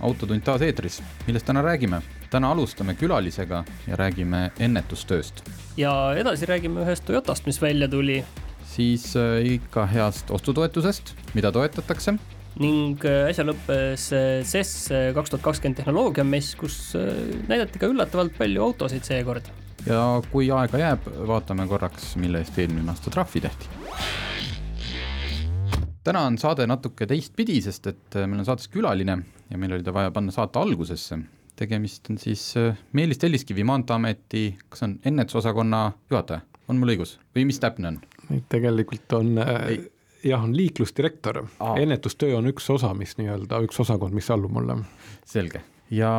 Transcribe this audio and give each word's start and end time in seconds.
Autotund 0.00 0.40
taas 0.44 0.62
eetris, 0.64 1.02
millest 1.26 1.46
täna 1.46 1.62
räägime? 1.62 2.00
täna 2.30 2.52
alustame 2.54 2.94
külalisega 2.94 3.64
ja 3.88 3.96
räägime 3.98 4.50
ennetustööst. 4.62 5.42
ja 5.76 5.92
edasi 6.16 6.46
räägime 6.46 6.84
ühest 6.84 7.04
Toyotast, 7.04 7.46
mis 7.46 7.62
välja 7.62 7.88
tuli. 7.88 8.24
siis 8.64 9.16
äh, 9.16 9.40
ikka 9.56 9.86
heast 9.86 10.30
ostutoetusest, 10.30 11.14
mida 11.34 11.52
toetatakse. 11.52 12.14
ning 12.60 13.04
äh, 13.04 13.28
äsja 13.30 13.44
lõppes 13.44 14.06
CES 14.46 14.72
kaks 15.14 15.30
tuhat 15.30 15.42
kakskümmend 15.42 15.82
tehnoloogiamess, 15.82 16.54
kus 16.54 16.94
äh, 16.94 17.10
näidati 17.48 17.82
ka 17.82 17.90
üllatavalt 17.90 18.38
palju 18.38 18.62
autosid 18.62 19.04
seekord. 19.04 19.50
ja 19.86 20.22
kui 20.30 20.50
aega 20.50 20.78
jääb, 20.78 21.10
vaatame 21.26 21.66
korraks, 21.66 22.14
mille 22.16 22.44
eest 22.44 22.58
eelmine 22.58 22.94
aasta 22.94 23.10
trahvi 23.10 23.42
tehti 23.48 23.68
täna 26.04 26.22
on 26.30 26.38
saade 26.38 26.64
natuke 26.66 27.06
teistpidi, 27.06 27.58
sest 27.60 27.86
et 27.90 28.16
meil 28.24 28.40
on 28.40 28.46
saates 28.48 28.70
külaline 28.72 29.18
ja 29.50 29.58
meil 29.58 29.72
oli 29.76 29.86
ta 29.86 29.94
vaja 29.94 30.10
panna 30.14 30.32
saate 30.34 30.58
algusesse. 30.58 31.18
tegemist 31.56 32.10
on 32.10 32.18
siis 32.18 32.56
äh, 32.56 32.78
Meelis 32.92 33.18
Telliskivi 33.18 33.64
Maanteeameti, 33.64 34.58
kas 34.68 34.82
on 34.82 34.98
ennetusosakonna 35.04 35.92
juhataja, 36.10 36.40
on 36.68 36.78
mul 36.80 36.94
õigus? 36.94 37.18
Või 37.36 37.44
mis 37.50 37.60
täpne 37.60 37.88
on? 37.88 37.98
tegelikult 38.48 39.12
on 39.18 39.38
äh, 39.42 39.66
jah, 40.24 40.44
on 40.44 40.54
liiklusdirektor, 40.56 41.42
ennetustöö 41.76 42.38
on 42.38 42.48
üks 42.52 42.70
osa, 42.70 42.94
mis 42.94 43.16
nii-öelda, 43.18 43.60
üks 43.66 43.80
osakond, 43.82 44.14
mis 44.16 44.30
allub 44.30 44.54
mulle. 44.54 44.78
selge, 45.26 45.62
ja 45.90 46.12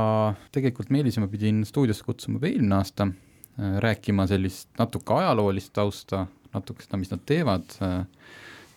tegelikult 0.52 0.92
Meelise 0.94 1.24
ma 1.24 1.32
pidin 1.32 1.66
stuudiosse 1.66 2.06
kutsuma 2.06 2.38
juba 2.38 2.52
eelmine 2.52 2.78
aasta, 2.82 3.08
äh, 3.08 3.78
rääkima 3.88 4.28
sellist 4.30 4.70
natuke 4.80 5.16
ajaloolist 5.18 5.74
tausta, 5.74 6.26
natuke 6.54 6.84
seda, 6.84 7.00
mis 7.00 7.14
nad 7.14 7.24
teevad, 7.26 7.80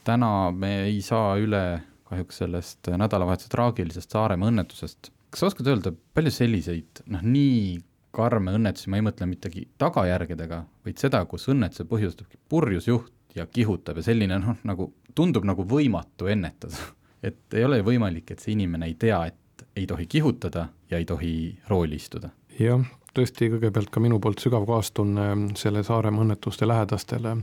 täna 0.06 0.30
me 0.54 0.76
ei 0.84 1.00
saa 1.02 1.34
üle 1.42 1.64
kahjuks 2.08 2.42
sellest 2.42 2.92
nädalavahetuse 3.00 3.50
traagilisest 3.52 4.14
Saaremaa 4.14 4.50
õnnetusest 4.52 5.10
kas 5.34 5.40
sa 5.40 5.50
oskad 5.50 5.66
öelda, 5.66 5.90
palju 6.14 6.30
selliseid 6.30 7.00
noh, 7.10 7.22
nii 7.26 7.80
karme 8.14 8.52
õnnetusi, 8.54 8.86
ma 8.90 9.00
ei 9.00 9.02
mõtle 9.02 9.26
mittegi 9.26 9.64
tagajärgedega, 9.82 10.60
vaid 10.86 11.00
seda, 11.02 11.24
kus 11.26 11.48
õnnetuse 11.50 11.88
põhjustabki 11.90 12.38
purjus 12.50 12.86
juht 12.86 13.34
ja 13.34 13.48
kihutab 13.50 13.98
ja 13.98 14.04
selline 14.06 14.38
noh, 14.38 14.60
nagu 14.62 14.92
tundub 15.18 15.46
nagu 15.48 15.66
võimatu 15.66 16.30
ennetada. 16.30 16.78
et 17.26 17.58
ei 17.58 17.66
ole 17.66 17.80
võimalik, 17.82 18.30
et 18.30 18.44
see 18.44 18.54
inimene 18.54 18.86
ei 18.92 18.94
tea, 19.00 19.24
et 19.32 19.66
ei 19.74 19.88
tohi 19.90 20.06
kihutada 20.06 20.68
ja 20.90 21.02
ei 21.02 21.08
tohi 21.08 21.34
rooli 21.66 21.98
istuda. 21.98 22.30
jah, 22.60 22.86
tõesti, 23.18 23.50
kõigepealt 23.56 23.90
ka 23.90 24.02
minu 24.04 24.20
poolt 24.22 24.44
sügav 24.44 24.68
kaastunne 24.70 25.56
selle 25.58 25.82
Saaremaa 25.82 26.28
õnnetuste 26.28 26.70
lähedastele, 26.70 27.40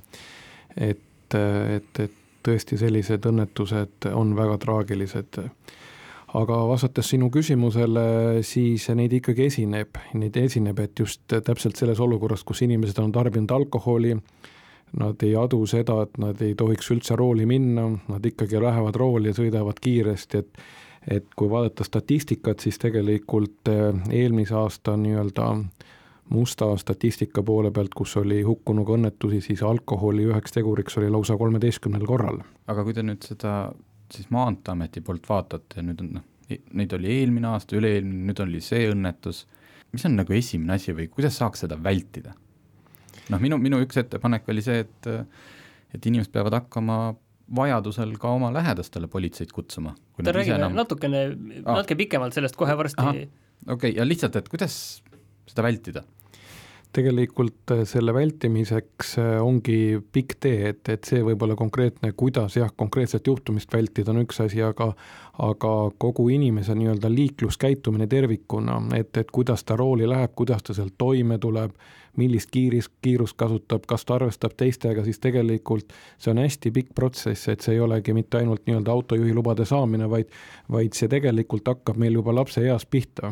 et, 0.77 1.35
et, 1.35 2.03
et 2.05 2.20
tõesti 2.43 2.77
sellised 2.79 3.25
õnnetused 3.29 4.09
on 4.13 4.35
väga 4.37 4.57
traagilised. 4.61 5.41
Aga 6.39 6.57
vastates 6.69 7.09
sinu 7.11 7.27
küsimusele, 7.31 8.39
siis 8.47 8.85
neid 8.95 9.11
ikkagi 9.17 9.49
esineb, 9.49 9.97
neid 10.15 10.37
esineb, 10.39 10.79
et 10.79 10.99
just 10.99 11.25
täpselt 11.27 11.75
selles 11.75 11.99
olukorras, 11.99 12.45
kus 12.47 12.63
inimesed 12.63 13.01
on 13.03 13.11
tarbinud 13.11 13.51
alkoholi, 13.51 14.15
nad 14.99 15.23
ei 15.23 15.33
adu 15.35 15.65
seda, 15.67 16.01
et 16.05 16.15
nad 16.23 16.39
ei 16.43 16.55
tohiks 16.55 16.87
üldse 16.95 17.17
rooli 17.19 17.45
minna, 17.47 17.89
nad 18.07 18.25
ikkagi 18.27 18.61
lähevad 18.63 18.95
rooli 18.95 19.31
ja 19.31 19.37
sõidavad 19.41 19.83
kiiresti, 19.83 20.45
et 20.45 20.63
et 21.07 21.31
kui 21.35 21.49
vaadata 21.49 21.83
statistikat, 21.83 22.59
siis 22.61 22.77
tegelikult 22.77 23.69
eh, 23.71 23.87
eelmise 24.21 24.53
aasta 24.53 24.93
nii-öelda 25.01 25.47
musta 26.31 26.71
statistika 26.79 27.43
poole 27.43 27.71
pealt, 27.75 27.93
kus 27.95 28.15
oli 28.21 28.41
hukkunuga 28.47 28.95
õnnetusi, 28.95 29.41
siis 29.43 29.63
alkoholi 29.67 30.25
üheks 30.29 30.55
teguriks 30.55 30.97
oli 31.01 31.09
lausa 31.11 31.37
kolmeteistkümnel 31.37 32.05
korral. 32.07 32.41
aga 32.71 32.85
kui 32.87 32.95
te 32.95 33.03
nüüd 33.05 33.23
seda 33.27 33.55
siis 34.11 34.29
Maanteeameti 34.31 35.03
poolt 35.05 35.27
vaatate, 35.29 35.83
nüüd 35.85 36.03
on 36.03 36.13
noh, 36.17 36.27
neid 36.75 36.93
oli 36.95 37.11
eelmine 37.19 37.51
aasta, 37.51 37.77
üle-eelmine, 37.79 38.27
nüüd 38.29 38.43
oli 38.43 38.61
see 38.63 38.87
õnnetus, 38.91 39.45
mis 39.91 40.07
on 40.07 40.15
nagu 40.19 40.35
esimene 40.35 40.77
asi 40.79 40.95
või 40.95 41.09
kuidas 41.11 41.39
saaks 41.39 41.65
seda 41.65 41.79
vältida? 41.83 42.35
noh, 43.31 43.39
minu, 43.39 43.59
minu 43.61 43.79
üks 43.83 43.99
ettepanek 44.01 44.47
oli 44.51 44.63
see, 44.65 44.85
et 44.85 45.11
et 45.91 46.07
inimesed 46.07 46.31
peavad 46.31 46.55
hakkama 46.55 46.97
vajadusel 47.55 48.15
ka 48.19 48.31
oma 48.31 48.51
lähedastele 48.55 49.09
politseid 49.11 49.51
kutsuma. 49.51 49.95
räägime 50.19 50.55
enam... 50.55 50.75
natukene 50.79 51.25
ah., 51.65 51.75
natuke 51.75 51.99
pikemalt 51.99 52.35
sellest 52.35 52.55
kohe 52.55 52.75
varsti. 52.77 53.03
okei 53.03 53.27
okay,, 53.75 53.95
ja 53.97 54.07
lihtsalt, 54.07 54.35
et 54.39 54.49
kuidas 54.49 54.75
seda 55.51 55.67
vältida? 55.67 56.03
Tegelikult 56.93 57.71
äh, 57.71 57.83
selle 57.87 58.13
vältimiseks 58.13 59.15
äh, 59.19 59.31
ongi 59.43 59.99
pikk 60.13 60.35
tee, 60.43 60.73
et, 60.73 60.83
et 60.91 61.07
see 61.07 61.23
võib-olla 61.23 61.55
konkreetne, 61.59 62.11
kuidas 62.17 62.57
jah, 62.59 62.71
konkreetset 62.75 63.27
juhtumist 63.27 63.71
vältida, 63.73 64.11
on 64.11 64.23
üks 64.25 64.41
asi, 64.43 64.61
aga 64.65 64.91
aga 65.41 65.71
kogu 65.97 66.27
inimese 66.29 66.75
nii-öelda 66.77 67.09
liikluskäitumine 67.09 68.05
tervikuna, 68.07 68.81
et, 68.97 69.15
et 69.17 69.31
kuidas 69.31 69.63
ta 69.63 69.77
rooli 69.79 70.05
läheb, 70.09 70.35
kuidas 70.35 70.61
ta 70.67 70.75
sealt 70.75 70.93
toime 70.99 71.39
tuleb, 71.41 71.71
millist 72.19 72.51
kiiris, 72.51 72.89
kiirust 73.01 73.37
kasutab, 73.39 73.87
kas 73.87 74.03
ta 74.05 74.17
arvestab 74.19 74.53
teistega, 74.59 75.05
siis 75.07 75.21
tegelikult 75.23 75.95
see 76.19 76.33
on 76.33 76.43
hästi 76.43 76.73
pikk 76.75 76.91
protsess, 76.95 77.47
et 77.49 77.63
see 77.63 77.77
ei 77.77 77.81
olegi 77.81 78.13
mitte 78.13 78.41
ainult 78.41 78.67
nii-öelda 78.67 78.91
autojuhi 78.91 79.33
lubade 79.33 79.65
saamine, 79.65 80.09
vaid 80.11 80.29
vaid 80.71 80.93
see 80.97 81.09
tegelikult 81.11 81.71
hakkab 81.71 81.99
meil 81.99 82.19
juba 82.19 82.35
lapseeas 82.35 82.85
pihta 82.85 83.31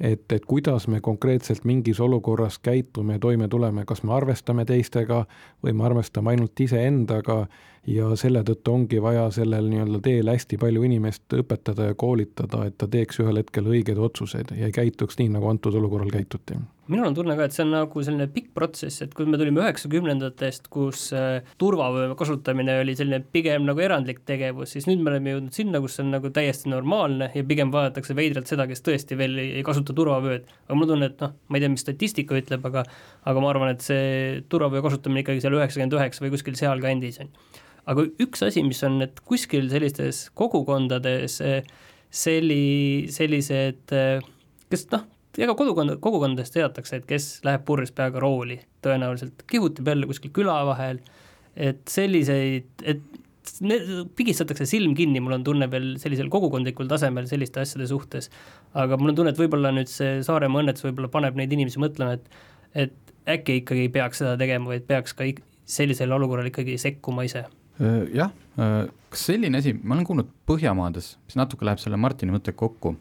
et, 0.00 0.32
et 0.32 0.44
kuidas 0.44 0.88
me 0.88 1.00
konkreetselt 1.00 1.64
mingis 1.64 2.00
olukorras 2.00 2.58
käitume 2.58 3.12
ja 3.12 3.18
toime 3.18 3.48
tuleme, 3.48 3.84
kas 3.84 4.02
me 4.02 4.14
arvestame 4.16 4.64
teistega 4.64 5.24
või 5.64 5.72
me 5.72 5.84
arvestame 5.84 6.34
ainult 6.34 6.60
iseendaga 6.60 7.46
ja 7.88 8.10
selle 8.18 8.42
tõttu 8.44 8.74
ongi 8.74 8.98
vaja 9.02 9.24
sellel 9.32 9.70
nii-öelda 9.70 10.00
teel 10.04 10.28
hästi 10.28 10.58
palju 10.60 10.82
inimest 10.84 11.32
õpetada 11.40 11.90
ja 11.90 11.96
koolitada, 11.98 12.66
et 12.68 12.76
ta 12.80 12.88
teeks 12.90 13.22
ühel 13.22 13.40
hetkel 13.40 13.70
õigeid 13.72 14.00
otsuseid 14.00 14.52
ja 14.56 14.68
ei 14.68 14.74
käituks 14.74 15.16
nii, 15.20 15.30
nagu 15.32 15.48
antud 15.48 15.74
olukorral 15.80 16.10
käituti. 16.12 16.58
minul 16.90 17.06
on 17.06 17.14
tunne 17.14 17.36
ka, 17.38 17.46
et 17.46 17.54
see 17.54 17.62
on 17.64 17.72
nagu 17.72 18.02
selline 18.04 18.26
pikk 18.34 18.50
protsess, 18.54 19.00
et 19.04 19.14
kui 19.14 19.24
me 19.24 19.38
tulime 19.40 19.62
üheksakümnendatest, 19.62 20.68
kus 20.74 21.06
äh, 21.16 21.46
turvavöö 21.58 22.12
kasutamine 22.18 22.80
oli 22.82 22.96
selline 22.98 23.22
pigem 23.32 23.64
nagu 23.68 23.80
erandlik 23.80 24.24
tegevus, 24.28 24.74
siis 24.74 24.88
nüüd 24.90 25.00
me 25.00 25.14
oleme 25.14 25.36
jõudnud 25.36 25.56
sinna, 25.56 25.80
kus 25.80 25.96
see 25.96 26.04
on 26.04 26.12
nagu 26.18 26.32
täiesti 26.34 26.68
normaalne 26.72 27.30
ja 27.34 27.46
pigem 27.46 27.72
vaadatakse 27.72 28.16
veidralt 28.18 28.50
seda, 28.50 28.66
kes 28.68 28.84
tõesti 28.84 29.16
veel 29.16 29.38
ei, 29.38 29.54
ei 29.60 29.64
kasuta 29.64 29.96
turvavööd. 29.96 30.50
aga 30.66 30.76
mul 30.76 30.88
on 30.88 30.94
tunne, 30.96 31.10
et 31.14 31.24
noh, 31.24 31.32
ma 31.48 31.56
ei 31.56 31.64
tea, 31.64 31.72
mis 31.72 31.86
statistika 31.86 32.36
ütleb, 32.36 32.66
aga 32.66 32.84
aga 33.30 33.40
ma 33.40 33.54
arvan, 33.54 33.72
et 33.72 33.86
see 33.86 34.44
turvavöö 34.52 34.82
kasutamine 34.84 35.24
ikkagi 35.24 35.46
seal 35.46 35.56
üheksakümmend 35.56 35.96
üheksa 35.96 36.26
või 36.26 36.34
kuskil 36.34 36.58
sealkandis 36.58 37.22
on 37.22 37.32
aga 37.88 38.04
üks 38.22 38.42
asi, 38.46 38.64
mis 38.66 38.82
on, 38.86 39.00
et 39.04 39.22
kuskil 39.26 39.70
sellistes 39.72 40.26
kogukondades 40.38 41.38
eh, 41.44 41.62
selli, 42.10 43.06
sellised, 43.12 43.94
eh, 43.96 44.20
kes 44.72 44.86
noh, 44.94 45.06
ega 45.38 45.54
kodukond, 45.56 45.96
kogukondades 46.02 46.52
teatakse, 46.54 47.00
et 47.00 47.08
kes 47.08 47.30
läheb 47.46 47.64
purjus 47.68 47.94
peaga 47.96 48.20
rooli, 48.22 48.58
tõenäoliselt 48.84 49.44
kihutab 49.50 49.92
jälle 49.92 50.08
kuskil 50.10 50.34
küla 50.34 50.60
vahel, 50.68 51.00
et 51.56 51.82
selliseid, 51.90 52.70
et 52.82 53.02
pigistatakse 54.16 54.66
silm 54.68 54.92
kinni, 54.94 55.20
mul 55.22 55.38
on 55.38 55.44
tunne 55.44 55.66
veel 55.72 55.94
sellisel 56.00 56.28
kogukondlikul 56.32 56.88
tasemel 56.90 57.26
selliste 57.30 57.62
asjade 57.62 57.88
suhtes, 57.90 58.28
aga 58.78 58.98
mul 59.00 59.12
on 59.12 59.20
tunne, 59.20 59.32
et 59.34 59.40
võib-olla 59.40 59.72
nüüd 59.74 59.90
see 59.90 60.20
Saaremaa 60.26 60.62
õnnetus 60.64 60.84
võib-olla 60.86 61.10
paneb 61.12 61.38
neid 61.40 61.52
inimesi 61.56 61.82
mõtlema, 61.82 62.18
et 62.18 62.48
et 62.70 63.14
äkki 63.26 63.56
ikkagi 63.64 63.88
ei 63.88 63.90
peaks 63.90 64.20
seda 64.22 64.36
tegema, 64.38 64.70
vaid 64.70 64.84
peaks 64.86 65.16
ka 65.18 65.26
sellisel 65.66 66.12
olukorral 66.14 66.46
ikkagi 66.46 66.76
sekkuma 66.78 67.24
ise 67.26 67.42
jah, 68.14 68.32
äh, 68.60 68.82
kas 69.10 69.26
selline 69.30 69.60
asi, 69.60 69.74
ma 69.80 69.96
olen 69.96 70.06
kuulnud 70.08 70.34
Põhjamaades, 70.50 71.14
mis 71.28 71.38
natuke 71.38 71.66
läheb 71.66 71.80
selle 71.82 71.98
Martini 72.00 72.34
mõttega 72.34 72.58
kokku, 72.60 72.94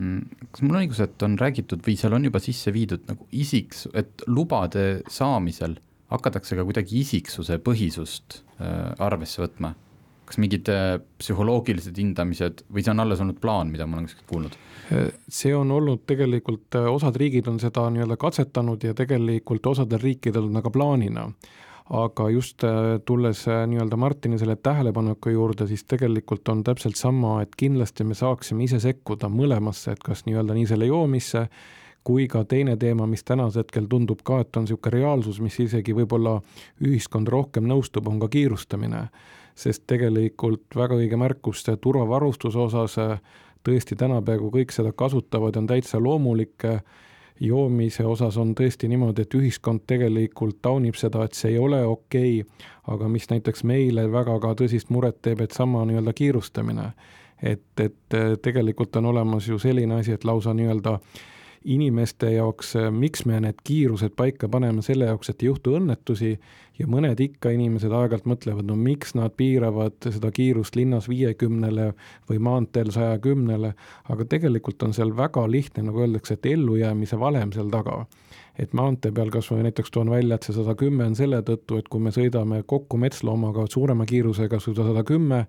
mm, 0.00 0.48
kas 0.50 0.64
mul 0.64 0.78
on 0.78 0.82
õigus, 0.82 1.02
et 1.04 1.26
on 1.26 1.38
räägitud 1.40 1.84
või 1.86 1.96
seal 2.00 2.16
on 2.16 2.26
juba 2.26 2.42
sisse 2.42 2.74
viidud 2.74 3.06
nagu 3.10 3.28
isiks, 3.30 3.86
et 3.94 4.26
lubade 4.26 5.04
saamisel 5.12 5.78
hakatakse 6.12 6.58
ka 6.58 6.66
kuidagi 6.66 7.00
isiksuse 7.02 7.58
põhisust 7.64 8.42
äh, 8.58 8.92
arvesse 9.02 9.44
võtma? 9.44 9.74
kas 10.24 10.38
mingid 10.40 10.64
psühholoogilised 11.20 11.98
hindamised 12.00 12.62
või 12.72 12.80
see 12.80 12.94
on 12.94 13.02
alles 13.02 13.20
olnud 13.20 13.36
plaan, 13.42 13.68
mida 13.68 13.84
ma 13.84 13.98
olen 13.98 14.06
kuskilt 14.08 14.24
kuulnud? 14.30 14.54
see 15.28 15.52
on 15.52 15.68
olnud 15.76 16.06
tegelikult, 16.08 16.78
osad 16.88 17.18
riigid 17.20 17.50
on 17.52 17.58
seda 17.60 17.84
nii-öelda 17.92 18.16
katsetanud 18.16 18.86
ja 18.88 18.94
tegelikult 18.96 19.68
osadel 19.68 20.00
riikidel 20.00 20.48
on 20.48 20.62
aga 20.62 20.72
plaanina 20.72 21.26
aga 21.90 22.30
just 22.30 22.64
äh, 22.64 22.98
tulles 23.04 23.44
äh, 23.48 23.66
nii-öelda 23.68 23.96
Martini 23.96 24.38
selle 24.38 24.56
tähelepaneku 24.56 25.28
juurde, 25.34 25.66
siis 25.66 25.84
tegelikult 25.84 26.48
on 26.48 26.64
täpselt 26.64 26.96
sama, 26.96 27.42
et 27.42 27.56
kindlasti 27.56 28.04
me 28.04 28.16
saaksime 28.16 28.64
ise 28.64 28.80
sekkuda 28.80 29.28
mõlemasse, 29.28 29.92
et 29.92 30.04
kas 30.04 30.24
nii-öelda 30.24 30.56
nii 30.56 30.70
selle 30.70 30.88
joomisse 30.88 31.48
kui 32.04 32.26
ka 32.28 32.44
teine 32.44 32.76
teema, 32.76 33.06
mis 33.08 33.24
tänasel 33.24 33.62
hetkel 33.64 33.86
tundub 33.88 34.20
ka, 34.24 34.42
et 34.44 34.56
on 34.56 34.66
niisugune 34.66 34.92
reaalsus, 34.92 35.40
mis 35.40 35.56
isegi 35.60 35.94
võib-olla 35.96 36.36
ühiskond 36.84 37.30
rohkem 37.32 37.64
nõustub, 37.68 38.08
on 38.08 38.20
ka 38.20 38.28
kiirustamine. 38.28 39.08
sest 39.54 39.84
tegelikult 39.86 40.74
väga 40.76 40.96
õige 40.98 41.16
märkus 41.16 41.62
turvavarustuse 41.80 42.58
osas, 42.58 42.96
tõesti 43.62 43.96
täna 43.96 44.20
peaaegu 44.22 44.50
kõik 44.50 44.72
seda 44.74 44.92
kasutavad 44.92 45.54
ja 45.54 45.60
on 45.62 45.66
täitsa 45.66 46.00
loomulik, 46.02 46.64
joomise 47.40 48.04
osas 48.06 48.36
on 48.36 48.54
tõesti 48.54 48.88
niimoodi, 48.88 49.22
et 49.22 49.34
ühiskond 49.34 49.82
tegelikult 49.86 50.60
taunib 50.62 50.94
seda, 50.94 51.24
et 51.24 51.34
see 51.34 51.54
ei 51.54 51.58
ole 51.58 51.82
okei 51.84 52.40
okay,, 52.40 52.66
aga 52.94 53.08
mis 53.08 53.28
näiteks 53.30 53.64
meile 53.64 54.06
väga 54.12 54.38
ka 54.40 54.54
tõsist 54.60 54.90
muret 54.94 55.20
teeb, 55.22 55.40
et 55.40 55.52
sama 55.52 55.84
nii-öelda 55.84 56.12
kiirustamine. 56.12 56.92
et, 57.42 57.80
et 57.80 58.16
tegelikult 58.42 58.96
on 58.96 59.06
olemas 59.06 59.48
ju 59.48 59.58
selline 59.58 59.94
asi, 59.94 60.12
et 60.12 60.24
lausa 60.24 60.54
nii-öelda 60.54 60.94
äh, 60.94 61.24
inimeste 61.64 62.30
jaoks, 62.34 62.74
äh, 62.76 62.90
miks 62.92 63.24
me 63.26 63.40
need 63.40 63.62
kiirused 63.64 64.14
paika 64.16 64.48
paneme, 64.48 64.82
selle 64.82 65.08
jaoks, 65.08 65.30
et 65.30 65.42
ei 65.42 65.48
juhtu 65.48 65.74
õnnetusi 65.78 66.34
ja 66.78 66.86
mõned 66.90 67.20
ikka 67.20 67.52
inimesed 67.54 67.92
aeg-ajalt 67.92 68.26
mõtlevad, 68.28 68.66
no 68.68 68.76
miks 68.76 69.14
nad 69.16 69.32
piiravad 69.38 69.96
seda 70.04 70.30
kiirust 70.34 70.76
linnas 70.76 71.08
viiekümnele 71.08 71.92
või 72.30 72.40
maanteel 72.42 72.90
saja 72.94 73.18
kümnele, 73.22 73.74
aga 74.10 74.26
tegelikult 74.28 74.82
on 74.82 74.94
seal 74.96 75.14
väga 75.16 75.46
lihtne, 75.50 75.86
nagu 75.88 76.04
öeldakse, 76.04 76.36
et 76.36 76.50
ellujäämise 76.52 77.20
valem 77.20 77.54
seal 77.54 77.70
taga. 77.72 78.04
Et 78.58 78.74
maantee 78.76 79.10
peal 79.14 79.32
kas 79.34 79.48
või 79.50 79.64
näiteks 79.66 79.90
toon 79.94 80.12
välja, 80.12 80.36
et 80.36 80.46
see 80.46 80.54
sada 80.54 80.76
kümme 80.78 81.08
on 81.08 81.16
selle 81.18 81.40
tõttu, 81.46 81.78
et 81.78 81.88
kui 81.90 82.02
me 82.02 82.12
sõidame 82.14 82.62
kokku 82.66 83.00
metsloomaga 83.02 83.66
suurema 83.70 84.06
kiirusega, 84.06 84.60
sada 84.62 85.02
kümme, 85.06 85.46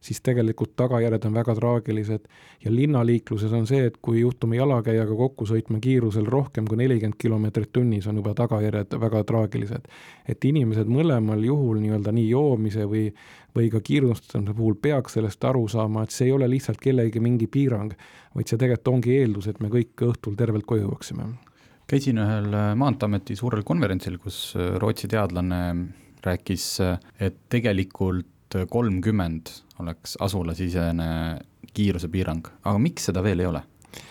siis 0.00 0.20
tegelikult 0.22 0.76
tagajärjed 0.76 1.24
on 1.26 1.34
väga 1.34 1.54
traagilised. 1.54 2.28
ja 2.64 2.70
linnaliikluses 2.74 3.52
on 3.52 3.66
see, 3.66 3.86
et 3.86 3.96
kui 4.02 4.20
juhtume 4.20 4.56
jalakäijaga 4.56 5.14
kokku 5.16 5.46
sõitma 5.46 5.80
kiirusel 5.80 6.26
rohkem 6.26 6.66
kui 6.66 6.78
nelikümmend 6.78 7.18
kilomeetrit 7.18 7.72
tunnis, 7.72 8.06
on 8.06 8.16
juba 8.16 8.34
tagajärjed 8.34 8.94
väga 9.00 9.24
traagilised. 9.24 9.88
et 10.28 10.44
inimesed 10.44 10.86
mõlemal 10.86 11.44
juhul 11.44 11.80
nii-öelda 11.82 12.12
nii 12.12 12.28
joomise 12.28 12.86
või, 12.86 13.10
või 13.56 13.70
ka 13.70 13.80
kiirustamise 13.80 14.54
puhul 14.54 14.78
peaks 14.82 15.18
sellest 15.18 15.44
aru 15.44 15.68
saama, 15.68 16.02
et 16.02 16.10
see 16.10 16.26
ei 16.26 16.32
ole 16.32 16.48
lihtsalt 16.48 16.80
kellegi 16.80 17.20
mingi 17.20 17.46
piirang, 17.46 17.92
vaid 18.34 18.46
see 18.46 18.58
tegelikult 18.58 18.94
ongi 18.94 19.18
eeldus, 19.18 19.48
et 19.48 19.60
me 19.60 19.68
kõik 19.68 20.08
õhtul 20.12 20.36
tervelt 20.38 20.66
koju 20.66 20.86
jõuaksime 20.86 21.30
käisin 21.88 22.18
ühel 22.20 22.52
Maanteeameti 22.76 23.32
suurel 23.36 23.62
konverentsil, 23.64 24.18
kus 24.20 24.52
Rootsi 24.76 25.08
teadlane 25.08 25.60
rääkis, 26.20 26.66
et 27.20 27.38
tegelikult 27.48 28.58
kolmkümmend 28.68 29.48
oleks 29.82 30.16
asulasisene 30.20 31.08
kiirusepiirang, 31.74 32.48
aga 32.64 32.78
miks 32.82 33.08
seda 33.10 33.22
veel 33.24 33.44
ei 33.44 33.50
ole? 33.50 33.62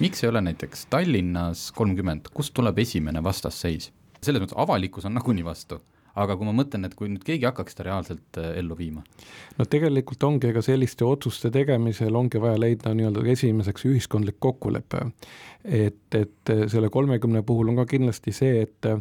miks 0.01 0.23
ei 0.23 0.29
ole 0.29 0.41
näiteks 0.41 0.87
Tallinnas 0.89 1.71
kolmkümmend, 1.75 2.31
kust 2.33 2.55
tuleb 2.57 2.79
esimene 2.83 3.23
vastasseis? 3.23 3.91
selles 4.23 4.41
mõttes 4.41 4.57
avalikkus 4.57 5.05
on 5.05 5.13
nagunii 5.15 5.45
vastu, 5.45 5.77
aga 6.17 6.35
kui 6.37 6.47
ma 6.47 6.53
mõtlen, 6.57 6.87
et 6.87 6.95
kui 6.97 7.09
nüüd 7.11 7.23
keegi 7.25 7.45
hakkaks 7.45 7.75
seda 7.75 7.89
reaalselt 7.91 8.39
äh, 8.41 8.55
ellu 8.61 8.77
viima? 8.79 9.03
no 9.57 9.67
tegelikult 9.69 10.23
ongi, 10.27 10.49
ega 10.51 10.63
selliste 10.65 11.05
otsuste 11.05 11.51
tegemisel 11.53 12.15
ongi 12.17 12.41
vaja 12.41 12.57
leida 12.59 12.93
nii-öelda 12.97 13.25
esimeseks 13.35 13.85
ühiskondlik 13.89 14.39
kokkulepe. 14.43 15.05
et, 15.63 16.07
et 16.15 16.55
selle 16.71 16.89
kolmekümne 16.89 17.43
puhul 17.45 17.73
on 17.73 17.83
ka 17.83 17.87
kindlasti 17.93 18.33
see, 18.35 18.65
et 18.65 18.89
äh, 18.89 18.99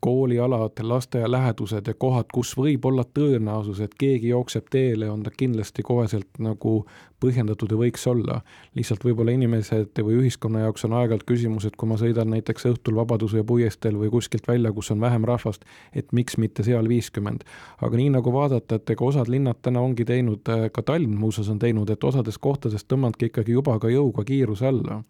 koolialad, 0.00 0.72
lasteaia 0.82 1.30
lähedused 1.30 1.86
ja 1.86 1.94
kohad, 1.94 2.30
kus 2.32 2.54
võib 2.56 2.84
olla 2.86 3.04
tõenäosus, 3.04 3.80
et 3.82 3.94
keegi 3.98 4.28
jookseb 4.28 4.68
teele, 4.70 5.10
on 5.10 5.22
ta 5.22 5.30
kindlasti 5.30 5.82
koheselt 5.82 6.38
nagu 6.38 6.84
põhjendatud 7.20 7.72
ja 7.74 7.78
võiks 7.80 8.06
olla. 8.06 8.40
lihtsalt 8.74 9.04
võib-olla 9.04 9.34
inimesed 9.34 9.98
või 9.98 10.20
ühiskonna 10.20 10.62
jaoks 10.66 10.84
on 10.86 10.94
aeg-ajalt 11.00 11.26
küsimus, 11.26 11.66
et 11.66 11.76
kui 11.76 11.88
ma 11.90 11.98
sõidan 11.98 12.30
näiteks 12.30 12.66
õhtul 12.70 12.94
Vabaduse 12.94 13.42
puiesteel 13.42 13.98
või 13.98 14.10
kuskilt 14.10 14.48
välja, 14.48 14.72
kus 14.72 14.90
on 14.94 15.00
vähem 15.00 15.24
rahvast, 15.24 15.64
et 15.92 16.12
miks 16.12 16.38
mitte 16.38 16.62
seal 16.62 16.88
viiskümmend. 16.88 17.44
aga 17.82 17.96
nii 17.96 18.10
nagu 18.10 18.32
vaadata, 18.32 18.74
et 18.74 18.90
ega 18.90 19.04
osad 19.04 19.28
linnad 19.28 19.58
täna 19.62 19.80
ongi 19.80 20.04
teinud, 20.04 20.46
ka 20.72 20.82
Tallinn 20.82 21.18
muuseas 21.18 21.48
on 21.48 21.58
teinud, 21.58 21.90
et 21.90 22.04
osades 22.04 22.38
kohtades 22.38 22.84
tõmbanudki 22.84 23.32
ikkagi 23.32 23.52
juba 23.52 23.78
ka 23.78 23.88
jõuga 23.88 24.24
kiiruse 24.24 24.66
alla 24.66 25.02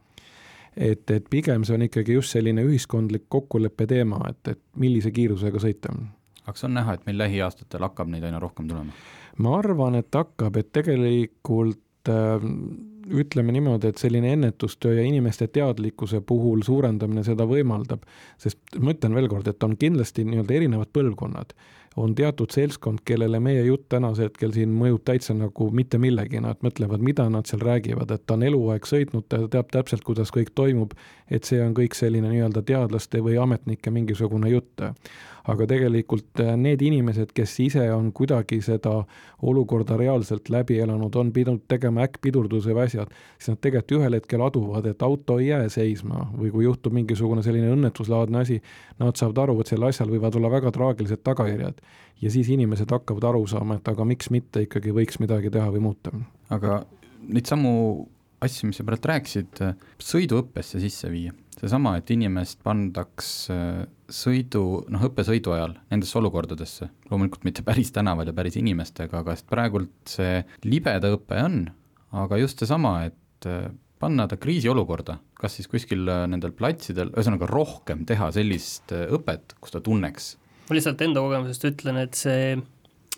et, 0.77 1.11
et 1.11 1.31
pigem 1.31 1.65
see 1.65 1.77
on 1.79 1.87
ikkagi 1.87 2.19
just 2.19 2.37
selline 2.37 2.65
ühiskondlik 2.67 3.29
kokkuleppe 3.29 3.87
teema, 3.91 4.21
et, 4.31 4.55
et 4.55 4.61
millise 4.77 5.13
kiirusega 5.15 5.63
sõita. 5.63 5.95
aga 6.43 6.53
kas 6.55 6.69
on 6.69 6.77
näha, 6.79 6.99
et 6.99 7.07
meil 7.07 7.19
lähiaastatel 7.25 7.89
hakkab 7.89 8.13
neid 8.13 8.25
aina 8.29 8.43
rohkem 8.43 8.69
tulema? 8.69 8.95
ma 9.39 9.57
arvan, 9.59 9.99
et 10.01 10.15
hakkab, 10.15 10.57
et 10.61 10.73
tegelikult 10.75 12.11
äh, 12.11 12.47
ütleme 13.09 13.53
niimoodi, 13.53 13.89
et 13.89 14.01
selline 14.01 14.33
ennetustöö 14.37 14.99
ja 14.99 15.03
inimeste 15.07 15.49
teadlikkuse 15.49 16.21
puhul 16.21 16.63
suurendamine 16.67 17.25
seda 17.25 17.47
võimaldab, 17.49 18.05
sest 18.39 18.79
ma 18.81 18.93
ütlen 18.93 19.17
veel 19.17 19.29
kord, 19.33 19.49
et 19.49 19.65
on 19.65 19.77
kindlasti 19.81 20.27
nii-öelda 20.29 20.59
erinevad 20.61 20.93
põlvkonnad 20.93 21.55
on 21.99 22.15
teatud 22.15 22.53
seltskond, 22.55 23.03
kellele 23.05 23.41
meie 23.43 23.65
jutt 23.67 23.89
tänasel 23.93 24.29
hetkel 24.29 24.53
siin 24.55 24.73
mõjub 24.79 25.03
täitsa 25.09 25.35
nagu 25.37 25.69
mitte 25.75 25.99
millegi, 26.01 26.41
nad 26.45 26.61
mõtlevad, 26.65 27.03
mida 27.05 27.29
nad 27.33 27.49
seal 27.51 27.63
räägivad, 27.65 28.13
et 28.15 28.27
ta 28.27 28.37
on 28.39 28.45
eluaeg 28.49 28.87
sõitnud, 28.89 29.27
ta 29.29 29.43
teab 29.51 29.73
täpselt, 29.75 30.05
kuidas 30.07 30.33
kõik 30.35 30.55
toimub, 30.55 30.95
et 31.31 31.49
see 31.49 31.61
on 31.65 31.75
kõik 31.77 31.99
selline 31.99 32.31
nii-öelda 32.33 32.63
teadlaste 32.69 33.23
või 33.25 33.39
ametnike 33.43 33.93
mingisugune 33.95 34.53
jutt 34.55 34.87
aga 35.49 35.67
tegelikult 35.69 36.43
äh, 36.43 36.53
need 36.61 36.83
inimesed, 36.85 37.33
kes 37.37 37.55
ise 37.65 37.85
on 37.95 38.11
kuidagi 38.17 38.61
seda 38.65 38.95
olukorda 39.49 39.97
reaalselt 40.01 40.51
läbi 40.53 40.79
elanud, 40.83 41.15
on 41.17 41.33
pidanud 41.35 41.65
tegema 41.71 42.05
äkkpidurduse 42.07 42.75
või 42.77 42.85
asjad, 42.87 43.15
siis 43.39 43.53
nad 43.55 43.63
tegelikult 43.65 43.97
ühel 43.99 44.19
hetkel 44.19 44.45
aduvad, 44.45 44.89
et 44.91 45.03
auto 45.07 45.39
ei 45.41 45.51
jää 45.51 45.71
seisma 45.73 46.27
või 46.35 46.53
kui 46.55 46.67
juhtub 46.67 46.97
mingisugune 46.97 47.45
selline 47.47 47.73
õnnetuslaadne 47.77 48.45
asi, 48.45 48.61
nad 49.01 49.17
saavad 49.21 49.43
aru, 49.47 49.59
et 49.63 49.73
sellel 49.73 49.89
asjal 49.93 50.13
võivad 50.13 50.37
olla 50.39 50.53
väga 50.59 50.75
traagilised 50.75 51.25
tagajärjed. 51.27 51.83
ja 52.21 52.31
siis 52.35 52.49
inimesed 52.51 52.91
hakkavad 52.91 53.25
aru 53.31 53.47
saama, 53.47 53.79
et 53.79 53.89
aga 53.89 54.05
miks 54.05 54.31
mitte 54.35 54.67
ikkagi 54.67 54.93
võiks 54.93 55.21
midagi 55.23 55.51
teha 55.55 55.71
või 55.73 55.85
muuta. 55.89 56.13
aga 56.51 56.83
neid 57.29 57.47
samu 57.47 58.09
asju, 58.45 58.69
mis 58.69 58.79
sa 58.79 58.85
praegu 58.87 59.11
rääkisid, 59.11 59.63
sõiduõppesse 59.99 60.81
sisse 60.83 61.11
viia 61.11 61.33
seesama, 61.59 61.97
et 61.99 62.11
inimest 62.15 62.61
pandaks 62.63 63.49
äh, 63.51 63.87
sõidu, 64.09 64.63
noh, 64.93 65.05
õppesõidu 65.09 65.53
ajal 65.55 65.75
nendesse 65.93 66.17
olukordadesse, 66.21 66.89
loomulikult 67.11 67.45
mitte 67.49 67.65
päris 67.67 67.93
tänaval 67.95 68.31
ja 68.31 68.37
päris 68.37 68.57
inimestega, 68.61 69.23
aga 69.23 69.37
sest 69.37 69.49
praegult 69.51 69.93
see 70.09 70.41
libeda 70.65 71.13
õpe 71.17 71.43
on, 71.45 71.61
aga 72.25 72.41
just 72.41 72.63
seesama, 72.63 72.95
et 73.11 73.49
äh, 73.49 73.69
panna 74.01 74.29
ta 74.31 74.39
kriisiolukorda, 74.41 75.19
kas 75.39 75.59
siis 75.59 75.71
kuskil 75.71 76.09
äh, 76.09 76.25
nendel 76.31 76.55
platsidel, 76.57 77.13
ühesõnaga 77.15 77.51
rohkem 77.51 78.07
teha 78.09 78.31
sellist 78.35 78.95
õpet, 78.95 79.59
kus 79.61 79.77
ta 79.77 79.85
tunneks. 79.85 80.37
ma 80.69 80.77
lihtsalt 80.77 81.05
enda 81.05 81.25
kogemusest 81.25 81.69
ütlen, 81.71 82.01
et 82.01 82.17
see 82.19 82.57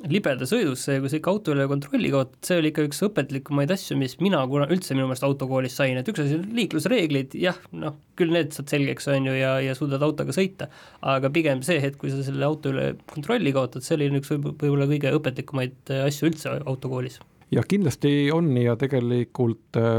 libeda 0.09 0.47
sõidus, 0.49 0.85
see, 0.87 1.01
kui 1.03 1.11
sa 1.13 1.19
ikka 1.19 1.33
auto 1.35 1.53
üle 1.55 1.67
kontrolli 1.69 2.11
kaotad, 2.13 2.39
see 2.47 2.61
oli 2.61 2.71
ikka 2.73 2.87
üks 2.89 3.03
õpetlikumaid 3.05 3.73
asju, 3.75 3.99
mis 4.01 4.17
mina 4.23 4.41
kuna 4.49 4.69
üldse 4.73 4.97
minu 4.97 5.09
meelest 5.11 5.27
autokoolis 5.27 5.77
sain, 5.77 5.99
et 6.01 6.09
üks 6.09 6.23
asi 6.25 6.39
on 6.39 6.47
liiklusreeglid, 6.57 7.37
jah, 7.41 7.59
noh, 7.77 7.99
küll 8.19 8.33
need 8.35 8.55
saad 8.57 8.73
selgeks, 8.73 9.11
on 9.13 9.29
ju, 9.29 9.35
ja, 9.37 9.57
ja 9.65 9.77
suudad 9.77 10.05
autoga 10.07 10.35
sõita, 10.37 10.71
aga 11.15 11.33
pigem 11.35 11.65
see 11.67 11.83
hetk, 11.85 12.01
kui 12.01 12.13
sa 12.13 12.25
selle 12.25 12.47
auto 12.49 12.73
üle 12.73 12.95
kontrolli 13.13 13.53
kaotad, 13.57 13.85
see 13.85 13.99
oli 13.99 14.09
üks 14.21 14.33
võib-olla 14.33 14.89
kõige 14.91 15.13
õpetlikumaid 15.21 15.95
asju 16.07 16.31
üldse 16.33 16.57
autokoolis 16.65 17.21
jah, 17.51 17.67
kindlasti 17.69 18.31
on 18.35 18.51
ja 18.57 18.77
tegelikult 18.79 19.77
äh, 19.79 19.99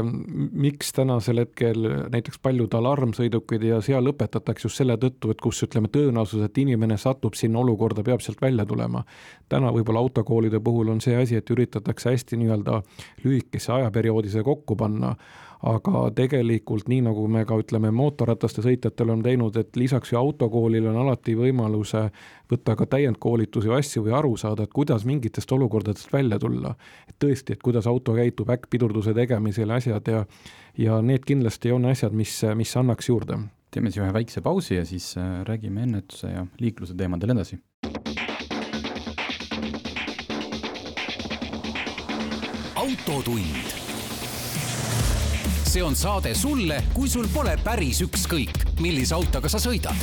miks 0.52 0.92
tänasel 0.96 1.42
hetkel 1.42 1.86
näiteks 2.12 2.40
paljud 2.42 2.74
alarmsõidukid 2.78 3.66
ja 3.68 3.80
seal 3.84 4.08
õpetatakse 4.12 4.68
just 4.68 4.80
selle 4.80 4.96
tõttu, 5.00 5.32
et 5.32 5.42
kus 5.42 5.62
ütleme, 5.66 5.90
tõenäosus, 5.92 6.44
et 6.46 6.58
inimene 6.62 6.98
satub 7.00 7.36
sinna 7.38 7.60
olukorda, 7.62 8.04
peab 8.06 8.24
sealt 8.24 8.40
välja 8.42 8.66
tulema. 8.66 9.04
täna 9.48 9.72
võib-olla 9.72 10.00
autokoolide 10.00 10.60
puhul 10.60 10.94
on 10.94 11.00
see 11.00 11.16
asi, 11.16 11.36
et 11.36 11.50
üritatakse 11.50 12.10
hästi 12.10 12.40
nii-öelda 12.40 12.82
lühikese 13.24 13.72
ajaperioodi 13.72 14.32
see 14.32 14.42
kokku 14.42 14.76
panna 14.76 15.16
aga 15.62 16.08
tegelikult 16.16 16.88
nii, 16.90 17.04
nagu 17.06 17.24
me 17.30 17.44
ka 17.46 17.56
ütleme, 17.60 17.92
mootorrataste 17.94 18.64
sõitjatel 18.64 19.12
on 19.14 19.22
teinud, 19.22 19.56
et 19.60 19.76
lisaks 19.78 20.12
ju 20.12 20.18
autokoolil 20.18 20.88
on 20.90 20.98
alati 21.04 21.36
võimalus 21.38 21.94
võtta 22.50 22.74
ka 22.78 22.86
täiendkoolitusi 22.96 23.70
või 23.70 23.78
asju 23.78 24.04
või 24.06 24.16
aru 24.18 24.34
saada, 24.40 24.66
et 24.66 24.74
kuidas 24.74 25.06
mingitest 25.08 25.52
olukordadest 25.52 26.12
välja 26.12 26.38
tulla. 26.42 26.74
et 27.08 27.16
tõesti, 27.18 27.52
et 27.52 27.62
kuidas 27.62 27.86
auto 27.86 28.14
käitub 28.14 28.50
äkkpidurduse 28.50 29.14
tegemisel 29.14 29.68
ja 29.68 29.76
asjad 29.76 30.08
ja 30.08 30.24
ja 30.78 31.02
need 31.02 31.24
kindlasti 31.28 31.72
on 31.72 31.84
asjad, 31.84 32.12
mis, 32.12 32.40
mis 32.54 32.76
annaks 32.76 33.08
juurde. 33.08 33.38
teeme 33.70 33.90
siis 33.90 34.02
ühe 34.04 34.12
väikse 34.12 34.40
pausi 34.40 34.74
ja 34.74 34.84
siis 34.84 35.16
äh, 35.16 35.44
räägime 35.44 35.82
ennetuse 35.82 36.28
ja 36.28 36.46
liikluse 36.60 36.94
teemadel 36.94 37.30
edasi 37.30 37.60
autotund 42.76 43.81
see 45.72 45.82
on 45.82 45.94
saade 45.96 46.34
sulle, 46.36 46.82
kui 46.92 47.08
sul 47.08 47.24
pole 47.32 47.54
päris 47.64 48.02
ükskõik, 48.04 48.58
millise 48.84 49.14
autoga 49.16 49.48
sa 49.48 49.56
sõidad. 49.62 49.96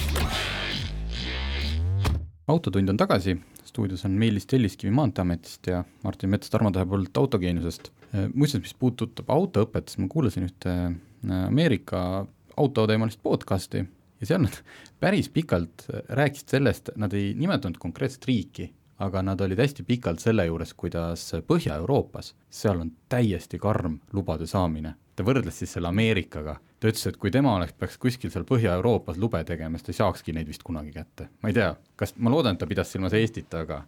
autotund 2.49 2.89
on 2.89 2.97
tagasi, 2.97 3.35
stuudios 3.67 4.01
on 4.07 4.15
Meelis 4.17 4.47
Telliskivi 4.49 4.89
Maanteeametist 4.89 5.67
ja 5.69 5.83
Martin 6.03 6.31
Mets 6.33 6.49
Tarmo 6.49 6.71
Tähe 6.71 6.85
poolt 6.89 7.17
Autogeeniusest. 7.17 7.91
muuseas, 8.33 8.63
mis 8.63 8.73
puudutab 8.73 9.29
autoõpet, 9.29 9.91
siis 9.91 10.01
ma 10.01 10.07
kuulasin 10.09 10.47
ühte 10.47 10.73
äh, 10.73 11.45
Ameerika 11.45 12.25
autoteemalist 12.57 13.21
podcast'i 13.21 13.83
ja 14.19 14.25
seal 14.25 14.41
nad 14.41 14.57
päris 15.03 15.29
pikalt 15.29 15.85
rääkisid 16.09 16.49
sellest, 16.49 16.89
nad 16.95 17.13
ei 17.13 17.35
nimetanud 17.37 17.77
konkreetset 17.77 18.25
riiki, 18.25 18.71
aga 18.97 19.21
nad 19.21 19.41
olid 19.41 19.61
hästi 19.61 19.85
pikalt 19.85 20.19
selle 20.19 20.47
juures, 20.49 20.73
kuidas 20.73 21.29
Põhja-Euroopas, 21.45 22.33
seal 22.49 22.81
on 22.81 22.91
täiesti 23.09 23.61
karm 23.61 23.99
lubade 24.13 24.49
saamine. 24.49 24.95
Ta 25.19 25.25
võrdles 25.27 25.57
siis 25.59 25.73
selle 25.75 25.89
Ameerikaga, 25.91 26.55
ta 26.79 26.87
ütles, 26.87 27.03
et 27.09 27.17
kui 27.19 27.31
tema 27.33 27.57
oleks, 27.57 27.75
peaks 27.75 27.99
kuskil 27.99 28.31
seal 28.31 28.45
Põhja-Euroopas 28.47 29.19
lube 29.19 29.41
tegema, 29.47 29.75
siis 29.75 29.89
ta 29.89 29.93
ei 29.93 29.99
saakski 29.99 30.35
neid 30.35 30.47
vist 30.47 30.63
kunagi 30.63 30.93
kätte. 30.95 31.27
ma 31.43 31.51
ei 31.51 31.57
tea, 31.57 31.73
kas, 31.99 32.15
ma 32.17 32.31
loodan, 32.31 32.55
et 32.55 32.63
ta 32.63 32.69
pidas 32.69 32.91
silmas 32.93 33.15
Eestit, 33.17 33.51
aga 33.59 33.81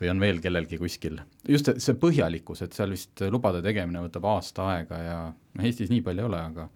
või 0.00 0.10
on 0.10 0.22
veel 0.22 0.40
kellelgi 0.42 0.78
kuskil. 0.80 1.20
just 1.48 1.68
see 1.76 1.98
põhjalikkus, 2.00 2.64
et 2.64 2.72
seal 2.76 2.94
vist 2.96 3.20
lubade 3.30 3.60
tegemine 3.64 4.00
võtab 4.06 4.30
aasta 4.32 4.70
aega 4.76 5.02
ja 5.02 5.18
noh, 5.28 5.66
Eestis 5.68 5.92
nii 5.92 6.00
palju 6.06 6.24
ei 6.24 6.30
ole, 6.30 6.40
aga 6.40 6.68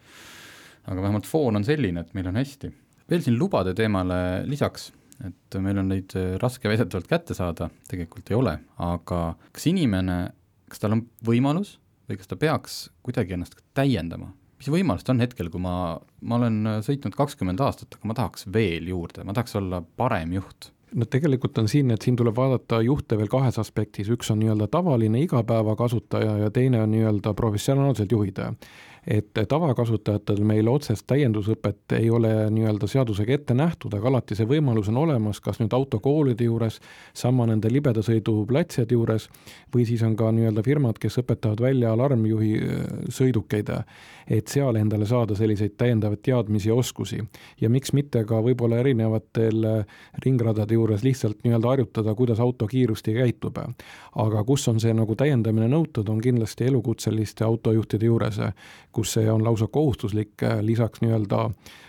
aga 0.87 1.03
vähemalt 1.03 1.27
foon 1.27 1.59
on 1.59 1.65
selline, 1.67 2.05
et 2.05 2.13
meil 2.15 2.29
on 2.29 2.37
hästi. 2.37 2.71
veel 3.11 3.25
siin 3.25 3.39
lubade 3.41 3.73
teemale 3.75 4.21
lisaks 4.47 4.91
et 5.25 5.57
meil 5.65 5.81
on 5.81 5.89
neid 5.89 6.13
äh, 6.21 6.37
raske 6.43 6.69
väidetavalt 6.69 7.09
kätte 7.09 7.35
saada, 7.35 7.71
tegelikult 7.89 8.29
ei 8.29 8.37
ole, 8.37 8.59
aga 8.77 9.21
kas 9.57 9.67
inimene, 9.73 10.21
kas 10.69 10.85
tal 10.85 10.99
on 10.99 11.07
võimalus 11.25 11.79
või 12.09 12.21
kas 12.21 12.31
ta 12.31 12.39
peaks 12.41 12.81
kuidagi 13.07 13.37
ennast 13.37 13.59
täiendama? 13.77 14.33
mis 14.57 14.71
võimalused 14.73 15.11
on 15.13 15.21
hetkel, 15.21 15.51
kui 15.53 15.61
ma, 15.61 15.75
ma 16.25 16.39
olen 16.39 16.63
äh, 16.71 16.79
sõitnud 16.85 17.17
kakskümmend 17.17 17.61
aastat, 17.61 17.99
aga 17.99 18.09
ma 18.09 18.17
tahaks 18.17 18.47
veel 18.53 18.89
juurde, 18.89 19.25
ma 19.27 19.35
tahaks 19.37 19.59
olla 19.61 19.83
parem 20.01 20.33
juht? 20.39 20.71
No 20.97 21.05
tegelikult 21.11 21.59
on 21.61 21.69
siin, 21.69 21.91
et 21.93 22.05
siin 22.07 22.17
tuleb 22.17 22.37
vaadata 22.39 22.79
juhte 22.81 23.19
veel 23.19 23.29
kahes 23.29 23.59
aspektis, 23.61 24.09
üks 24.13 24.31
on 24.33 24.39
nii-öelda 24.41 24.71
tavaline 24.73 25.21
igapäevakasutaja 25.27 26.39
ja 26.45 26.51
teine 26.55 26.81
on 26.85 26.95
nii-öelda 26.95 27.35
professionaalsed 27.37 28.13
juhid 28.15 28.39
et 29.07 29.39
tavakasutajatel 29.49 30.41
meil 30.43 30.67
otsest 30.69 31.07
täiendusõpet 31.07 31.95
ei 31.95 32.09
ole 32.11 32.31
nii-öelda 32.51 32.89
seadusega 32.91 33.37
ette 33.37 33.55
nähtud, 33.55 33.95
aga 33.95 34.09
alati 34.11 34.35
see 34.35 34.49
võimalus 34.51 34.91
on 34.91 34.99
olemas, 35.05 35.39
kas 35.41 35.61
nüüd 35.61 35.75
autokoolide 35.77 36.49
juures, 36.49 36.81
sama 37.15 37.47
nende 37.47 37.71
libeda 37.71 38.03
sõidu 38.03 38.41
platside 38.51 38.97
juures, 38.97 39.29
või 39.75 39.87
siis 39.87 40.03
on 40.03 40.17
ka 40.19 40.33
nii-öelda 40.35 40.65
firmad, 40.67 40.99
kes 40.99 41.21
õpetavad 41.23 41.63
välja 41.63 41.93
alarmjuhi 41.95 42.51
äh, 42.59 42.81
sõidukeid, 43.15 43.71
et 44.27 44.51
seal 44.51 44.77
endale 44.81 45.07
saada 45.07 45.37
selliseid 45.39 45.77
täiendavaid 45.79 46.25
teadmisi 46.27 46.69
ja 46.69 46.75
oskusi. 46.75 47.23
ja 47.61 47.71
miks 47.71 47.93
mitte 47.93 48.25
ka 48.25 48.43
võib-olla 48.43 48.83
erinevatel 48.83 49.65
äh, 49.71 50.03
ringradade 50.25 50.75
juures 50.75 51.07
lihtsalt 51.07 51.45
nii-öelda 51.45 51.69
harjutada, 51.69 52.15
kuidas 52.15 52.41
auto 52.41 52.67
kiiresti 52.67 53.15
käitub. 53.15 53.59
aga 54.17 54.45
kus 54.45 54.69
on 54.69 54.81
see 54.81 54.95
nagu 54.95 55.15
täiendamine 55.15 55.69
nõutud, 55.69 56.09
on 56.11 56.21
kindlasti 56.21 56.65
elukutseliste 56.65 57.45
autojuhtide 57.45 58.07
juures, 58.07 58.41
kus 58.97 59.13
see 59.17 59.27
on 59.31 59.45
lausa 59.45 59.69
kohustuslik, 59.73 60.35
äh, 60.43 60.61
lisaks 60.65 61.03
nii-öelda 61.05 61.43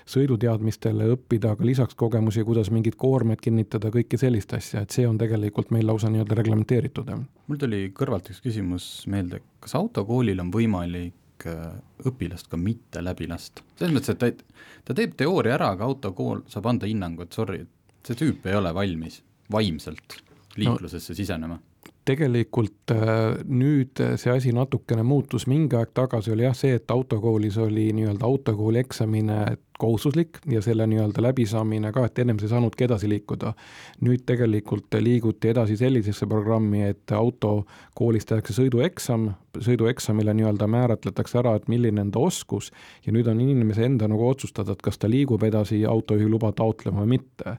sõiduteadmistele 0.08 1.08
õppida 1.14 1.54
ka 1.60 1.66
lisaks 1.68 1.96
kogemusi, 2.00 2.44
kuidas 2.48 2.72
mingit 2.74 2.98
koormet 3.00 3.42
kinnitada, 3.44 3.92
kõike 3.94 4.20
sellist 4.20 4.54
asja, 4.58 4.84
et 4.84 4.96
see 4.96 5.08
on 5.08 5.20
tegelikult 5.20 5.72
meil 5.76 5.88
lausa 5.88 6.12
nii-öelda 6.12 6.38
reglementeeritud. 6.42 7.14
mul 7.48 7.62
tuli 7.62 7.82
kõrvalt 7.96 8.32
üks 8.34 8.44
küsimus 8.44 8.90
meelde, 9.08 9.42
kas 9.64 9.76
autokoolil 9.80 10.44
on 10.44 10.52
võimalik 10.54 11.48
äh, 11.48 11.72
õpilast 12.08 12.52
ka 12.52 12.60
mitte 12.60 13.04
läbi 13.04 13.30
lasta. 13.32 13.64
selles 13.80 13.96
mõttes, 13.96 14.16
et 14.16 14.20
ta, 14.20 14.62
ta 14.90 15.00
teeb 15.02 15.16
teooria 15.20 15.56
ära, 15.60 15.72
aga 15.76 15.88
autokool 15.88 16.44
saab 16.52 16.72
anda 16.74 16.90
hinnangu, 16.90 17.28
et 17.28 17.40
sorry, 17.40 17.64
see 18.08 18.20
tüüp 18.20 18.48
ei 18.48 18.60
ole 18.60 18.74
valmis 18.76 19.22
vaimselt 19.52 20.22
liiklusesse 20.58 21.14
no, 21.14 21.18
sisenema 21.22 21.60
tegelikult 22.08 22.94
äh, 22.94 23.38
nüüd 23.46 24.00
see 24.20 24.34
asi 24.34 24.54
natukene 24.56 25.04
muutus, 25.08 25.48
mingi 25.50 25.78
aeg 25.78 25.94
tagasi 25.98 26.34
oli 26.34 26.48
jah 26.48 26.56
see, 26.58 26.78
et 26.80 26.92
autokoolis 26.94 27.58
oli 27.62 27.90
nii-öelda 27.98 28.26
autokooli 28.28 28.82
eksamine 28.84 29.40
kohustuslik 29.78 30.40
ja 30.50 30.62
selle 30.62 30.88
nii-öelda 30.88 31.22
läbisaamine 31.22 31.92
ka, 31.94 32.06
et 32.08 32.20
ennem 32.20 32.40
sa 32.40 32.48
ei 32.48 32.54
saanudki 32.54 32.88
edasi 32.88 33.10
liikuda. 33.10 33.54
nüüd 34.02 34.24
tegelikult 34.26 34.94
liiguti 35.02 35.52
edasi 35.52 35.78
sellisesse 35.78 36.26
programmi, 36.28 36.82
et 36.84 37.12
autokoolis 37.14 38.26
tehakse 38.26 38.56
sõidueksam, 38.58 39.30
sõidueksamile 39.62 40.34
nii-öelda 40.38 40.68
määratletakse 40.68 41.42
ära, 41.44 41.56
et 41.56 41.68
milline 41.68 42.02
on 42.02 42.12
ta 42.12 42.24
oskus 42.24 42.72
ja 43.06 43.14
nüüd 43.14 43.30
on 43.30 43.42
inimese 43.42 43.86
enda 43.86 44.10
nagu 44.10 44.28
otsustada, 44.30 44.74
et 44.74 44.82
kas 44.82 44.98
ta 44.98 45.10
liigub 45.10 45.44
edasi 45.44 45.84
autojuhiluba 45.86 46.52
taotlema 46.58 47.04
või 47.04 47.18
mitte 47.18 47.58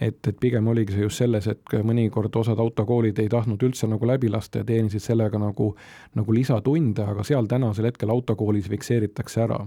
et, 0.00 0.18
et 0.28 0.36
pigem 0.40 0.68
oligi 0.70 0.94
see 0.94 1.06
just 1.06 1.22
selles, 1.22 1.48
et 1.50 1.74
mõnikord 1.86 2.34
osad 2.40 2.60
autokoolid 2.62 3.18
ei 3.18 3.30
tahtnud 3.32 3.62
üldse 3.66 3.88
nagu 3.90 4.06
läbi 4.06 4.30
lasta 4.30 4.62
ja 4.62 4.68
teenisid 4.68 5.02
sellega 5.02 5.40
nagu, 5.42 5.72
nagu 6.18 6.34
lisatunde, 6.34 7.04
aga 7.14 7.24
seal 7.26 7.48
tänasel 7.50 7.90
hetkel 7.90 8.12
autokoolis 8.14 8.68
fikseeritakse 8.70 9.42
ära. 9.46 9.60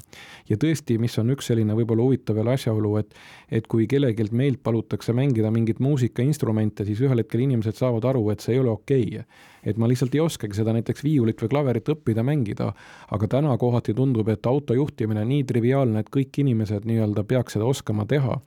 ja 0.50 0.57
tõesti, 0.57 0.97
mis 1.00 1.17
on 1.19 1.35
üks 1.35 1.51
selline 1.51 1.75
võib-olla 1.77 2.07
huvitav 2.07 2.39
veel 2.39 2.53
asjaolu, 2.55 2.95
et, 3.01 3.15
et 3.51 3.67
kui 3.67 3.88
kellelgi 3.88 4.29
meilt 4.31 4.63
palutakse 4.63 5.13
mängida 5.13 5.51
mingit 5.51 5.79
muusikainstrumente, 5.79 6.85
siis 6.85 7.01
ühel 7.01 7.23
hetkel 7.23 7.43
inimesed 7.47 7.75
saavad 7.75 8.05
aru, 8.13 8.29
et 8.31 8.39
see 8.39 8.55
ei 8.55 8.63
ole 8.63 8.75
okei 8.75 9.07
okay 9.19 9.50
et 9.63 9.77
ma 9.77 9.87
lihtsalt 9.89 10.15
ei 10.15 10.23
oskagi 10.23 10.57
seda 10.57 10.73
näiteks 10.75 11.03
viiulit 11.05 11.41
või 11.41 11.51
klaverit 11.51 11.89
õppida 11.93 12.23
mängida, 12.25 12.71
aga 13.11 13.29
täna 13.29 13.55
kohati 13.61 13.93
tundub, 13.97 14.29
et 14.29 14.45
auto 14.49 14.75
juhtimine 14.77 15.23
nii 15.27 15.45
triviaalne, 15.49 16.01
et 16.01 16.11
kõik 16.13 16.41
inimesed 16.43 16.87
nii-öelda 16.89 17.23
peaks 17.27 17.57
seda 17.57 17.69
oskama 17.69 18.05
teha. 18.09 18.39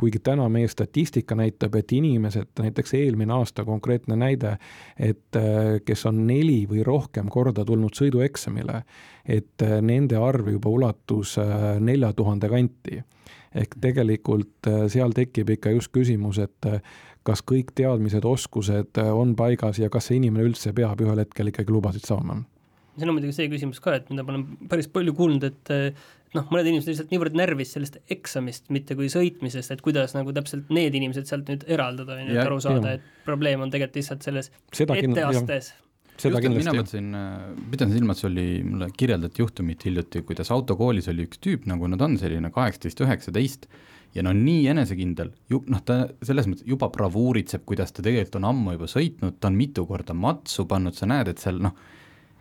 kuigi 0.00 0.18
täna 0.24 0.46
meie 0.48 0.68
statistika 0.68 1.36
näitab, 1.36 1.74
et 1.76 1.92
inimesed, 1.92 2.48
näiteks 2.56 2.94
eelmine 2.96 3.34
aasta 3.36 3.66
konkreetne 3.68 4.16
näide, 4.16 4.54
et 4.96 5.36
äh, 5.36 5.76
kes 5.84 6.06
on 6.08 6.22
neli 6.26 6.64
või 6.70 6.80
rohkem 6.86 7.28
korda 7.28 7.66
tulnud 7.68 7.92
sõidueksamile, 7.92 8.80
et 9.28 9.60
äh, 9.62 9.76
nende 9.84 10.16
arv 10.16 10.48
juba 10.48 10.72
ulatus 10.72 11.36
äh, 11.38 11.76
nelja 11.80 12.14
tuhande 12.16 12.48
kanti 12.48 13.02
ehk 13.54 13.76
tegelikult 13.82 14.68
seal 14.88 15.10
tekib 15.10 15.48
ikka 15.50 15.72
just 15.74 15.90
küsimus, 15.92 16.38
et 16.38 16.66
kas 17.30 17.44
kõik 17.46 17.74
teadmised, 17.78 18.26
oskused 18.26 19.02
äh, 19.02 19.10
on 19.14 19.36
paigas 19.38 19.80
ja 19.82 19.90
kas 19.92 20.10
see 20.10 20.20
inimene 20.20 20.50
üldse 20.50 20.74
peab 20.76 21.02
ühel 21.06 21.22
hetkel 21.24 21.54
ikkagi 21.54 21.74
lubasid 21.74 22.08
saama? 22.08 22.42
see 22.98 23.06
on 23.08 23.14
muidugi 23.16 23.32
see 23.32 23.48
küsimus 23.48 23.78
ka, 23.80 23.94
et 23.96 24.08
mida 24.12 24.24
ma 24.26 24.34
olen 24.34 24.42
päris 24.68 24.90
palju 24.92 25.14
kuulnud, 25.16 25.44
et 25.46 25.70
noh, 26.36 26.46
mõned 26.52 26.68
inimesed 26.68 26.90
lihtsalt 26.90 27.12
niivõrd 27.14 27.36
närvis 27.38 27.74
sellest 27.76 28.00
eksamist, 28.12 28.66
mitte 28.74 28.96
kui 28.98 29.08
sõitmisest, 29.12 29.72
et 29.72 29.84
kuidas 29.84 30.12
nagu 30.16 30.34
täpselt 30.36 30.68
need 30.74 30.96
inimesed 30.98 31.30
sealt 31.30 31.48
nüüd 31.48 31.64
eraldada, 31.70 32.18
on 32.18 32.26
ju, 32.28 32.34
et 32.34 32.42
aru 32.44 32.58
saada, 32.62 32.96
et 32.98 33.22
probleem 33.24 33.62
on 33.64 33.72
tegelikult 33.72 34.02
lihtsalt 34.02 34.26
selles 34.26 34.50
Seda 34.76 34.98
etteastes 35.00 35.72
seda 36.20 36.40
kindlasti. 36.42 36.66
mina 36.66 36.76
mõtlesin, 36.76 37.12
äh, 37.16 37.62
pidasin 37.72 37.96
silmas, 37.96 38.24
oli, 38.28 38.46
mulle 38.66 38.90
kirjeldati 38.96 39.42
juhtumit 39.42 39.86
hiljuti, 39.86 40.22
kuidas 40.28 40.52
autokoolis 40.54 41.08
oli 41.12 41.26
üks 41.28 41.40
tüüp, 41.42 41.66
nagu 41.70 41.88
nad 41.90 42.02
on, 42.04 42.18
selline 42.20 42.52
kaheksateist, 42.54 43.00
üheksateist, 43.06 43.66
ja 44.14 44.24
no 44.26 44.32
nii 44.34 44.66
enesekindel, 44.72 45.30
noh, 45.50 45.82
ta 45.86 46.02
selles 46.26 46.48
mõttes 46.50 46.66
juba 46.68 46.90
bravuuritseb, 46.92 47.62
kuidas 47.68 47.94
ta 47.94 48.02
tegelikult 48.02 48.40
on 48.40 48.48
ammu 48.50 48.74
juba 48.76 48.88
sõitnud, 48.90 49.38
ta 49.40 49.50
on 49.50 49.58
mitu 49.58 49.86
korda 49.86 50.16
matsu 50.16 50.66
pannud, 50.70 50.96
sa 50.98 51.08
näed, 51.10 51.30
et 51.30 51.42
seal 51.42 51.60
noh, 51.62 51.76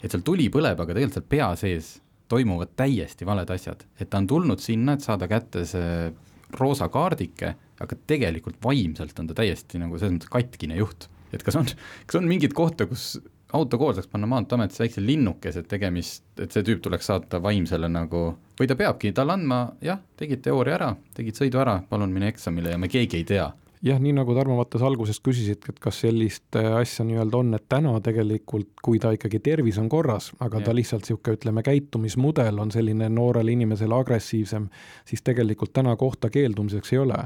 et 0.01 0.09
seal 0.09 0.25
tuli 0.25 0.49
põleb, 0.53 0.79
aga 0.79 0.95
tegelikult 0.95 1.19
seal 1.19 1.29
pea 1.35 1.49
sees 1.59 1.93
toimuvad 2.29 2.73
täiesti 2.77 3.25
valed 3.25 3.49
asjad, 3.53 3.85
et 3.99 4.09
ta 4.09 4.21
on 4.21 4.27
tulnud 4.29 4.61
sinna, 4.61 4.95
et 4.95 5.05
saada 5.05 5.29
kätte 5.29 5.65
see 5.69 6.09
roosa 6.57 6.89
kaardike, 6.93 7.53
aga 7.79 7.97
tegelikult 8.09 8.57
vaimselt 8.63 9.17
on 9.21 9.29
ta 9.29 9.37
täiesti 9.37 9.81
nagu 9.81 9.97
selles 9.97 10.17
mõttes 10.17 10.33
katkine 10.33 10.77
juht. 10.79 11.09
et 11.33 11.43
kas 11.45 11.55
on, 11.59 11.67
kas 12.09 12.17
on 12.17 12.25
mingeid 12.25 12.55
kohta, 12.57 12.87
kus 12.89 13.19
autokool 13.53 13.95
saaks 13.97 14.09
panna 14.11 14.27
Maanteeametisse 14.29 14.83
väikse 14.83 15.05
linnukese, 15.05 15.63
et 15.63 15.71
tegemist, 15.71 16.25
et 16.37 16.51
see 16.53 16.65
tüüp 16.65 16.83
tuleks 16.85 17.09
saata 17.09 17.41
vaimsele 17.43 17.89
nagu, 17.91 18.25
või 18.59 18.69
ta 18.69 18.77
peabki 18.79 19.13
talle 19.15 19.37
andma, 19.37 19.63
jah, 19.81 20.01
tegid 20.19 20.43
teooria 20.45 20.77
ära, 20.77 20.91
tegid 21.17 21.39
sõidu 21.39 21.61
ära, 21.61 21.79
palun 21.89 22.13
mine 22.13 22.29
eksamile 22.29 22.75
ja 22.75 22.81
me 22.81 22.91
keegi 22.91 23.21
ei 23.21 23.27
tea 23.33 23.49
jah, 23.85 23.99
nii 24.01 24.13
nagu 24.17 24.33
Tarmo 24.35 24.57
Vatas 24.59 24.83
alguses 24.85 25.21
küsisid, 25.23 25.63
et 25.71 25.79
kas 25.81 26.01
sellist 26.03 26.57
äh, 26.59 26.67
asja 26.81 27.05
nii-öelda 27.07 27.39
on, 27.39 27.53
et 27.55 27.65
täna 27.71 27.93
tegelikult, 28.03 28.71
kui 28.83 28.99
ta 29.01 29.13
ikkagi 29.15 29.39
tervis 29.43 29.79
on 29.81 29.87
korras, 29.91 30.31
aga 30.43 30.59
ja. 30.59 30.67
ta 30.67 30.75
lihtsalt 30.75 31.07
niisugune, 31.07 31.39
ütleme, 31.39 31.63
käitumismudel 31.65 32.59
on 32.59 32.73
selline 32.75 33.09
noorele 33.13 33.55
inimesele 33.55 33.95
agressiivsem, 33.95 34.67
siis 35.07 35.23
tegelikult 35.25 35.73
täna 35.75 35.95
kohta 35.99 36.31
keeldumiseks 36.33 36.93
ei 36.93 37.01
ole. 37.05 37.23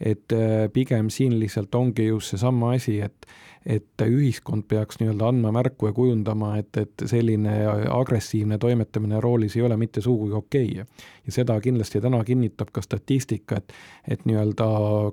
et 0.00 0.32
äh, 0.32 0.70
pigem 0.72 1.10
siin 1.12 1.34
lihtsalt 1.40 1.74
ongi 1.74 2.06
just 2.06 2.32
seesama 2.32 2.70
asi, 2.72 3.00
et 3.04 3.26
et 3.66 4.02
ühiskond 4.06 4.64
peaks 4.68 4.96
nii-öelda 5.00 5.26
andma 5.28 5.50
märku 5.52 5.90
ja 5.90 5.92
kujundama, 5.92 6.54
et, 6.60 6.76
et 6.80 7.04
selline 7.06 7.52
agressiivne 7.92 8.58
toimetamine 8.58 9.20
roolis 9.20 9.56
ei 9.56 9.62
ole 9.66 9.76
mitte 9.76 10.00
sugugi 10.00 10.32
okei 10.32 10.70
okay.. 10.80 11.04
ja 11.26 11.34
seda 11.34 11.58
kindlasti 11.60 12.00
täna 12.00 12.22
kinnitab 12.24 12.72
ka 12.72 12.82
statistika, 12.84 13.60
et 13.60 13.74
et 14.08 14.24
nii-öelda 14.24 14.66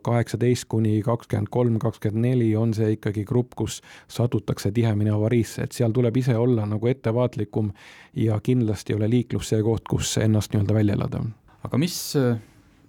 kaheksateist 0.04 0.66
kuni 0.72 1.02
kakskümmend 1.06 1.52
kolm, 1.52 1.80
kakskümmend 1.80 2.24
neli 2.24 2.50
on 2.56 2.74
see 2.74 2.96
ikkagi 2.96 3.26
grupp, 3.28 3.56
kus 3.56 3.82
satutakse 4.08 4.72
tihemini 4.72 5.12
avariisse, 5.12 5.68
et 5.68 5.76
seal 5.76 5.92
tuleb 5.92 6.18
ise 6.18 6.38
olla 6.38 6.66
nagu 6.66 6.88
ettevaatlikum 6.88 7.72
ja 8.16 8.40
kindlasti 8.44 8.94
ei 8.94 9.02
ole 9.02 9.10
liiklus 9.12 9.52
see 9.52 9.64
koht, 9.64 9.84
kus 9.90 10.18
ennast 10.24 10.56
nii-öelda 10.56 10.74
välja 10.80 10.96
elada. 10.96 11.26
aga 11.68 11.78
mis 11.78 12.00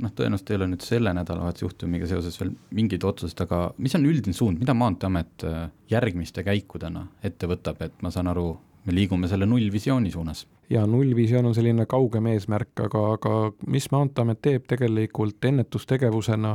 noh, 0.02 0.12
tõenäoliselt 0.14 0.52
ei 0.52 0.58
ole 0.58 0.68
nüüd 0.72 0.84
selle 0.86 1.12
nädalavahetuse 1.16 1.66
juhtumiga 1.66 2.08
seoses 2.10 2.38
veel 2.40 2.52
mingeid 2.74 3.04
otsuseid, 3.08 3.42
aga 3.46 3.60
mis 3.82 3.96
on 3.98 4.06
üldine 4.08 4.36
suund, 4.36 4.60
mida 4.62 4.74
Maanteeamet 4.78 5.46
äh, 5.48 5.60
järgmiste 5.90 6.44
käikudena 6.46 7.06
ette 7.24 7.50
võtab, 7.50 7.82
et 7.84 8.02
ma 8.04 8.12
saan 8.14 8.30
aru, 8.32 8.52
me 8.86 8.94
liigume 8.94 9.28
selle 9.28 9.46
nullvisiooni 9.46 10.10
suunas. 10.10 10.46
Ja 10.70 10.86
nullvisioon 10.86 11.46
on 11.48 11.54
selline 11.56 11.86
kaugem 11.88 12.26
eesmärk, 12.28 12.74
aga, 12.84 13.04
aga 13.14 13.30
mis 13.72 13.86
Maanteeamet 13.90 14.42
teeb 14.44 14.66
tegelikult 14.68 15.44
ennetustegevusena, 15.48 16.50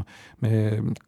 me 0.45 0.59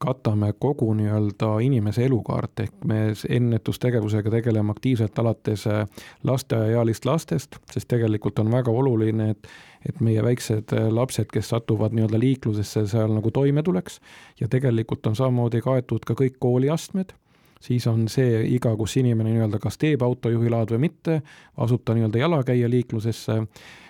katame 0.02 0.50
kogu 0.60 0.88
nii-öelda 0.98 1.52
inimese 1.62 2.08
elukaart, 2.10 2.64
ehk 2.66 2.88
me 2.90 3.00
ennetustegevusega 3.30 4.34
tegeleme 4.40 4.74
aktiivselt 4.74 5.22
alates 5.22 5.68
äh, 5.70 5.86
lasteaiaealist 6.24 7.06
lastest, 7.06 7.60
sest 7.72 7.90
tegelikult 7.94 8.42
on 8.42 8.52
väga 8.52 8.74
oluline, 8.74 9.30
et 9.36 9.50
et 9.86 10.00
meie 10.02 10.24
väiksed 10.26 10.74
äh, 10.74 10.88
lapsed, 10.90 11.30
kes 11.30 11.52
satuvad 11.54 11.94
nii-öelda 11.94 12.18
liiklusesse, 12.18 12.88
seal 12.90 13.12
nagu 13.14 13.30
toime 13.30 13.62
tuleks. 13.64 14.00
Ja 14.42 14.50
tegelikult 14.50 15.06
on 15.06 15.14
samamoodi 15.16 15.62
kaetud 15.62 16.08
ka 16.10 16.18
kõik 16.18 16.40
kooliastmed 16.42 17.14
siis 17.62 17.88
on 17.88 18.08
see 18.12 18.44
iga, 18.56 18.76
kus 18.76 18.98
inimene 18.98 19.34
nii-öelda 19.34 19.60
kas 19.64 19.78
teeb 19.82 20.04
autojuhilaad 20.06 20.76
või 20.76 20.88
mitte, 20.90 21.22
asub 21.58 21.84
ta 21.86 21.96
nii-öelda 21.96 22.22
jalakäija 22.22 22.70
liiklusesse 22.70 23.42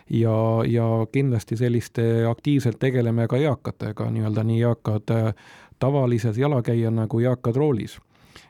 ja, 0.09 0.37
ja 0.69 0.87
kindlasti 1.11 1.57
selliste, 1.57 2.25
aktiivselt 2.29 2.79
tegeleme 2.79 3.27
ka 3.27 3.37
eakatega, 3.37 4.09
nii-öelda 4.11 4.43
nii 4.43 4.61
eakad 4.61 5.15
äh, 5.15 5.31
tavalises 5.79 6.37
jalakäijana 6.37 7.07
kui 7.07 7.25
eakad 7.25 7.55
roolis 7.55 7.99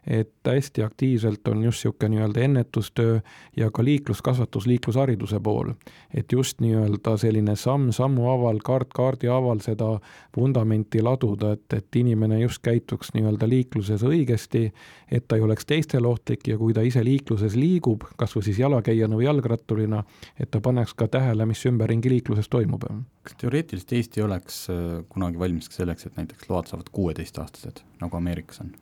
et 0.07 0.31
hästi 0.47 0.83
aktiivselt 0.83 1.47
on 1.47 1.63
just 1.63 1.85
niisugune 1.85 2.09
nii-öelda 2.15 2.41
ennetustöö 2.41 3.19
ja 3.57 3.71
ka 3.71 3.83
liikluskasvatus 3.83 4.67
liiklushariduse 4.67 5.39
pool. 5.39 5.73
et 6.13 6.31
just 6.31 6.61
nii-öelda 6.61 7.17
selline 7.17 7.55
samm 7.55 7.91
sammu 7.91 8.23
haaval, 8.23 8.59
kaart 8.63 8.93
kaardi 8.93 9.27
haaval 9.27 9.59
seda 9.59 9.99
vundamenti 10.37 11.01
laduda, 11.01 11.51
et, 11.51 11.73
et 11.73 11.95
inimene 11.95 12.39
just 12.39 12.61
käituks 12.61 13.13
nii-öelda 13.13 13.49
liikluses 13.49 14.03
õigesti, 14.03 14.71
et 15.11 15.27
ta 15.27 15.35
ei 15.35 15.41
oleks 15.41 15.65
teistele 15.65 16.07
ohtlik 16.07 16.47
ja 16.47 16.57
kui 16.57 16.73
ta 16.73 16.81
ise 16.81 17.03
liikluses 17.03 17.55
liigub, 17.55 18.05
kas 18.17 18.35
või 18.35 18.45
siis 18.49 18.59
jalakäijana 18.59 19.17
või 19.17 19.25
jalgratturina, 19.25 20.03
et 20.39 20.51
ta 20.51 20.61
paneks 20.61 20.93
ka 20.93 21.07
tähele, 21.07 21.45
mis 21.45 21.65
ümberringi 21.65 22.09
liikluses 22.09 22.49
toimub. 22.49 22.85
kas 23.23 23.35
teoreetiliselt 23.41 23.93
Eesti 23.93 24.21
oleks 24.21 24.67
äh, 24.69 25.03
kunagi 25.09 25.39
valmis 25.39 25.69
ka 25.69 25.81
selleks, 25.81 26.05
et 26.05 26.17
näiteks 26.17 26.49
load 26.49 26.69
saavad 26.69 26.89
kuueteistaastased, 26.91 27.81
nagu 28.01 28.17
Ameerikas 28.17 28.61
on? 28.61 28.75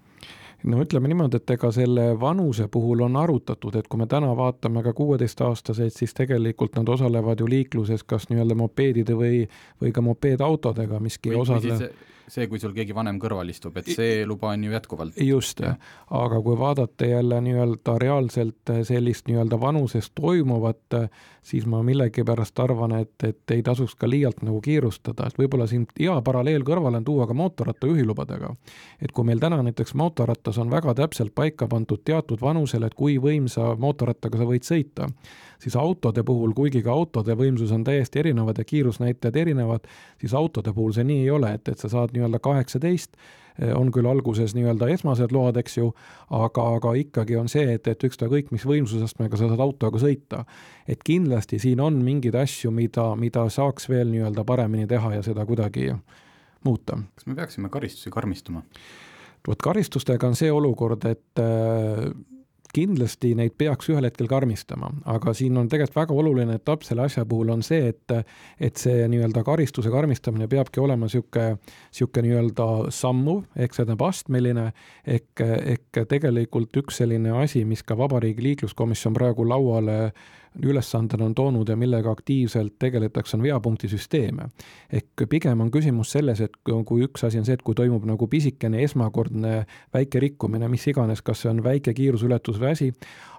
No 0.63 0.79
ütleme 0.83 1.09
niimoodi, 1.11 1.39
et 1.41 1.53
ega 1.55 1.71
selle 1.75 2.07
vanuse 2.19 2.67
puhul 2.71 3.03
on 3.05 3.17
arutatud, 3.19 3.75
et 3.75 3.87
kui 3.91 3.99
me 3.99 4.07
täna 4.09 4.31
vaatame 4.37 4.83
ka 4.85 4.93
kuueteistaastaseid, 4.97 5.91
siis 5.95 6.13
tegelikult 6.17 6.77
nad 6.79 6.89
osalevad 6.89 7.43
ju 7.43 7.49
liikluses 7.49 8.03
kas 8.07 8.29
nii-öelda 8.31 8.57
mopeedide 8.59 9.17
või, 9.19 9.43
või 9.81 9.93
ka 9.95 10.03
mopeedautodega, 10.05 10.99
miski 11.03 11.35
osale 11.35 11.91
see, 12.27 12.47
kui 12.47 12.59
sul 12.59 12.73
keegi 12.75 12.95
vanem 12.95 13.19
kõrval 13.21 13.49
istub, 13.51 13.77
et 13.77 13.89
see 13.91 14.23
luba 14.27 14.53
on 14.53 14.63
ju 14.63 14.71
jätkuvalt. 14.73 15.19
just, 15.21 15.61
aga 15.63 16.41
kui 16.41 16.57
vaadata 16.59 17.05
jälle 17.09 17.41
nii-öelda 17.41 17.97
reaalselt 18.01 18.73
sellist 18.83 19.27
nii-öelda 19.27 19.59
vanuses 19.59 20.11
toimuvat, 20.15 20.97
siis 21.43 21.65
ma 21.65 21.83
millegipärast 21.83 22.59
arvan, 22.59 22.95
et, 23.01 23.15
et 23.23 23.51
ei 23.55 23.63
tasuks 23.63 23.95
ka 23.99 24.09
liialt 24.09 24.43
nagu 24.43 24.61
kiirustada, 24.63 25.27
et 25.27 25.39
võib-olla 25.39 25.67
siin 25.67 25.87
hea 25.99 26.15
paralleel 26.25 26.63
kõrvale 26.67 27.01
on 27.01 27.07
tuua 27.07 27.27
ka 27.27 27.35
mootorratta 27.37 27.87
juhilubadega. 27.87 28.55
et 29.01 29.11
kui 29.11 29.25
meil 29.27 29.39
täna 29.39 29.61
näiteks 29.63 29.93
mootorrattas 29.93 30.57
on 30.57 30.71
väga 30.71 30.93
täpselt 30.93 31.35
paika 31.35 31.67
pandud 31.67 32.03
teatud 32.05 32.41
vanusele, 32.41 32.87
et 32.87 32.95
kui 32.95 33.17
võimsa 33.19 33.75
mootorrattaga 33.79 34.37
sa 34.37 34.47
võid 34.47 34.67
sõita, 34.67 35.09
siis 35.63 35.75
autode 35.79 36.23
puhul, 36.27 36.51
kuigi 36.55 36.81
ka 36.83 36.91
autode 36.91 37.35
võimsus 37.39 37.71
on 37.75 37.85
täiesti 37.87 38.19
erinevad 38.19 38.59
ja 38.59 38.65
kiirusnäitajad 38.67 39.39
erinevad, 39.45 39.87
siis 40.21 40.33
autode 40.37 40.73
puhul 40.73 40.91
see 40.95 41.07
nii 41.07 41.23
ei 41.23 41.31
ole, 41.31 41.53
et, 41.57 41.71
et 41.71 41.79
sa 41.79 41.89
saad 41.91 42.11
nii-öelda 42.15 42.41
kaheksateist, 42.43 43.15
eh, 43.61 43.71
on 43.77 43.91
küll 43.95 44.09
alguses 44.09 44.55
nii-öelda 44.57 44.89
esmased 44.93 45.31
load, 45.35 45.59
eks 45.61 45.77
ju, 45.79 45.91
aga, 46.29 46.67
aga 46.79 46.95
ikkagi 46.99 47.37
on 47.39 47.51
see, 47.51 47.77
et, 47.77 47.87
et 47.87 48.07
ükskõik 48.09 48.51
mis 48.55 48.67
võimsusastmega 48.67 49.39
sa 49.39 49.47
saad 49.51 49.63
autoga 49.63 50.01
sõita. 50.03 50.43
et 50.87 50.99
kindlasti 51.05 51.59
siin 51.59 51.79
on 51.79 52.01
mingeid 52.03 52.35
asju, 52.35 52.71
mida, 52.71 53.13
mida 53.15 53.47
saaks 53.49 53.89
veel 53.89 54.11
nii-öelda 54.11 54.43
paremini 54.43 54.87
teha 54.87 55.15
ja 55.15 55.23
seda 55.23 55.45
kuidagi 55.45 55.93
muuta. 56.63 56.99
kas 57.15 57.25
me 57.25 57.35
peaksime 57.35 57.69
karistusi 57.69 58.11
karmistama? 58.11 58.63
vot 59.47 59.59
karistustega 59.59 60.27
on 60.27 60.35
see 60.39 60.51
olukord, 60.51 61.03
et 61.05 61.39
äh, 61.39 62.11
kindlasti 62.73 63.33
neid 63.37 63.53
peaks 63.57 63.89
ühel 63.93 64.07
hetkel 64.07 64.27
karmistama, 64.29 64.89
aga 65.13 65.33
siin 65.37 65.57
on 65.61 65.69
tegelikult 65.69 65.99
väga 65.99 66.17
oluline 66.17 66.57
etapp 66.57 66.85
selle 66.87 67.05
asja 67.05 67.25
puhul 67.29 67.53
on 67.53 67.63
see, 67.65 67.91
et 67.93 68.13
et 68.59 68.79
see 68.81 69.07
nii-öelda 69.11 69.43
karistuse 69.45 69.91
karmistamine 69.93 70.47
peabki 70.49 70.81
olema 70.81 71.07
niisugune, 71.07 71.57
niisugune 71.91 72.27
nii-öelda 72.27 72.67
sammuv, 72.93 73.43
ehk 73.55 73.75
see 73.75 73.83
tähendab 73.83 74.05
astmeline, 74.07 74.69
ehk, 75.05 75.43
ehk 75.75 76.03
tegelikult 76.09 76.81
üks 76.83 77.01
selline 77.03 77.35
asi, 77.43 77.65
mis 77.65 77.83
ka 77.85 77.97
Vabariigi 77.97 78.43
Liikluskomisjon 78.43 79.13
praegu 79.17 79.45
lauale 79.47 79.99
ülesandena 80.61 81.25
on 81.25 81.35
toonud 81.35 81.69
ja 81.69 81.75
millega 81.75 82.11
aktiivselt 82.11 82.75
tegeletakse, 82.79 83.37
on 83.37 83.43
veapunktisüsteeme. 83.43 84.49
ehk 84.93 85.25
pigem 85.29 85.61
on 85.61 85.71
küsimus 85.71 86.11
selles, 86.11 86.41
et 86.41 86.57
kui 86.63 87.03
üks 87.05 87.23
asi 87.25 87.39
on 87.39 87.45
see, 87.45 87.53
et 87.53 87.61
kui 87.61 87.75
toimub 87.75 88.05
nagu 88.05 88.27
pisikene 88.27 88.83
esmakordne 88.83 89.65
väike 89.93 90.19
rikkumine, 90.19 90.67
mis 90.67 90.87
iganes, 90.87 91.21
kas 91.21 91.41
see 91.41 91.49
on 91.49 91.63
väike 91.63 91.93
kiiruseületus 91.93 92.59
või 92.61 92.71
asi, 92.71 92.91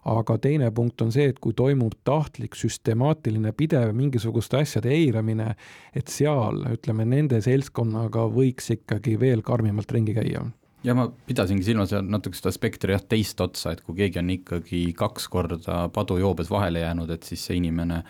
aga 0.04 0.38
teine 0.38 0.70
punkt 0.70 1.00
on 1.02 1.12
see, 1.12 1.28
et 1.30 1.38
kui 1.38 1.54
toimub 1.54 1.94
tahtlik, 2.04 2.56
süstemaatiline, 2.58 3.52
pidev 3.52 3.94
mingisuguste 3.94 4.60
asjade 4.60 4.90
eiramine, 4.92 5.54
et 5.94 6.08
seal, 6.08 6.64
ütleme, 6.74 7.06
nende 7.08 7.40
seltskonnaga 7.44 8.26
võiks 8.32 8.70
ikkagi 8.74 9.18
veel 9.20 9.42
karmimalt 9.42 9.92
ringi 9.92 10.16
käia 10.16 10.44
ja 10.84 10.94
ma 10.96 11.08
pidasingi 11.08 11.64
silmas 11.66 11.94
natuke 12.04 12.38
seda 12.38 12.52
spektri 12.54 12.94
jah, 12.94 13.02
teist 13.08 13.40
otsa, 13.40 13.74
et 13.74 13.82
kui 13.84 13.96
keegi 13.98 14.20
on 14.20 14.32
ikkagi 14.36 14.86
kaks 14.98 15.28
korda 15.32 15.84
padujoobes 15.94 16.50
vahele 16.52 16.84
jäänud, 16.84 17.10
et 17.14 17.28
siis 17.28 17.44
see 17.48 17.58
inimene, 17.60 18.02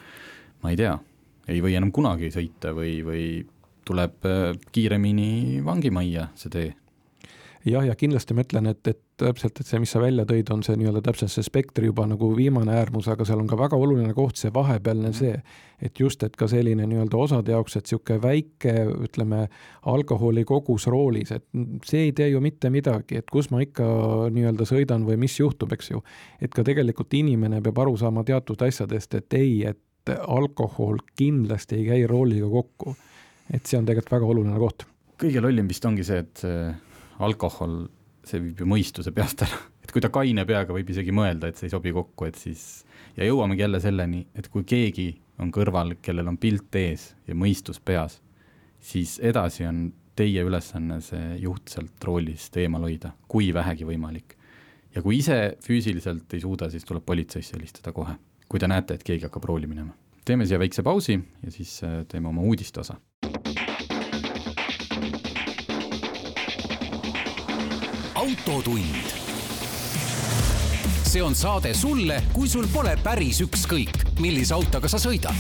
ma 0.63 0.73
ei 0.73 0.79
tea, 0.81 0.95
ei 1.49 1.61
või 1.65 1.77
enam 1.79 1.93
kunagi 1.95 2.33
sõita 2.35 2.75
või, 2.77 2.97
või 3.07 3.27
tuleb 3.85 4.27
äh, 4.29 4.47
kiiremini 4.73 5.61
vangimajja 5.65 6.31
see 6.41 6.53
tee 6.53 6.71
jah, 7.65 7.85
ja 7.87 7.95
kindlasti 7.97 8.35
ma 8.37 8.45
ütlen, 8.45 8.69
et, 8.69 8.81
et 8.91 9.01
täpselt, 9.21 9.61
et 9.61 9.69
see, 9.69 9.81
mis 9.83 9.93
sa 9.95 10.01
välja 10.03 10.27
tõid, 10.29 10.51
on 10.53 10.63
see 10.67 10.77
nii-öelda 10.79 11.01
täpselt 11.07 11.33
see 11.33 11.47
spektri 11.47 11.89
juba 11.89 12.07
nagu 12.09 12.29
viimane 12.37 12.75
äärmus, 12.77 13.09
aga 13.13 13.27
seal 13.27 13.41
on 13.41 13.49
ka 13.51 13.59
väga 13.59 13.79
oluline 13.81 14.13
koht, 14.17 14.39
see 14.41 14.53
vahepealne 14.55 15.11
mm. 15.11 15.17
see, 15.17 15.39
et 15.85 16.01
just, 16.01 16.23
et 16.27 16.37
ka 16.37 16.49
selline 16.51 16.87
nii-öelda 16.91 17.21
osade 17.21 17.55
jaoks, 17.55 17.79
et 17.79 17.89
niisugune 17.89 18.21
väike, 18.25 18.75
ütleme, 19.09 19.43
alkoholi 19.91 20.45
kogus 20.49 20.89
roolis, 20.93 21.33
et 21.37 21.47
see 21.89 22.09
ei 22.09 22.15
tee 22.17 22.31
ju 22.35 22.43
mitte 22.45 22.71
midagi, 22.75 23.23
et 23.23 23.33
kus 23.33 23.51
ma 23.55 23.63
ikka 23.65 23.87
nii-öelda 24.35 24.69
sõidan 24.69 25.09
või 25.09 25.19
mis 25.25 25.39
juhtub, 25.41 25.73
eks 25.77 25.93
ju. 25.95 26.05
et 26.45 26.53
ka 26.55 26.67
tegelikult 26.67 27.15
inimene 27.17 27.63
peab 27.65 27.85
aru 27.87 27.97
saama 28.01 28.25
teatud 28.27 28.61
asjadest, 28.67 29.21
et 29.21 29.41
ei, 29.41 29.61
et 29.73 30.17
alkohol 30.29 30.99
kindlasti 31.17 31.81
ei 31.81 31.87
käi 31.89 32.09
rooliga 32.09 32.51
kokku. 32.51 32.97
et 33.53 33.65
see 33.67 33.79
on 33.79 33.87
tegelikult 33.87 34.19
väga 34.19 34.27
oluline 34.35 34.59
koht. 34.59 34.85
kõige 35.21 35.41
lollim 35.41 35.69
vist 35.71 35.85
ongi 35.85 36.05
see, 36.05 36.25
et 36.25 36.45
alkohol, 37.23 37.85
see 38.25 38.41
viib 38.41 38.63
ju 38.63 38.69
mõistuse 38.69 39.13
peast 39.15 39.45
ära, 39.45 39.59
et 39.85 39.93
kui 39.93 40.03
ta 40.03 40.11
kaine 40.13 40.47
peaga 40.49 40.75
võib 40.75 40.91
isegi 40.91 41.13
mõelda, 41.15 41.51
et 41.51 41.61
see 41.61 41.69
ei 41.69 41.75
sobi 41.75 41.93
kokku, 41.95 42.29
et 42.29 42.39
siis 42.41 42.85
ja 43.17 43.27
jõuamegi 43.29 43.65
jälle 43.65 43.81
selleni, 43.83 44.25
et 44.35 44.49
kui 44.53 44.65
keegi 44.67 45.11
on 45.43 45.51
kõrval, 45.55 45.97
kellel 46.03 46.31
on 46.31 46.39
pilt 46.41 46.75
ees 46.79 47.13
ja 47.29 47.37
mõistus 47.39 47.81
peas, 47.83 48.21
siis 48.81 49.19
edasi 49.23 49.67
on 49.69 49.87
teie 50.17 50.45
ülesanne 50.47 51.01
see 51.03 51.39
juht 51.43 51.73
sealt 51.73 52.07
roolist 52.07 52.57
eemal 52.61 52.87
hoida, 52.87 53.15
kui 53.29 53.51
vähegi 53.55 53.87
võimalik. 53.89 54.37
ja 54.95 55.03
kui 55.03 55.19
ise 55.19 55.57
füüsiliselt 55.63 56.35
ei 56.35 56.41
suuda, 56.41 56.71
siis 56.71 56.85
tuleb 56.87 57.03
politseisse 57.07 57.57
helistada 57.57 57.93
kohe, 57.93 58.15
kui 58.49 58.61
te 58.63 58.69
näete, 58.71 58.95
et 58.95 59.03
keegi 59.03 59.27
hakkab 59.27 59.45
rooli 59.45 59.67
minema. 59.67 59.95
teeme 60.25 60.47
siia 60.47 60.59
väikse 60.59 60.83
pausi 60.83 61.19
ja 61.43 61.51
siis 61.51 61.83
äh, 61.85 62.05
teeme 62.09 62.29
oma 62.29 62.43
uudiste 62.43 62.81
osa 62.81 62.97
autotund. 68.35 69.07
see 71.05 71.23
on 71.23 71.35
saade 71.35 71.75
sulle, 71.75 72.17
kui 72.35 72.49
sul 72.51 72.67
pole 72.73 72.97
päris 73.03 73.39
ükskõik, 73.45 74.01
millise 74.19 74.55
autoga 74.57 74.91
sa 74.91 74.99
sõidad. 74.99 75.39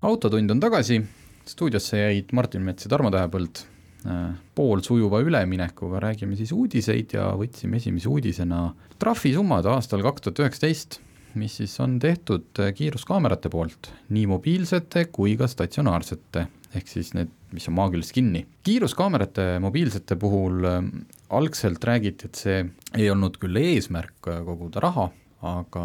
autotund 0.00 0.54
on 0.54 0.60
tagasi, 0.60 1.02
stuudiosse 1.44 2.00
jäid 2.00 2.32
Martin 2.32 2.64
Mets 2.64 2.86
ja 2.86 2.92
Tarmo 2.94 3.10
Tähepõld. 3.12 3.64
Äh, 4.08 4.30
poolsujuva 4.54 5.20
üleminekuga 5.26 6.00
räägime 6.00 6.38
siis 6.38 6.54
uudiseid 6.54 7.12
ja 7.18 7.32
võtsime 7.36 7.76
esimese 7.82 8.08
uudisena 8.08 8.70
trahvisummad 8.98 9.66
aastal 9.66 10.04
kaks 10.06 10.22
tuhat 10.22 10.44
üheksateist 10.46 11.00
mis 11.34 11.58
siis 11.60 11.74
on 11.82 11.98
tehtud 11.98 12.62
kiiruskaamerate 12.74 13.50
poolt, 13.52 13.90
nii 14.14 14.24
mobiilsete 14.30 15.04
kui 15.12 15.36
ka 15.36 15.50
statsionaarsete 15.50 16.46
ehk 16.78 16.88
siis 16.88 17.12
need, 17.16 17.30
mis 17.54 17.68
on 17.70 17.76
maagiliselt 17.78 18.16
kinni. 18.18 18.44
kiiruskaamerate 18.66 19.48
mobiilsete 19.64 20.16
puhul 20.20 20.68
äh, 20.68 20.78
algselt 21.38 21.84
räägiti, 21.84 22.28
et 22.28 22.38
see 22.40 22.62
ei 22.98 23.10
olnud 23.12 23.38
küll 23.40 23.58
eesmärk 23.60 24.30
äh, 24.30 24.40
koguda 24.46 24.82
raha, 24.84 25.08
aga 25.48 25.84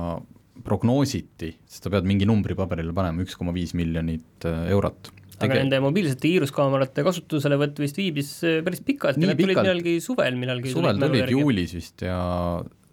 prognoositi, 0.63 1.52
sest 1.67 1.88
sa 1.88 1.91
pead 1.93 2.08
mingi 2.08 2.28
numbri 2.30 2.56
paberile 2.58 2.93
panema, 2.95 3.23
üks 3.26 3.38
koma 3.39 3.56
viis 3.56 3.73
miljonit 3.78 4.47
äh, 4.49 4.69
eurot 4.73 5.12
aga 5.43 5.58
nende 5.58 5.80
mobiilsete 5.84 6.30
kiiruskaamerate 6.30 7.04
kasutuselevõtt 7.04 7.82
vist 7.82 7.97
viibis 7.99 8.30
päris 8.63 8.84
pikalt 8.86 9.17
ja 9.19 9.28
nad 9.28 9.39
tulid 9.39 9.58
millalgi 9.60 9.95
suvel 10.04 10.38
millalgi. 10.39 10.71
suvel 10.71 11.02
tulid 11.02 11.32
juulis 11.34 11.73
vist 11.76 12.06
ja 12.06 12.17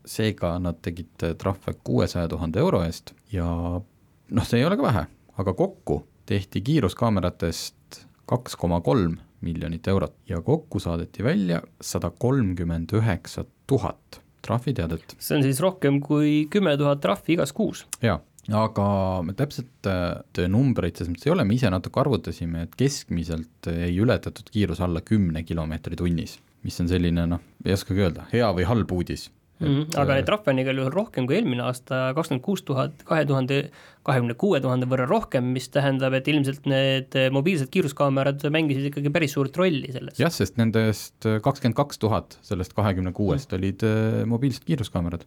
seega 0.09 0.55
nad 0.63 0.81
tegid 0.83 1.29
trahve 1.39 1.77
kuuesaja 1.85 2.31
tuhande 2.33 2.59
euro 2.59 2.81
eest 2.83 3.13
ja 3.31 3.47
noh, 3.47 4.47
see 4.49 4.59
ei 4.59 4.67
ole 4.67 4.79
ka 4.81 4.89
vähe, 4.89 5.05
aga 5.43 5.55
kokku 5.55 6.01
tehti 6.31 6.63
kiiruskaameratest 6.65 8.01
kaks 8.31 8.57
koma 8.61 8.81
kolm 8.85 9.19
miljonit 9.45 9.87
eurot 9.89 10.17
ja 10.29 10.41
kokku 10.45 10.81
saadeti 10.83 11.25
välja 11.25 11.63
sada 11.81 12.11
kolmkümmend 12.11 12.93
üheksa 12.97 13.45
tuhat 13.67 14.21
trahviteadet. 14.45 15.17
see 15.19 15.37
on 15.37 15.45
siis 15.45 15.61
rohkem 15.61 16.01
kui 16.05 16.47
kümme 16.53 16.77
tuhat 16.81 17.01
trahvi 17.05 17.37
igas 17.37 17.53
kuus? 17.57 17.87
jaa, 18.05 18.21
aga 18.61 18.87
me 19.27 19.35
täpselt 19.39 19.89
äh, 19.89 20.47
numbreid 20.49 20.97
selles 20.97 21.13
mõttes 21.15 21.29
ei 21.29 21.35
ole, 21.35 21.45
me 21.49 21.57
ise 21.57 21.73
natuke 21.73 22.03
arvutasime, 22.03 22.67
et 22.69 22.79
keskmiselt 22.79 23.71
ei 23.73 23.97
ületatud 24.01 24.53
kiirus 24.53 24.81
alla 24.85 25.05
kümne 25.05 25.45
kilomeetri 25.45 25.99
tunnis, 26.01 26.39
mis 26.67 26.81
on 26.81 26.89
selline 26.91 27.27
noh, 27.35 27.45
ei 27.65 27.77
oskagi 27.77 28.07
öelda, 28.07 28.29
hea 28.33 28.49
või 28.57 28.69
halb 28.69 28.97
uudis 28.97 29.29
Mm 29.61 29.93
aga 30.01 30.17
neid 30.17 30.27
trahve 30.29 30.53
on 30.53 30.61
igal 30.63 30.79
juhul 30.81 30.93
rohkem 30.95 31.27
kui 31.29 31.37
eelmine 31.37 31.65
aasta, 31.67 31.99
kakskümmend 32.17 32.45
kuus 32.45 32.63
tuhat, 32.65 33.03
kahe 33.09 33.27
tuhande, 33.29 33.59
kahekümne 34.07 34.37
kuue 34.41 34.61
tuhande 34.65 34.89
võrra 34.89 35.05
rohkem, 35.09 35.51
mis 35.55 35.69
tähendab, 35.73 36.15
et 36.17 36.29
ilmselt 36.33 36.69
need 36.71 37.17
mobiilsed 37.35 37.69
kiiruskaamerad 37.75 38.47
mängisid 38.55 38.89
ikkagi 38.89 39.13
päris 39.13 39.37
suurt 39.37 39.57
rolli 39.61 39.93
selles. 39.93 40.17
jah, 40.21 40.33
sest 40.33 40.57
nendest 40.61 41.29
kakskümmend 41.45 41.77
kaks 41.77 42.01
tuhat 42.01 42.39
sellest 42.47 42.73
kahekümne 42.77 43.13
kuuest 43.17 43.53
olid 43.57 43.85
äh, 43.87 44.23
mobiilsed 44.31 44.65
kiiruskaamerad. 44.69 45.27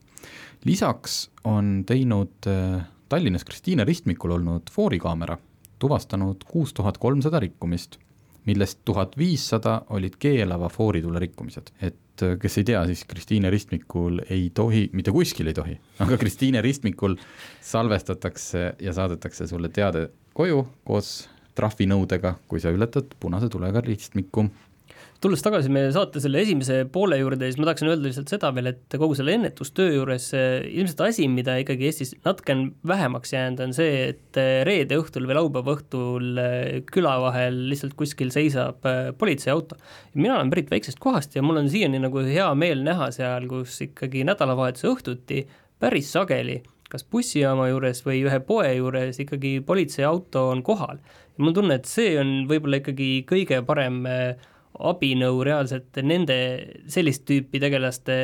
lisaks 0.66 1.28
on 1.50 1.84
teinud 1.90 2.50
äh, 2.50 2.82
Tallinnas 3.14 3.46
Kristiine 3.46 3.86
ristmikul 3.86 4.34
olnud 4.40 4.72
foorikaamera 4.74 5.38
tuvastanud 5.80 6.48
kuus 6.50 6.74
tuhat 6.74 6.98
kolmsada 6.98 7.44
rikkumist 7.44 8.00
millest 8.46 8.82
tuhat 8.86 9.18
viissada 9.18 9.82
olid 9.96 10.18
keelava 10.20 10.70
fooritule 10.70 11.20
rikkumised. 11.20 11.72
et 11.82 11.96
äh, 12.22 12.36
kes 12.42 12.58
ei 12.62 12.68
tea, 12.68 12.86
siis 12.90 13.04
Kristiine 13.10 13.50
ristmikul 13.54 14.22
ei 14.30 14.50
tohi, 14.54 14.90
mitte 14.94 15.12
kuskil 15.16 15.50
ei 15.50 15.58
tohi, 15.58 15.78
aga 16.04 16.18
Kristiine 16.22 16.62
ristmikul 16.62 17.18
salvestatakse 17.62 18.74
ja 18.82 18.94
saadetakse 18.94 19.48
sulle 19.48 19.70
teade 19.74 20.10
koju 20.38 20.66
koos 20.86 21.14
trahvinõudega, 21.58 22.36
kui 22.50 22.62
sa 22.62 22.74
ületad 22.74 23.14
punase 23.22 23.50
tulega 23.54 23.82
ristmikku 23.86 24.48
tulles 25.24 25.44
tagasi 25.44 25.72
meie 25.72 25.92
saate 25.96 26.22
selle 26.24 26.42
esimese 26.44 26.82
poole 26.92 27.18
juurde, 27.20 27.48
siis 27.48 27.60
ma 27.60 27.70
tahaksin 27.70 27.90
öelda 27.92 28.10
lihtsalt 28.10 28.34
seda 28.34 28.52
veel, 28.56 28.70
et 28.74 28.98
kogu 29.00 29.16
selle 29.18 29.36
ennetustöö 29.38 29.94
juures 29.96 30.28
ilmselt 30.36 31.04
asi, 31.08 31.28
mida 31.32 31.56
ikkagi 31.62 31.88
Eestis 31.90 32.14
natuke 32.26 32.56
on 32.56 32.66
vähemaks 32.88 33.34
jäänud, 33.36 33.64
on 33.68 33.76
see, 33.78 34.10
et 34.12 34.42
reede 34.68 35.00
õhtul 35.00 35.28
või 35.30 35.38
laupäeva 35.40 35.78
õhtul 35.78 36.44
küla 36.92 37.16
vahel 37.24 37.64
lihtsalt 37.72 37.96
kuskil 38.00 38.34
seisab 38.36 38.84
politseiauto. 39.20 39.80
mina 40.14 40.38
olen 40.38 40.52
pärit 40.54 40.72
väiksest 40.74 41.00
kohast 41.04 41.36
ja 41.36 41.46
mul 41.46 41.64
on 41.64 41.72
siiani 41.72 42.04
nagu 42.04 42.26
hea 42.28 42.52
meel 42.60 42.84
näha 42.86 43.10
seal, 43.16 43.48
kus 43.52 43.80
ikkagi 43.88 44.26
nädalavahetuse 44.28 44.92
õhtuti 44.92 45.44
päris 45.80 46.12
sageli 46.14 46.62
kas 46.94 47.06
bussijaama 47.10 47.72
juures 47.72 48.04
või 48.06 48.22
ühe 48.28 48.40
poe 48.46 48.70
juures 48.76 49.18
ikkagi 49.24 49.58
politseiauto 49.66 50.50
on 50.52 50.62
kohal. 50.64 51.00
mul 51.38 51.50
on 51.50 51.56
tunne, 51.58 51.78
et 51.80 51.90
see 51.90 52.12
on 52.22 52.44
võib-olla 52.50 52.84
ikkagi 52.84 53.08
kõige 53.30 53.64
parem 53.66 54.04
äh, 54.06 54.52
abinõu 54.80 55.44
reaalselt 55.46 56.02
nende 56.02 56.36
sellist 56.92 57.26
tüüpi 57.30 57.62
tegelaste 57.62 58.16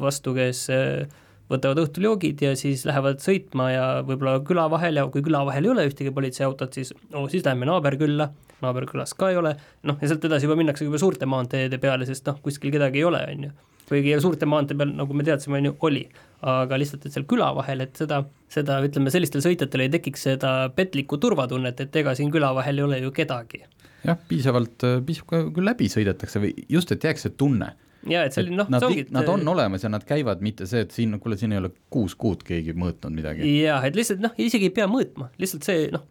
vastu, 0.00 0.32
kes 0.36 0.64
äh, 0.72 1.08
võtavad 1.52 1.80
õhtul 1.84 2.08
joogid 2.08 2.42
ja 2.44 2.52
siis 2.58 2.84
lähevad 2.88 3.22
sõitma 3.24 3.70
ja 3.72 3.86
võib-olla 4.06 4.38
küla 4.46 4.66
vahel 4.72 5.00
ja 5.00 5.06
kui 5.12 5.24
küla 5.24 5.44
vahel 5.48 5.68
ei 5.68 5.72
ole 5.72 5.86
ühtegi 5.88 6.12
politseiautot, 6.14 6.76
siis 6.76 6.92
oh, 7.12 7.28
siis 7.32 7.44
läheme 7.46 7.68
naaberkülla, 7.68 8.28
naaberkülas 8.64 9.14
ka 9.18 9.32
ei 9.32 9.40
ole, 9.40 9.54
noh 9.88 10.00
ja 10.00 10.10
sealt 10.10 10.24
edasi 10.28 10.48
juba 10.48 10.58
minnakse 10.60 10.88
juba 10.88 11.00
suurte 11.00 11.28
maanteede 11.28 11.80
peale, 11.82 12.08
sest 12.08 12.28
noh, 12.28 12.40
kuskil 12.44 12.72
kedagi 12.74 13.00
ei 13.02 13.08
ole, 13.08 13.22
on 13.32 13.48
ju. 13.48 13.54
kuigi 13.88 14.16
suurte 14.20 14.48
maantee 14.48 14.76
peal, 14.76 14.92
nagu 14.96 15.16
me 15.16 15.24
teadsime, 15.24 15.62
on 15.62 15.70
ju, 15.70 15.76
oli, 15.88 16.04
aga 16.44 16.80
lihtsalt, 16.80 17.08
et 17.08 17.16
seal 17.16 17.24
küla 17.28 17.48
vahel, 17.56 17.86
et 17.86 17.96
seda, 17.96 18.20
seda 18.52 18.82
ütleme, 18.84 19.12
sellistel 19.12 19.44
sõitjatel 19.44 19.86
ei 19.86 19.94
tekiks 19.96 20.28
seda 20.28 20.52
petlikku 20.76 21.16
turvatunnet, 21.22 21.80
et 21.80 22.00
ega 22.02 22.12
siin 22.18 22.32
küla 22.34 22.52
vahel 22.56 22.82
ei 22.82 22.88
ole 22.90 23.00
ju 23.06 23.14
kedagi 23.16 23.64
jah, 24.06 24.18
piisavalt, 24.28 24.86
äh, 24.86 24.98
piisab 25.06 25.30
kui 25.54 25.64
läbi 25.64 25.90
sõidetakse 25.92 26.42
või 26.42 26.52
just, 26.70 26.92
et 26.94 27.04
jääks 27.04 27.26
see 27.26 27.36
tunne. 27.40 27.72
ja 28.08 28.22
et 28.24 28.36
selline 28.36 28.60
noh, 28.60 28.68
nad, 28.70 28.84
nad 29.14 29.32
on 29.32 29.48
olemas 29.54 29.82
ja 29.84 29.90
nad 29.92 30.04
käivad, 30.06 30.44
mitte 30.44 30.68
see, 30.70 30.84
et 30.86 30.94
siin, 30.94 31.18
kuule, 31.22 31.38
siin 31.40 31.54
ei 31.54 31.62
ole 31.62 31.72
kuus 31.90 32.14
kuud 32.18 32.44
keegi 32.46 32.76
mõõtnud 32.78 33.14
midagi. 33.14 33.48
jah, 33.62 33.84
et 33.84 33.98
lihtsalt 33.98 34.22
noh, 34.24 34.36
isegi 34.38 34.70
ei 34.70 34.76
pea 34.76 34.86
mõõtma, 34.90 35.32
lihtsalt 35.42 35.66
see 35.66 35.90
noh, 35.94 36.06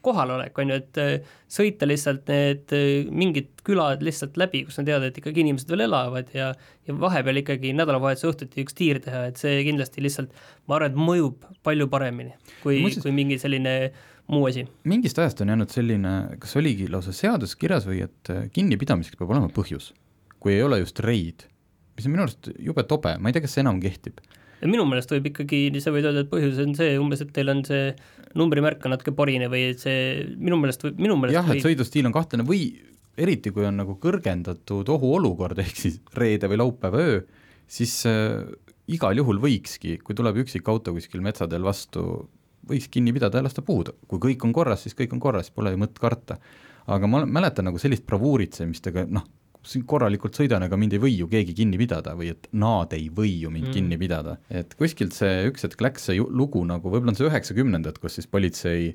kohalolek 0.00 0.56
on 0.56 0.72
ju, 0.72 0.76
et 0.80 0.98
äh, 1.02 1.34
sõita 1.52 1.84
lihtsalt 1.84 2.30
need 2.32 2.72
äh, 2.72 3.10
mingid 3.12 3.50
külad 3.66 4.00
lihtsalt 4.04 4.38
läbi, 4.40 4.64
kus 4.64 4.80
on 4.80 4.88
teada, 4.88 5.10
et 5.10 5.20
ikkagi 5.20 5.44
inimesed 5.44 5.68
veel 5.72 5.84
elavad 5.90 6.32
ja 6.34 6.54
ja 6.86 6.94
vahepeal 6.96 7.42
ikkagi 7.42 7.74
nädalavahetuse 7.76 8.30
õhtuti 8.30 8.64
üks 8.64 8.76
tiir 8.78 9.02
teha, 9.04 9.26
et 9.28 9.40
see 9.42 9.58
kindlasti 9.66 10.04
lihtsalt, 10.04 10.32
ma 10.70 10.78
arvan, 10.78 10.94
et 10.94 11.08
mõjub 11.08 11.44
palju 11.66 11.90
paremini 11.92 12.32
kui, 12.62 12.78
kui 13.02 13.12
mingi 13.12 13.36
selline 13.42 13.74
äh, 13.90 14.04
muu 14.32 14.46
asi. 14.48 14.66
mingist 14.88 15.18
ajast 15.22 15.42
on 15.42 15.52
jäänud 15.52 15.72
selline, 15.72 16.14
kas 16.42 16.56
oligi 16.58 16.88
lausa 16.92 17.14
seaduses 17.16 17.58
kirjas 17.58 17.86
või 17.88 18.02
et 18.06 18.32
äh, 18.32 18.46
kinnipidamiseks 18.54 19.18
peab 19.18 19.34
olema 19.34 19.50
põhjus, 19.52 19.92
kui 20.42 20.56
ei 20.56 20.64
ole 20.66 20.80
just 20.82 21.00
reid, 21.04 21.46
mis 21.96 22.08
on 22.08 22.16
minu 22.16 22.26
arust 22.26 22.50
jube 22.58 22.86
tobe, 22.88 23.16
ma 23.20 23.30
ei 23.30 23.36
tea, 23.36 23.44
kas 23.44 23.56
see 23.56 23.64
enam 23.64 23.80
kehtib. 23.82 24.20
minu 24.64 24.86
meelest 24.88 25.12
võib 25.12 25.30
ikkagi, 25.30 25.68
sa 25.84 25.94
võid 25.94 26.08
öelda, 26.08 26.26
et 26.26 26.32
põhjus 26.32 26.58
on 26.64 26.74
see 26.78 26.96
umbes, 27.00 27.22
et 27.22 27.32
teil 27.36 27.52
on 27.52 27.62
see 27.66 27.90
numbrimärk 28.36 28.84
on 28.84 28.96
natuke 28.96 29.14
porine 29.16 29.48
või 29.52 29.70
et 29.72 29.82
see 29.82 30.26
minu 30.36 30.58
meelest 30.60 30.84
võib, 30.84 31.00
minu 31.06 31.16
meelest 31.20 31.38
jah, 31.38 31.50
et 31.54 31.64
sõidustiil 31.64 32.08
on 32.08 32.14
kahtlane 32.16 32.46
või 32.48 32.70
eriti, 33.16 33.52
kui 33.54 33.64
on 33.64 33.78
nagu 33.80 33.96
kõrgendatud 34.00 34.88
ohuolukord, 34.92 35.60
ehk 35.64 35.82
siis 35.86 36.00
reede 36.18 36.50
või 36.50 36.60
laupäeva 36.64 37.04
öö, 37.04 37.20
siis 37.66 37.98
äh, 38.10 38.42
igal 38.92 39.18
juhul 39.18 39.40
võikski, 39.42 39.98
kui 40.04 40.16
tuleb 40.18 40.42
üksik 40.44 40.66
auto 40.70 40.94
kuskil 40.94 41.22
metsateel 41.24 41.64
vastu, 41.66 42.26
võiks 42.68 42.90
kinni 42.92 43.14
pidada 43.14 43.40
ja 43.40 43.46
lasta 43.46 43.64
puhuda, 43.64 43.94
kui 44.10 44.22
kõik 44.22 44.44
on 44.46 44.54
korras, 44.56 44.84
siis 44.86 44.96
kõik 44.98 45.14
on 45.16 45.22
korras, 45.22 45.50
pole 45.54 45.72
ju 45.74 45.80
mõtet 45.80 46.00
karta. 46.02 46.38
aga 46.86 47.08
ma 47.10 47.24
mäletan 47.26 47.66
nagu 47.66 47.78
sellist 47.82 48.06
bravuuritsemist, 48.06 48.86
aga 48.92 49.06
noh, 49.10 49.24
korralikult 49.90 50.36
sõidan, 50.38 50.62
aga 50.62 50.76
mind 50.78 50.94
ei 50.94 51.00
või 51.02 51.16
ju 51.16 51.26
keegi 51.30 51.54
kinni 51.58 51.78
pidada 51.80 52.14
või 52.14 52.30
et 52.30 52.46
nad 52.52 52.92
ei 52.94 53.08
või 53.10 53.32
ju 53.40 53.50
mind 53.50 53.68
mm. 53.68 53.74
kinni 53.74 53.98
pidada, 53.98 54.36
et 54.50 54.76
kuskilt 54.78 55.16
see 55.16 55.48
üks 55.50 55.66
hetk 55.66 55.82
läks 55.82 56.06
see 56.06 56.20
lugu 56.22 56.62
nagu, 56.68 56.86
võib-olla 56.92 57.14
on 57.14 57.18
see 57.18 57.26
üheksakümnendad, 57.26 57.98
kus 57.98 58.20
siis 58.20 58.30
politsei 58.30 58.92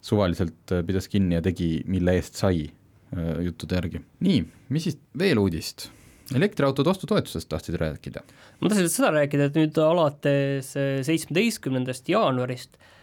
suvaliselt 0.00 0.72
äh, 0.72 0.82
pidas 0.86 1.10
kinni 1.12 1.36
ja 1.36 1.44
tegi, 1.44 1.82
mille 1.90 2.16
eest 2.16 2.40
sai 2.40 2.64
äh, 2.64 3.44
juttude 3.44 3.76
järgi. 3.76 4.00
nii, 4.24 4.40
mis 4.72 4.88
siis 4.88 4.98
veel 5.18 5.42
uudist? 5.42 5.90
elektriautode 6.34 6.90
ostutoetusest 6.90 7.48
tahtsid 7.52 7.76
rääkida? 7.78 8.24
ma 8.60 8.72
tahtsin 8.72 8.88
seda 8.90 9.12
rääkida, 9.20 9.50
et 9.50 9.60
nüüd 9.60 9.84
alates 9.84 10.72
äh, 10.80 10.92
seitsmeteistkümnendast 11.06 12.08
jaanuarist 12.08 12.80
Äh, 12.80 12.95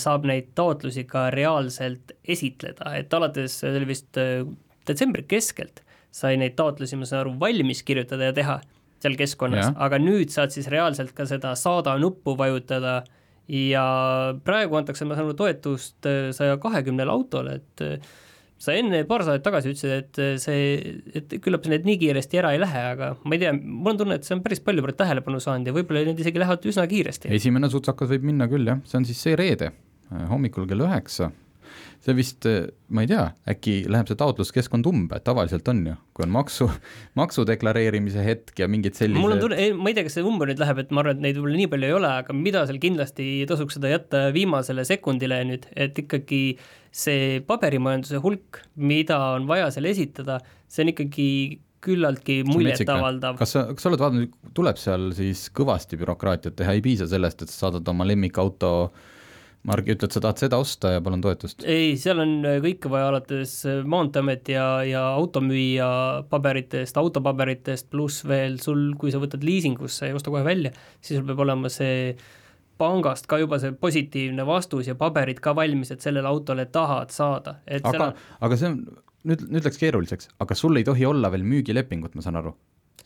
saab 0.00 0.26
neid 0.26 0.52
taotlusi 0.58 1.04
ka 1.08 1.28
reaalselt 1.34 2.14
esitleda, 2.26 2.94
et 2.98 3.14
alates, 3.14 3.60
see 3.60 3.70
oli 3.78 3.90
vist 3.92 4.18
äh, 4.18 4.42
detsembri 4.88 5.22
keskelt, 5.28 5.84
sai 6.14 6.36
neid 6.40 6.56
taotlusi, 6.58 6.98
ma 6.98 7.06
saan 7.06 7.26
aru, 7.26 7.36
valmis 7.40 7.84
kirjutada 7.86 8.30
ja 8.30 8.36
teha 8.36 8.58
seal 8.98 9.14
keskkonnas, 9.18 9.70
aga 9.78 10.00
nüüd 10.02 10.32
saad 10.34 10.50
siis 10.50 10.66
reaalselt 10.72 11.12
ka 11.14 11.28
seda 11.30 11.54
saada 11.58 11.94
nuppu 12.02 12.34
vajutada. 12.38 13.02
Ja 13.48 13.84
praegu 14.44 14.76
antakse, 14.76 15.06
ma 15.08 15.16
saan 15.16 15.30
aru, 15.30 15.36
toetust 15.38 16.08
äh, 16.10 16.32
saja 16.36 16.58
kahekümnele 16.60 17.12
autole, 17.14 17.60
et 17.62 17.84
sa 18.58 18.74
enne 18.74 19.04
paar 19.08 19.24
saadet 19.26 19.44
tagasi 19.46 19.72
ütlesid, 19.72 19.92
et 20.02 20.40
see, 20.42 20.94
et 21.18 21.36
küllap 21.42 21.66
need 21.70 21.86
nii 21.86 21.98
kiiresti 22.00 22.40
ära 22.42 22.52
ei 22.54 22.62
lähe, 22.62 22.84
aga 22.94 23.12
ma 23.22 23.36
ei 23.36 23.42
tea, 23.44 23.52
mul 23.54 23.94
on 23.94 24.00
tunne, 24.02 24.18
et 24.18 24.26
see 24.26 24.36
on 24.36 24.44
päris 24.44 24.62
palju 24.64 24.94
tähelepanu 24.98 25.40
saanud 25.42 25.70
ja 25.70 25.76
võib-olla 25.76 26.04
need 26.08 26.22
isegi 26.24 26.42
lähevad 26.42 26.66
üsna 26.70 26.86
kiiresti. 26.90 27.30
esimene 27.38 27.70
sutsakas 27.70 28.10
võib 28.14 28.26
minna 28.30 28.50
küll 28.50 28.66
jah, 28.66 28.82
see 28.88 28.98
on 29.00 29.06
siis 29.08 29.22
see 29.22 29.38
reede 29.38 29.72
hommikul 30.30 30.66
kell 30.68 30.86
üheksa 30.86 31.30
see 32.04 32.14
vist, 32.16 32.46
ma 32.94 33.04
ei 33.04 33.10
tea, 33.10 33.24
äkki 33.50 33.74
läheb 33.90 34.08
see 34.08 34.18
taotluskeskkond 34.18 34.86
umbe, 34.88 35.18
tavaliselt 35.24 35.68
on 35.72 35.82
ju, 35.90 35.94
kui 36.16 36.24
on 36.26 36.32
maksu, 36.34 36.68
maksu 37.20 37.44
deklareerimise 37.48 38.24
hetk 38.24 38.62
ja 38.62 38.68
mingid 38.70 38.98
sellised 38.98 39.20
mul 39.22 39.36
on 39.36 39.42
tunne, 39.42 39.68
ma 39.76 39.92
ei 39.92 39.98
tea, 39.98 40.06
kas 40.06 40.18
see 40.18 40.26
umbe 40.26 40.48
nüüd 40.48 40.62
läheb, 40.62 40.82
et 40.84 40.94
ma 40.94 41.04
arvan, 41.04 41.18
et 41.18 41.26
neid 41.26 41.38
võib-olla 41.38 41.60
nii 41.60 41.70
palju 41.74 41.90
ei 41.90 41.96
ole, 41.98 42.12
aga 42.22 42.36
mida 42.36 42.64
seal 42.68 42.80
kindlasti 42.82 43.28
tasuks 43.50 43.78
seda 43.78 43.92
jätta 43.92 44.26
viimasele 44.34 44.86
sekundile 44.88 45.42
nüüd, 45.48 45.68
et 45.76 45.98
ikkagi 46.04 46.42
see 46.94 47.40
paberimajanduse 47.48 48.22
hulk, 48.24 48.62
mida 48.80 49.18
on 49.36 49.48
vaja 49.50 49.68
seal 49.74 49.90
esitada, 49.90 50.40
see 50.70 50.86
on 50.86 50.94
ikkagi 50.94 51.28
küllaltki 51.84 52.40
muljetavaldav. 52.48 53.36
kas 53.38 53.52
sa, 53.54 53.68
kas 53.70 53.84
sa 53.84 53.92
oled 53.92 54.02
vaadanud, 54.02 54.32
tuleb 54.56 54.80
seal 54.80 55.12
siis 55.14 55.44
kõvasti 55.54 55.98
bürokraatiat 56.00 56.56
teha, 56.58 56.74
ei 56.74 56.82
piisa 56.82 57.06
sellest, 57.10 57.44
et 57.44 57.52
sa 57.52 57.68
saadad 57.68 57.86
oma 57.92 58.06
lemmikauto 58.08 58.72
äh, 58.88 59.06
Margi 59.66 59.92
ütled, 59.96 60.12
sa 60.14 60.20
tahad 60.22 60.38
seda 60.38 60.58
osta 60.62 60.92
ja 60.94 61.00
palun 61.04 61.22
toetust? 61.24 61.64
ei, 61.66 61.96
seal 62.00 62.22
on 62.22 62.34
äh, 62.46 62.58
kõike 62.62 62.90
vaja 62.92 63.08
alates 63.10 63.54
äh, 63.66 63.80
Maanteeameti 63.88 64.54
ja, 64.54 64.66
ja 64.86 65.02
automüüja 65.18 65.88
paberitest, 66.30 67.00
autopaberitest, 67.00 67.88
pluss 67.90 68.22
veel 68.28 68.60
sul, 68.62 68.92
kui 69.00 69.12
sa 69.14 69.20
võtad 69.22 69.44
liisingusse, 69.44 70.06
ei 70.08 70.16
osta 70.16 70.32
kohe 70.34 70.44
välja, 70.46 70.72
siis 71.00 71.18
sul 71.18 71.26
peab 71.28 71.42
olema 71.44 71.72
see 71.72 72.14
pangast 72.78 73.26
ka 73.26 73.40
juba 73.42 73.58
see 73.58 73.74
positiivne 73.74 74.46
vastus 74.46 74.86
ja 74.86 74.94
paberid 74.98 75.42
ka 75.42 75.56
valmis, 75.58 75.90
et 75.90 76.04
sellele 76.04 76.30
autole 76.30 76.68
tahad 76.72 77.10
saada. 77.14 77.58
aga 77.66 77.92
selle..., 77.92 78.10
aga 78.46 78.60
see 78.60 78.70
on, 78.70 78.80
nüüd, 79.26 79.46
nüüd 79.50 79.66
läks 79.66 79.80
keeruliseks, 79.82 80.30
aga 80.44 80.56
sul 80.58 80.78
ei 80.78 80.86
tohi 80.86 81.06
olla 81.08 81.32
veel 81.34 81.46
müügilepingut, 81.46 82.14
ma 82.14 82.24
saan 82.24 82.38
aru? 82.40 82.54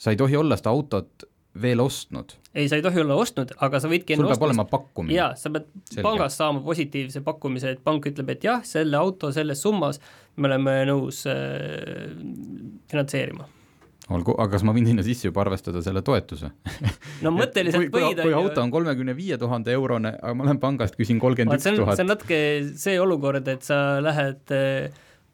sa 0.02 0.12
ei 0.12 0.18
tohi 0.18 0.36
olla 0.36 0.56
seda 0.58 0.72
autot 0.74 1.24
veel 1.60 1.80
ostnud? 1.84 2.36
ei, 2.54 2.68
sa 2.68 2.78
ei 2.78 2.84
tohi 2.84 3.02
olla 3.02 3.16
ostnud, 3.20 3.54
aga 3.64 3.80
sa 3.80 3.90
võidki 3.92 4.16
sul 4.16 4.26
peab 4.26 4.36
ostnud. 4.36 4.48
olema 4.50 4.66
pakkumine? 4.68 5.16
jaa, 5.16 5.32
sa 5.38 5.52
pead 5.52 5.68
Selge. 5.88 6.04
pangast 6.06 6.40
saama 6.40 6.62
positiivse 6.64 7.24
pakkumise, 7.26 7.76
et 7.76 7.82
pank 7.84 8.06
ütleb, 8.12 8.34
et 8.34 8.46
jah, 8.48 8.62
selle 8.66 8.98
auto 9.00 9.32
selles 9.34 9.62
summas 9.64 10.00
me 10.36 10.48
oleme 10.48 10.78
nõus 10.88 11.24
äh, 11.30 12.14
finantseerima 12.92 13.48
olgu, 14.12 14.34
aga 14.36 14.56
kas 14.56 14.64
ma 14.66 14.74
võin 14.74 14.88
sinna 14.88 15.04
sisse 15.06 15.28
juba 15.28 15.44
arvestada 15.44 15.82
selle 15.84 16.02
toetuse 16.04 16.50
no 17.22 17.32
mõtteliselt 17.40 17.84
võid, 17.84 17.92
kui, 17.94 18.16
kui 18.24 18.34
auto 18.36 18.64
on 18.64 18.72
kolmekümne 18.74 19.14
viie 19.16 19.38
tuhande 19.40 19.72
eurone, 19.76 20.16
aga 20.18 20.34
ma 20.38 20.48
lähen 20.48 20.60
pangast, 20.62 20.96
küsin 20.98 21.20
kolmkümmend 21.22 21.60
üks 21.60 21.68
tuhat. 21.68 21.96
see 21.96 22.06
on 22.06 22.12
natuke 22.14 22.42
see 22.80 22.98
olukord, 23.00 23.48
et 23.52 23.64
sa 23.66 24.00
lähed 24.04 24.56
äh, 24.56 24.92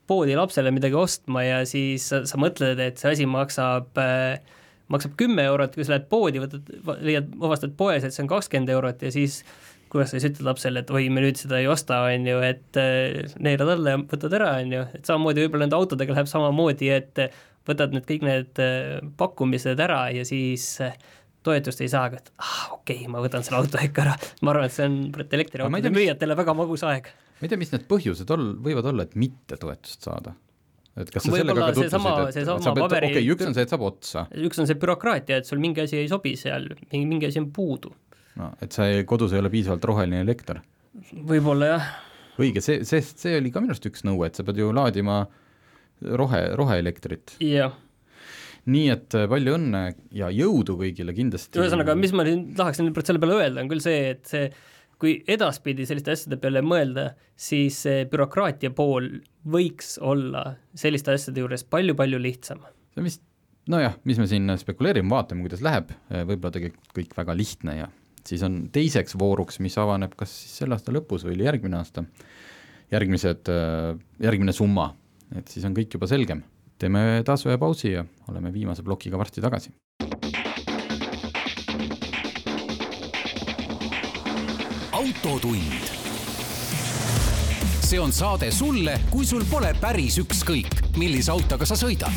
poodi 0.09 0.37
lapsele 0.39 0.73
midagi 0.75 0.97
ostma 0.99 1.45
ja 1.45 1.65
siis 1.69 2.11
sa, 2.13 2.23
sa 2.29 2.41
mõtled, 2.41 2.81
et 2.83 3.01
see 3.01 3.17
asi 3.17 3.29
maksab 3.29 3.99
äh, 4.03 4.57
maksab 4.92 5.16
kümme 5.20 5.44
eurot, 5.51 5.74
kui 5.77 5.87
sa 5.87 5.96
lähed 5.96 6.07
poodi, 6.11 6.42
võtad, 6.42 6.70
leiad, 7.05 7.33
avastad 7.44 7.74
poes, 7.79 8.05
et 8.05 8.14
see 8.14 8.24
on 8.24 8.31
kakskümmend 8.31 8.72
eurot 8.72 9.05
ja 9.05 9.12
siis 9.14 9.42
kuidas 9.92 10.11
sa 10.12 10.18
siis 10.18 10.33
ütled 10.33 10.48
lapsele, 10.48 10.83
et 10.85 10.90
oi, 10.92 11.07
me 11.12 11.22
nüüd 11.24 11.38
seda 11.40 11.61
ei 11.62 11.68
osta, 11.70 12.03
on 12.09 12.27
ju, 12.29 12.40
et 12.44 12.81
äh, 12.81 13.37
neelad 13.44 13.74
alla 13.77 13.94
ja 13.94 14.01
võtad 14.01 14.35
ära, 14.37 14.51
on 14.62 14.74
ju, 14.74 14.83
et 14.98 15.09
samamoodi 15.09 15.44
võib-olla 15.44 15.64
nende 15.64 15.79
autodega 15.79 16.16
läheb 16.16 16.29
samamoodi, 16.29 16.90
et 16.92 17.22
võtad 17.68 17.94
need 17.96 18.09
kõik 18.09 18.27
need 18.27 18.61
äh, 18.64 18.98
pakkumised 19.20 19.81
ära 19.85 20.03
ja 20.12 20.24
siis 20.29 20.74
äh, 20.85 20.96
toetust 21.46 21.81
ei 21.85 21.92
saa, 21.92 22.09
aga 22.09 22.20
et 22.20 22.33
ah, 22.37 22.74
okei 22.77 23.03
okay,, 23.05 23.12
ma 23.12 23.22
võtan 23.24 23.46
selle 23.46 23.62
auto 23.62 23.81
ikka 23.83 24.05
ära. 24.05 24.18
ma 24.42 24.53
arvan, 24.53 24.68
et 24.68 24.77
see 24.77 24.88
on 24.88 24.98
elektriautode 25.24 25.94
müüjatele 25.94 26.37
väga 26.38 26.57
magus 26.59 26.85
aeg. 26.88 27.09
ma 27.38 27.46
ei 27.46 27.53
tea, 27.53 27.61
mis 27.61 27.72
need 27.72 27.88
põhjused 27.90 28.37
ol-, 28.37 28.53
võivad 28.64 28.92
olla, 28.92 29.09
et 29.09 29.16
mitte 29.20 29.61
toetust 29.61 30.09
saada 30.09 30.37
et 31.03 31.13
kas 31.15 31.25
sa 31.27 31.33
sellega 31.33 31.57
ka 31.57 31.71
tutvusid, 31.77 31.89
et 31.89 32.49
sa 32.49 32.75
pead, 32.75 32.85
okei 32.85 33.11
okay,, 33.13 33.25
üks 33.35 33.47
on 33.47 33.57
see, 33.57 33.67
et 33.67 33.75
saab 33.75 33.87
otsa. 33.89 34.27
üks 34.49 34.63
on 34.63 34.69
see 34.71 34.79
bürokraatia, 34.83 35.41
et 35.43 35.49
sul 35.49 35.63
mingi 35.63 35.85
asi 35.85 36.01
ei 36.01 36.11
sobi 36.11 36.35
seal, 36.41 36.69
mingi, 36.93 37.05
mingi 37.07 37.31
asi 37.31 37.43
on 37.43 37.51
puudu. 37.55 37.93
no 38.41 38.53
et 38.65 38.75
sa 38.75 38.89
ei, 38.91 39.05
kodus 39.09 39.35
ei 39.35 39.43
ole 39.43 39.53
piisavalt 39.53 39.85
roheline 39.91 40.23
elekter. 40.27 40.63
võib-olla 41.33 41.73
jah. 41.75 41.91
õige, 42.39 42.63
see, 42.65 42.85
sest 42.89 43.25
see 43.25 43.37
oli 43.39 43.53
ka 43.55 43.63
minu 43.65 43.75
arust 43.75 43.91
üks 43.91 44.07
nõue, 44.09 44.31
et 44.31 44.39
sa 44.39 44.47
pead 44.47 44.61
ju 44.63 44.73
laadima 44.75 45.23
rohe, 46.23 46.43
roheelektrit. 46.59 47.39
jah 47.45 47.77
nii 48.69 48.89
et 48.93 49.15
äh, 49.17 49.29
palju 49.31 49.55
õnne 49.57 49.83
ja 50.13 50.29
jõudu 50.35 50.77
kõigile 50.81 51.15
kindlasti. 51.17 51.57
ühesõnaga, 51.57 51.95
mis 51.97 52.13
ma 52.17 52.27
siin 52.27 52.51
tahaksin 52.59 52.91
selle 53.01 53.23
peale 53.23 53.39
öelda, 53.39 53.63
on 53.63 53.71
küll 53.71 53.81
see, 53.81 54.11
et 54.13 54.29
see 54.29 54.51
kui 54.99 55.15
edaspidi 55.31 55.87
selliste 55.87 56.15
asjade 56.15 56.39
peale 56.43 56.63
mõelda, 56.65 57.13
siis 57.39 57.79
see 57.85 58.03
bürokraatia 58.11 58.73
pool 58.75 59.09
võiks 59.49 59.97
olla 60.03 60.45
selliste 60.79 61.15
asjade 61.15 61.43
juures 61.45 61.65
palju-palju 61.65 62.21
lihtsam. 62.23 62.65
see 62.93 63.03
on 63.03 63.09
vist, 63.09 63.23
nojah, 63.71 63.97
mis 64.09 64.19
me 64.19 64.27
siin 64.31 64.51
spekuleerime, 64.59 65.11
vaatame, 65.13 65.47
kuidas 65.47 65.63
läheb, 65.65 65.95
võib-olla 66.11 66.55
tegelikult 66.59 66.95
kõik 66.99 67.17
väga 67.19 67.39
lihtne 67.39 67.79
ja 67.79 67.89
siis 68.29 68.43
on 68.45 68.61
teiseks 68.75 69.17
vooruks, 69.19 69.61
mis 69.65 69.79
avaneb 69.81 70.15
kas 70.19 70.35
siis 70.43 70.61
selle 70.63 70.77
aasta 70.77 70.93
lõpus 70.95 71.25
või 71.29 71.39
järgmine 71.41 71.79
aasta, 71.79 72.05
järgmised, 72.93 73.51
järgmine 74.25 74.55
summa, 74.57 74.91
et 75.37 75.49
siis 75.53 75.65
on 75.69 75.77
kõik 75.77 75.95
juba 75.95 76.11
selgem. 76.11 76.43
teeme 76.79 77.23
taas 77.27 77.43
ühe 77.47 77.59
pausi 77.59 77.93
ja 77.93 78.05
oleme 78.31 78.53
viimase 78.55 78.83
plokiga 78.87 79.19
varsti 79.19 79.43
tagasi 79.43 79.73
autotund. 85.19 85.73
see 87.81 88.01
on 88.01 88.13
saade 88.13 88.51
sulle, 88.51 89.01
kui 89.11 89.27
sul 89.27 89.43
pole 89.51 89.73
päris 89.81 90.19
ükskõik, 90.21 90.71
millise 90.99 91.33
autoga 91.33 91.67
sa 91.67 91.75
sõidad. 91.75 92.13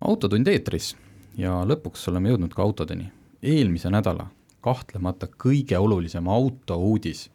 autotund 0.00 0.48
eetris 0.48 0.92
ja 1.40 1.62
lõpuks 1.64 2.04
oleme 2.12 2.34
jõudnud 2.34 2.52
ka 2.52 2.62
autodeni. 2.62 3.08
eelmise 3.42 3.90
nädala 3.90 4.26
kahtlemata 4.60 5.26
kõige 5.26 5.78
olulisem 5.78 6.28
autouudis, 6.28 7.30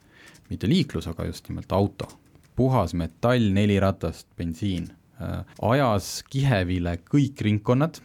mitte 0.49 0.69
liiklus, 0.69 1.07
aga 1.07 1.25
just 1.25 1.49
nimelt 1.49 1.71
auto. 1.71 2.07
puhas 2.55 2.93
metall, 2.93 3.49
neli 3.53 3.79
ratast, 3.79 4.27
bensiin 4.37 4.91
äh, 5.21 5.43
ajas 5.61 6.23
kihevile 6.29 6.97
kõik 6.97 7.41
ringkonnad, 7.41 7.97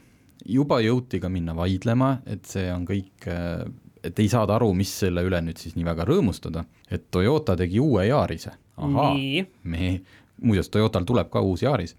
juba 0.47 0.81
jõuti 0.81 1.21
ka 1.21 1.29
minna 1.29 1.55
vaidlema, 1.57 2.23
et 2.27 2.45
see 2.47 2.73
on 2.73 2.87
kõik 2.87 3.29
äh, 3.29 3.67
et 4.05 4.19
ei 4.19 4.29
saada 4.29 4.57
aru, 4.57 4.73
mis 4.75 4.93
selle 5.05 5.23
üle 5.27 5.41
nüüd 5.45 5.61
siis 5.61 5.77
nii 5.77 5.87
väga 5.87 6.07
rõõmustada, 6.09 6.65
et 6.91 7.09
Toyota 7.11 7.57
tegi 7.57 7.81
uue 7.81 8.07
Yarise. 8.09 8.53
ahaa, 8.77 9.15
me, 9.63 9.95
muuseas, 10.43 10.71
Toyotal 10.73 11.07
tuleb 11.09 11.31
ka 11.31 11.41
uus 11.41 11.63
Yaris, 11.63 11.97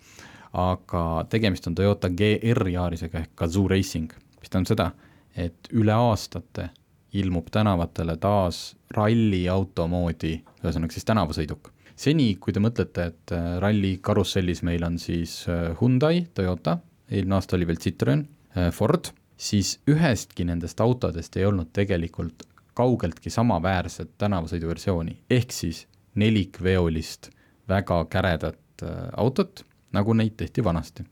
aga 0.54 1.26
tegemist 1.30 1.68
on 1.68 1.76
Toyota 1.76 2.10
GR 2.10 2.68
Yarisega 2.70 3.24
ehk 3.24 3.36
Gazoo 3.38 3.68
Racing, 3.68 4.14
mis 4.42 4.50
tähendab 4.50 4.74
seda, 4.74 4.90
et 5.36 5.70
üle 5.74 5.94
aastate 5.96 6.70
ilmub 7.14 7.50
tänavatele 7.54 8.18
taas 8.18 8.74
ralliauto 8.94 9.88
moodi, 9.88 10.36
ühesõnaga 10.64 10.94
siis 10.94 11.06
tänavasõiduk. 11.10 11.70
seni, 11.96 12.36
kui 12.42 12.54
te 12.54 12.60
mõtlete, 12.60 13.04
et 13.12 13.32
äh, 13.32 13.58
ralli 13.62 14.00
karussellis 14.02 14.64
meil 14.66 14.84
on 14.84 14.98
siis 15.00 15.44
äh, 15.48 15.76
Hyundai, 15.80 16.26
Toyota, 16.34 16.80
eelmine 17.10 17.36
aasta 17.38 17.56
oli 17.56 17.68
veel 17.70 17.78
Citroen, 17.78 18.26
äh, 18.58 18.72
Ford 18.74 19.12
siis 19.38 19.80
ühestki 19.90 20.46
nendest 20.46 20.82
autodest 20.82 21.38
ei 21.38 21.46
olnud 21.46 21.72
tegelikult 21.74 22.46
kaugeltki 22.74 23.30
samaväärset 23.30 24.16
tänavasõiduversiooni, 24.18 25.18
ehk 25.30 25.52
siis 25.54 25.86
nelikveolist 26.16 27.30
väga 27.70 28.04
käredat 28.10 28.84
äh, 28.84 29.10
autot, 29.18 29.66
nagu 29.94 30.14
neid 30.14 30.38
tehti 30.38 30.64
vanasti. 30.64 31.04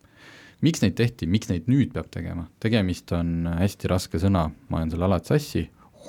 miks 0.62 0.82
neid 0.84 0.94
tehti, 0.94 1.26
miks 1.26 1.50
neid 1.50 1.70
nüüd 1.72 1.94
peab 1.94 2.10
tegema, 2.14 2.46
tegemist 2.62 3.12
on 3.18 3.48
hästi 3.50 3.90
raske 3.90 4.20
sõna, 4.22 4.44
ma 4.70 4.78
ajan 4.78 4.92
selle 4.94 5.08
alati 5.08 5.34
sassi, 5.34 5.64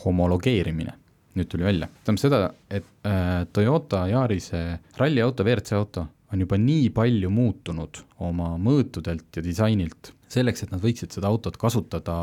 homologeerimine, 0.05 0.93
nüüd 1.39 1.49
tuli 1.49 1.65
välja, 1.65 1.89
tähendab 2.05 2.21
seda, 2.21 2.41
et 2.69 3.09
äh, 3.09 3.47
Toyota 3.53 4.07
Yarise 4.11 4.63
ralliauto, 4.99 5.45
WRC 5.45 5.79
auto 5.79 6.07
on 6.33 6.45
juba 6.45 6.59
nii 6.61 6.91
palju 6.93 7.31
muutunud 7.33 8.03
oma 8.25 8.55
mõõtudelt 8.61 9.37
ja 9.37 9.45
disainilt, 9.45 10.13
selleks, 10.33 10.65
et 10.65 10.73
nad 10.73 10.83
võiksid 10.83 11.15
seda 11.15 11.31
autot 11.31 11.57
kasutada 11.61 12.17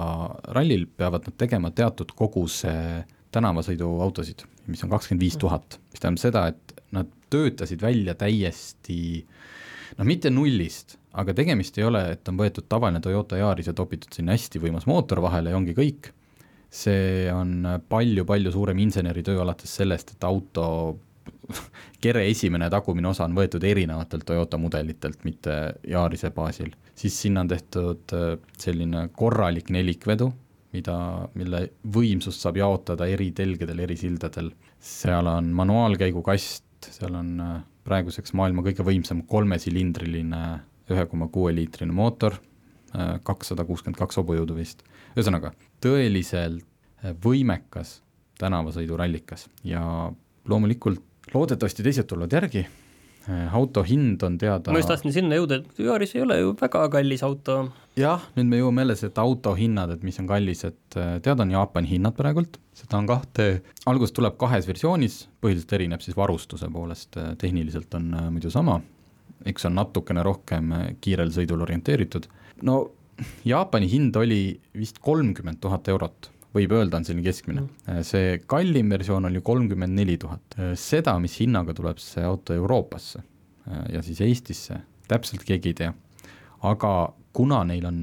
rallil, 0.56 0.88
peavad 0.98 1.28
nad 1.30 1.38
tegema 1.40 1.72
teatud 1.76 2.14
koguse 2.18 2.74
tänavasõiduautosid, 3.36 4.46
mis 4.72 4.84
on 4.86 4.92
kakskümmend 4.94 5.24
viis 5.24 5.38
tuhat, 5.40 5.78
mis 5.94 6.02
tähendab 6.02 6.24
seda, 6.24 6.46
et 6.50 6.74
nad 6.96 7.10
töötasid 7.30 7.82
välja 7.84 8.16
täiesti 8.18 9.22
noh, 9.98 10.08
mitte 10.08 10.32
nullist, 10.34 10.98
aga 11.20 11.36
tegemist 11.38 11.78
ei 11.78 11.86
ole, 11.86 12.04
et 12.16 12.32
on 12.32 12.40
võetud 12.40 12.66
tavaline 12.70 13.02
Toyota 13.04 13.38
Yaris 13.40 13.70
ja 13.70 13.76
topitud 13.78 14.14
sinna 14.16 14.34
hästi 14.38 14.62
võimas 14.64 14.88
mootor 14.90 15.22
vahele 15.26 15.54
ja 15.54 15.60
ongi 15.60 15.76
kõik, 15.78 16.12
see 16.70 17.30
on 17.34 17.66
palju-palju 17.90 18.54
suurem 18.54 18.82
inseneritöö 18.86 19.42
alates 19.44 19.74
sellest, 19.80 20.16
et 20.16 20.26
auto 20.28 20.66
kere 22.04 22.26
esimene 22.30 22.70
tagumine 22.72 23.10
osa 23.10 23.26
on 23.28 23.36
võetud 23.38 23.64
erinevatelt 23.66 24.26
Toyota 24.28 24.60
mudelitelt, 24.62 25.24
mitte 25.28 25.56
Yarise 25.88 26.32
baasil. 26.36 26.72
siis 26.96 27.22
sinna 27.22 27.42
on 27.46 27.48
tehtud 27.48 28.14
äh, 28.14 28.38
selline 28.58 29.08
korralik 29.16 29.70
nelikvedu, 29.74 30.32
mida, 30.74 30.98
mille 31.40 31.70
võimsust 31.94 32.44
saab 32.44 32.60
jaotada 32.60 33.08
eri 33.08 33.32
telgedel, 33.32 33.80
eri 33.80 33.98
sildadel. 33.98 34.52
seal 34.80 35.28
on 35.28 35.54
manuaalkäigukast, 35.56 36.92
seal 36.92 37.16
on 37.16 37.40
äh, 37.40 37.56
praeguseks 37.84 38.34
maailma 38.38 38.64
kõige 38.66 38.86
võimsam 38.86 39.24
kolmesilindriline 39.28 40.44
ühe 40.90 41.06
koma 41.10 41.28
kuue 41.30 41.54
liitrine 41.56 41.94
mootor, 41.94 42.38
äh, 42.96 43.18
kakssada 43.24 43.66
kuuskümmend 43.66 44.00
kaks 44.00 44.22
hobujõudu 44.22 44.56
vist. 44.58 44.84
ühesõnaga, 45.16 45.54
tõeliselt 45.82 46.66
võimekas 47.24 48.02
tänavasõidurallikas 48.40 49.48
ja 49.64 49.82
loomulikult 50.48 51.04
loodetavasti 51.34 51.86
teised 51.86 52.08
tulevad 52.10 52.34
järgi, 52.34 52.64
äh, 53.30 53.56
auto 53.56 53.84
hind 53.86 54.24
on 54.26 54.38
teada 54.42 54.74
ma 54.74 54.82
just 54.82 54.92
tahtsin 54.92 55.14
sinna 55.16 55.38
jõuda, 55.40 55.62
et 55.62 55.82
Yaris 55.84 56.16
ei 56.18 56.24
ole 56.26 56.40
ju 56.40 56.54
väga 56.60 56.86
kallis 56.94 57.24
auto. 57.26 57.58
jah, 58.00 58.28
nüüd 58.38 58.52
me 58.52 58.62
jõuame 58.62 58.86
jälle 58.86 58.98
seda 59.00 59.26
auto 59.26 59.54
hinnad, 59.58 59.94
et 59.96 60.06
mis 60.08 60.20
on 60.22 60.30
kallis, 60.30 60.64
et 60.68 61.00
äh, 61.00 61.18
teada 61.26 61.46
on 61.46 61.54
Jaapani 61.56 61.92
hinnad 61.92 62.18
praegult, 62.18 62.60
seda 62.78 63.02
on 63.02 63.10
kahte, 63.10 63.50
alguses 63.90 64.16
tuleb 64.16 64.38
kahes 64.42 64.70
versioonis, 64.70 65.22
põhiliselt 65.44 65.76
erineb 65.80 66.06
siis 66.06 66.18
varustuse 66.18 66.70
poolest, 66.74 67.18
äh, 67.18 67.36
tehniliselt 67.42 67.94
on 68.00 68.14
muidu 68.34 68.54
sama, 68.54 68.80
üks 69.48 69.68
on 69.70 69.78
natukene 69.78 70.24
rohkem 70.26 70.74
kiirel 71.02 71.32
sõidul 71.36 71.62
orienteeritud, 71.68 72.28
no 72.68 72.82
Jaapani 73.48 73.88
hind 73.92 74.16
oli 74.16 74.60
vist 74.80 75.00
kolmkümmend 75.04 75.60
tuhat 75.60 75.88
eurot 75.92 76.30
võib 76.56 76.74
öelda, 76.74 77.00
on 77.00 77.06
selline 77.08 77.26
keskmine 77.26 77.64
mm.. 77.64 78.02
see 78.08 78.40
kallim 78.50 78.90
versioon 78.94 79.30
on 79.30 79.38
ju 79.38 79.44
kolmkümmend 79.46 79.96
neli 80.00 80.18
tuhat. 80.22 80.58
Äh, 80.58 80.74
seda, 80.80 81.18
mis 81.22 81.38
hinnaga 81.42 81.76
tuleb 81.78 82.02
see 82.04 82.26
auto 82.26 82.58
Euroopasse 82.58 83.22
äh, 83.22 83.86
ja 83.96 84.04
siis 84.06 84.22
Eestisse, 84.26 84.82
täpselt 85.10 85.46
keegi 85.48 85.74
ei 85.74 85.80
tea. 85.84 85.94
aga 86.66 86.94
kuna 87.34 87.64
neil 87.64 87.86
on, 87.88 88.02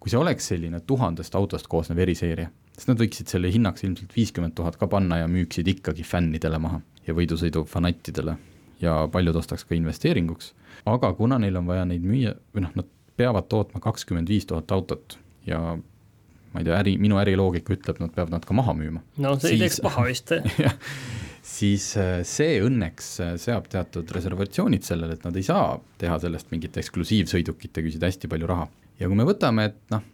kui 0.00 0.10
see 0.12 0.20
oleks 0.20 0.52
selline 0.52 0.80
tuhandest 0.86 1.34
autost 1.38 1.68
koosnev 1.68 2.00
eriseeria, 2.04 2.48
siis 2.72 2.88
nad 2.88 3.00
võiksid 3.02 3.28
selle 3.28 3.50
hinnaks 3.52 3.84
ilmselt 3.84 4.14
viiskümmend 4.16 4.56
tuhat 4.56 4.78
ka 4.80 4.88
panna 4.90 5.20
ja 5.20 5.28
müüksid 5.28 5.68
ikkagi 5.74 6.06
fännidele 6.06 6.58
maha 6.62 6.80
ja 7.06 7.14
võidusõidu 7.18 7.66
fanattidele 7.68 8.36
ja 8.82 8.96
paljud 9.12 9.36
ostaks 9.38 9.66
ka 9.66 9.76
investeeringuks, 9.76 10.52
aga 10.88 11.12
kuna 11.18 11.38
neil 11.42 11.58
on 11.60 11.68
vaja 11.68 11.84
neid 11.88 12.04
müüa, 12.06 12.34
või 12.54 12.66
noh, 12.66 12.74
nad 12.80 12.88
peavad 13.18 13.46
tootma 13.50 13.82
kakskümmend 13.82 14.30
viis 14.30 14.46
tuhat 14.48 14.72
autot 14.74 15.18
ja 15.46 15.76
ma 16.52 16.60
ei 16.60 16.68
tea, 16.68 16.78
äri, 16.78 16.94
minu 17.00 17.18
äriloogika 17.22 17.74
ütleb, 17.76 18.00
nad 18.02 18.12
peavad 18.14 18.36
nad 18.36 18.46
ka 18.48 18.56
maha 18.56 18.74
müüma. 18.76 19.02
no 19.24 19.34
see 19.40 19.56
ei 19.56 19.62
teeks 19.64 19.80
paha 19.84 20.06
vist 20.08 20.32
siis 21.56 21.88
äh, 22.00 22.20
see 22.28 22.60
õnneks 22.64 23.10
äh, 23.24 23.34
seab 23.40 23.68
teatud 23.72 24.10
reservatsioonid 24.14 24.86
sellele, 24.86 25.16
et 25.16 25.26
nad 25.26 25.36
ei 25.38 25.46
saa 25.46 25.76
teha 26.00 26.18
sellest 26.22 26.52
mingit 26.54 26.76
eksklusiivsõidukit 26.82 27.78
ja 27.78 27.86
küsida 27.86 28.10
hästi 28.10 28.30
palju 28.32 28.50
raha. 28.50 28.68
ja 29.00 29.10
kui 29.10 29.18
me 29.18 29.28
võtame, 29.28 29.70
et 29.72 29.78
noh, 29.94 30.04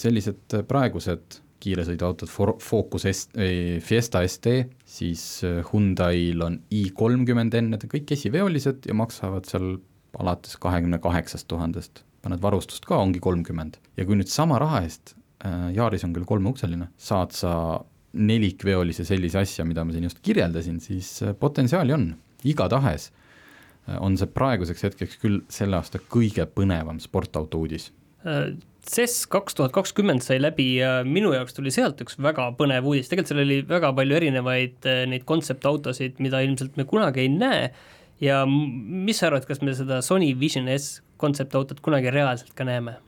sellised 0.00 0.60
praegused 0.68 1.40
kiiresõiduautod, 1.64 2.28
Focus 2.60 3.06
S-, 3.08 3.30
Fiesta 3.84 4.20
ST, 4.28 4.54
siis 4.96 5.24
äh, 5.46 5.60
Hyundai'l 5.70 6.44
on 6.44 6.60
i 6.76 6.86
kolmkümmend 6.96 7.56
N, 7.60 7.72
need 7.74 7.86
on 7.86 7.92
kõik 7.92 8.14
esiveolised 8.16 8.88
ja 8.88 8.96
maksavad 8.96 9.48
seal 9.48 9.76
alates 10.20 10.58
kahekümne 10.62 11.00
kaheksast 11.02 11.48
tuhandest. 11.50 12.04
paned 12.24 12.40
varustust 12.40 12.86
ka, 12.88 12.96
ongi 12.96 13.20
kolmkümmend. 13.20 13.76
ja 13.96 14.04
kui 14.08 14.16
nüüd 14.16 14.30
sama 14.32 14.58
raha 14.62 14.82
eest 14.86 15.14
äh,, 15.44 15.66
Yaris 15.76 16.06
on 16.06 16.14
küll 16.16 16.28
kolmeukseline, 16.28 16.90
saad 16.96 17.34
sa 17.36 17.54
nelikveolise 18.14 19.06
sellise 19.06 19.40
asja, 19.42 19.66
mida 19.66 19.84
ma 19.84 19.94
siin 19.94 20.06
just 20.06 20.22
kirjeldasin, 20.24 20.80
siis 20.82 21.16
äh, 21.24 21.34
potentsiaali 21.38 21.94
on, 21.96 22.08
igatahes 22.46 23.10
äh, 23.10 23.98
on 24.00 24.18
see 24.20 24.30
praeguseks 24.30 24.88
hetkeks 24.88 25.20
küll 25.22 25.42
selle 25.52 25.80
aasta 25.80 26.02
kõige 26.02 26.46
põnevam 26.50 27.02
sportauto 27.02 27.62
uudis 27.64 27.90
CES 28.84 29.26
kaks 29.32 29.56
tuhat 29.56 29.72
kakskümmend 29.72 30.24
sai 30.24 30.38
läbi 30.40 30.66
ja 30.78 30.98
minu 31.04 31.32
jaoks 31.34 31.56
tuli 31.56 31.72
sealt 31.72 32.00
üks 32.04 32.16
väga 32.20 32.50
põnev 32.58 32.86
uudis, 32.88 33.08
tegelikult 33.10 33.32
seal 33.32 33.42
oli 33.42 33.58
väga 33.68 33.90
palju 33.96 34.16
erinevaid 34.16 34.88
neid 35.10 35.26
kontseptautosid, 35.28 36.20
mida 36.24 36.40
ilmselt 36.44 36.78
me 36.80 36.86
kunagi 36.88 37.24
ei 37.24 37.30
näe. 37.32 37.68
Ja 38.22 38.44
mis 38.48 39.20
sa 39.20 39.28
arvad, 39.28 39.44
kas 39.48 39.60
me 39.64 39.74
seda 39.76 40.00
Sony 40.04 40.30
Vision 40.40 40.68
S 40.72 41.02
kontseptautot 41.20 41.80
kunagi 41.84 42.12
reaalselt 42.14 42.52
ka 42.56 42.66
näeme? 42.68 42.98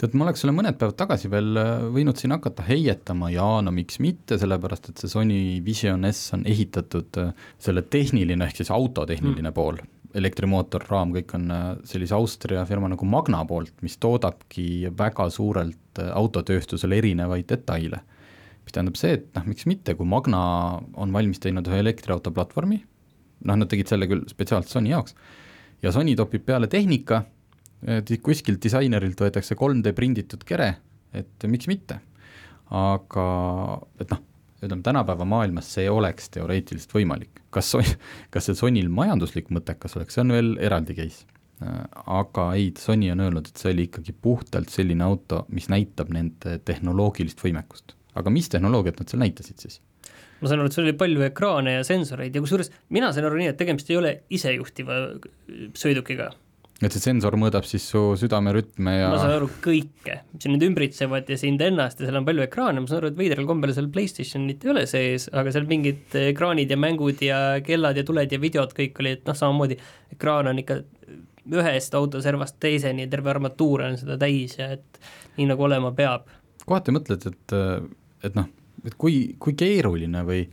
Tead, 0.00 0.14
ma 0.16 0.26
oleks 0.26 0.42
selle 0.42 0.54
mõned 0.56 0.76
päevad 0.78 0.96
tagasi 0.98 1.30
veel 1.32 1.58
äh, 1.60 1.86
võinud 1.94 2.18
siin 2.18 2.34
hakata 2.34 2.64
heietama 2.66 3.30
ja 3.32 3.46
no 3.64 3.72
miks 3.74 4.00
mitte, 4.02 4.38
sellepärast 4.40 4.90
et 4.90 5.02
see 5.02 5.10
Sony 5.12 5.40
Vision 5.64 6.06
S 6.08 6.32
on 6.36 6.44
ehitatud 6.48 7.18
äh, 7.22 7.32
selle 7.62 7.84
tehniline 7.92 8.48
ehk 8.48 8.62
siis 8.62 8.72
auto 8.74 9.06
tehniline 9.08 9.50
mm. 9.50 9.56
pool, 9.56 9.80
elektrimootor, 10.18 10.86
raam, 10.90 11.12
kõik 11.16 11.34
on 11.38 11.50
äh, 11.54 11.66
sellise 11.88 12.16
Austria 12.18 12.64
firma 12.68 12.90
nagu 12.92 13.08
Magna 13.08 13.42
poolt, 13.48 13.74
mis 13.84 13.98
toodabki 14.02 14.92
väga 14.98 15.28
suurelt 15.32 16.02
autotööstusele 16.02 16.98
erinevaid 17.02 17.48
detaile. 17.52 18.02
mis 18.62 18.74
tähendab 18.74 18.96
see, 18.96 19.18
et 19.18 19.28
noh, 19.36 19.46
miks 19.50 19.66
mitte, 19.66 19.94
kui 19.98 20.08
Magna 20.08 20.40
on 20.94 21.12
valmis 21.12 21.42
teinud 21.42 21.68
ühe 21.68 21.82
elektriauto 21.82 22.30
platvormi, 22.34 22.82
noh, 23.48 23.58
nad 23.58 23.70
tegid 23.70 23.90
selle 23.90 24.06
küll 24.10 24.26
spetsiaalselt 24.30 24.72
Sony 24.72 24.92
jaoks, 24.92 25.16
ja 25.82 25.92
Sony 25.92 26.14
topib 26.16 26.44
peale 26.46 26.68
tehnika 26.70 27.24
kuskilt 28.22 28.62
disainerilt 28.62 29.20
võetakse 29.20 29.56
3D 29.58 29.94
prinditud 29.96 30.44
kere, 30.46 30.74
et 31.12 31.48
miks 31.50 31.68
mitte. 31.70 32.00
aga 32.72 33.24
et 34.00 34.12
noh, 34.14 34.20
ütleme 34.62 34.82
tänapäeva 34.86 35.26
maailmas 35.28 35.68
see 35.74 35.90
oleks 35.90 36.30
teoreetiliselt 36.32 36.94
võimalik, 36.94 37.42
kas, 37.52 37.74
kas 38.32 38.48
see 38.48 38.56
Sonyl 38.56 38.88
majanduslik 38.92 39.50
mõttekas 39.52 39.98
oleks, 39.98 40.16
see 40.16 40.24
on 40.24 40.34
veel 40.36 40.54
eraldi 40.62 40.96
case. 40.96 41.26
aga 42.06 42.48
ei, 42.58 42.72
Sony 42.78 43.10
on 43.12 43.20
öelnud, 43.22 43.50
et 43.50 43.58
see 43.60 43.70
oli 43.74 43.86
ikkagi 43.90 44.14
puhtalt 44.14 44.70
selline 44.72 45.04
auto, 45.04 45.44
mis 45.54 45.68
näitab 45.70 46.10
nende 46.14 46.58
tehnoloogilist 46.64 47.42
võimekust. 47.42 47.96
aga 48.14 48.30
mis 48.30 48.48
tehnoloogiat 48.48 49.02
nad 49.02 49.10
seal 49.10 49.22
näitasid 49.26 49.66
siis? 49.66 49.80
ma 50.40 50.50
saan 50.50 50.62
aru, 50.62 50.70
et 50.70 50.78
seal 50.78 50.88
oli 50.88 50.96
palju 50.98 51.22
ekraane 51.28 51.76
ja 51.78 51.84
sensoreid 51.86 52.34
ja 52.34 52.42
kusjuures 52.42 52.70
mina 52.90 53.12
sain 53.12 53.26
aru 53.26 53.38
nii, 53.38 53.52
et 53.52 53.58
tegemist 53.58 53.90
ei 53.90 53.98
ole 53.98 54.14
isejuhtiva 54.30 54.98
sõidukiga 55.78 56.32
et 56.86 56.94
see 56.94 57.02
sensor 57.04 57.36
mõõdab 57.38 57.66
siis 57.68 57.84
su 57.92 58.00
südamerütme 58.18 58.94
ja 58.96 59.10
ma 59.12 59.18
saan 59.20 59.36
aru 59.36 59.48
kõike, 59.62 60.16
sind 60.42 60.64
ümbritsevad 60.66 61.28
ja 61.30 61.38
sind 61.38 61.62
ennast 61.62 62.00
ja 62.00 62.08
seal 62.08 62.18
on 62.18 62.26
palju 62.26 62.44
ekraane, 62.46 62.82
ma 62.82 62.90
saan 62.90 63.02
aru, 63.02 63.12
et 63.12 63.20
veidral 63.20 63.46
kombel 63.48 63.74
seal 63.76 63.90
Playstationit 63.92 64.64
ei 64.66 64.72
ole 64.72 64.84
sees, 64.90 65.28
aga 65.30 65.54
seal 65.54 65.68
mingid 65.70 66.16
ekraanid 66.24 66.72
ja 66.72 66.78
mängud 66.80 67.22
ja 67.22 67.38
kellad 67.66 68.00
ja 68.00 68.06
tuled 68.08 68.34
ja 68.34 68.40
videod 68.42 68.74
kõik 68.76 68.98
olid 69.02 69.22
noh, 69.28 69.38
samamoodi 69.38 69.78
ekraan 70.16 70.50
on 70.50 70.62
ikka 70.62 70.80
ühest 71.52 71.94
autoservast 71.98 72.58
teiseni, 72.62 73.08
terve 73.10 73.32
armatuur 73.32 73.86
on 73.88 73.98
seda 73.98 74.18
täis 74.20 74.58
ja 74.58 74.72
et 74.76 75.00
nii 75.38 75.48
nagu 75.50 75.66
olema 75.66 75.90
peab. 75.96 76.28
kohati 76.66 76.94
mõtled, 76.94 77.30
et, 77.30 77.56
et 78.26 78.36
noh, 78.38 78.50
et 78.86 78.94
kui, 78.98 79.34
kui 79.42 79.56
keeruline 79.58 80.22
või 80.26 80.44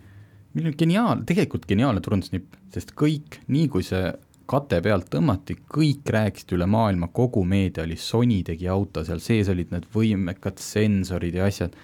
milline 0.56 0.78
geniaal, 0.78 1.22
tegelikult 1.30 1.68
geniaalne 1.70 2.02
turundusnipp, 2.02 2.58
sest 2.74 2.96
kõik, 2.98 3.42
nii 3.54 3.68
kui 3.70 3.86
see 3.86 4.10
kate 4.50 4.80
pealt 4.86 5.10
tõmmati, 5.14 5.60
kõik 5.70 6.10
rääkisid 6.14 6.56
üle 6.58 6.66
maailma, 6.70 7.12
kogu 7.14 7.44
meedia 7.46 7.86
oli, 7.86 7.98
Sony 8.00 8.42
tegi 8.46 8.70
auto, 8.72 9.04
seal 9.06 9.22
sees 9.24 9.52
olid 9.52 9.74
need 9.76 9.86
võimekad 9.94 10.62
sensorid 10.64 11.38
ja 11.38 11.46
asjad, 11.50 11.76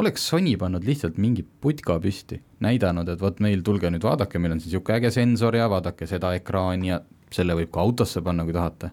oleks 0.00 0.26
Sony 0.32 0.56
pannud 0.58 0.86
lihtsalt 0.86 1.20
mingi 1.22 1.44
putka 1.44 1.98
püsti, 2.02 2.40
näidanud, 2.64 3.08
et 3.10 3.22
vot 3.22 3.42
meil, 3.44 3.62
tulge 3.66 3.90
nüüd 3.92 4.06
vaadake, 4.06 4.42
meil 4.42 4.56
on 4.56 4.62
siis 4.62 4.74
niisugune 4.74 4.98
äge 4.98 5.14
sensor 5.14 5.58
ja 5.58 5.70
vaadake 5.70 6.08
seda 6.10 6.34
ekraani 6.38 6.92
ja 6.92 7.00
selle 7.30 7.54
võib 7.58 7.70
ka 7.74 7.84
autosse 7.84 8.22
panna, 8.26 8.46
kui 8.46 8.56
tahate. 8.56 8.90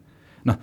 noh, 0.49 0.61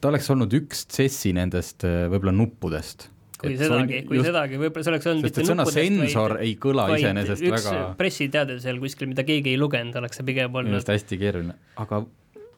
ta 0.00 0.08
oleks 0.08 0.30
olnud 0.32 0.56
üks 0.56 0.86
CES-i 0.92 1.34
nendest 1.36 1.84
äh, 1.84 2.06
võib-olla 2.12 2.32
nuppudest 2.36 3.10
kui 3.44 3.60
sedagi, 3.60 4.02
kui 4.08 4.18
just, 4.18 4.28
sedagi, 4.30 4.58
võib-olla 4.60 4.86
see 4.86 4.94
oleks 4.94 5.08
olnud 5.12 5.28
sest 5.28 5.40
et 5.42 5.52
sõna 5.52 5.68
sensor 5.68 6.36
vaid, 6.36 6.48
ei 6.48 6.58
kõla 6.64 6.88
iseenesest 6.96 7.46
väga 7.54 7.86
pressiteade 8.00 8.58
seal 8.64 8.82
kuskil, 8.82 9.10
mida 9.12 9.26
keegi 9.28 9.54
ei 9.54 9.60
lugenud, 9.60 9.96
oleks 10.02 10.20
see 10.20 10.28
pigem 10.28 10.60
olnud. 10.60 10.78
just 10.80 10.92
hästi 10.92 11.20
keeruline, 11.20 11.56
aga 11.84 12.04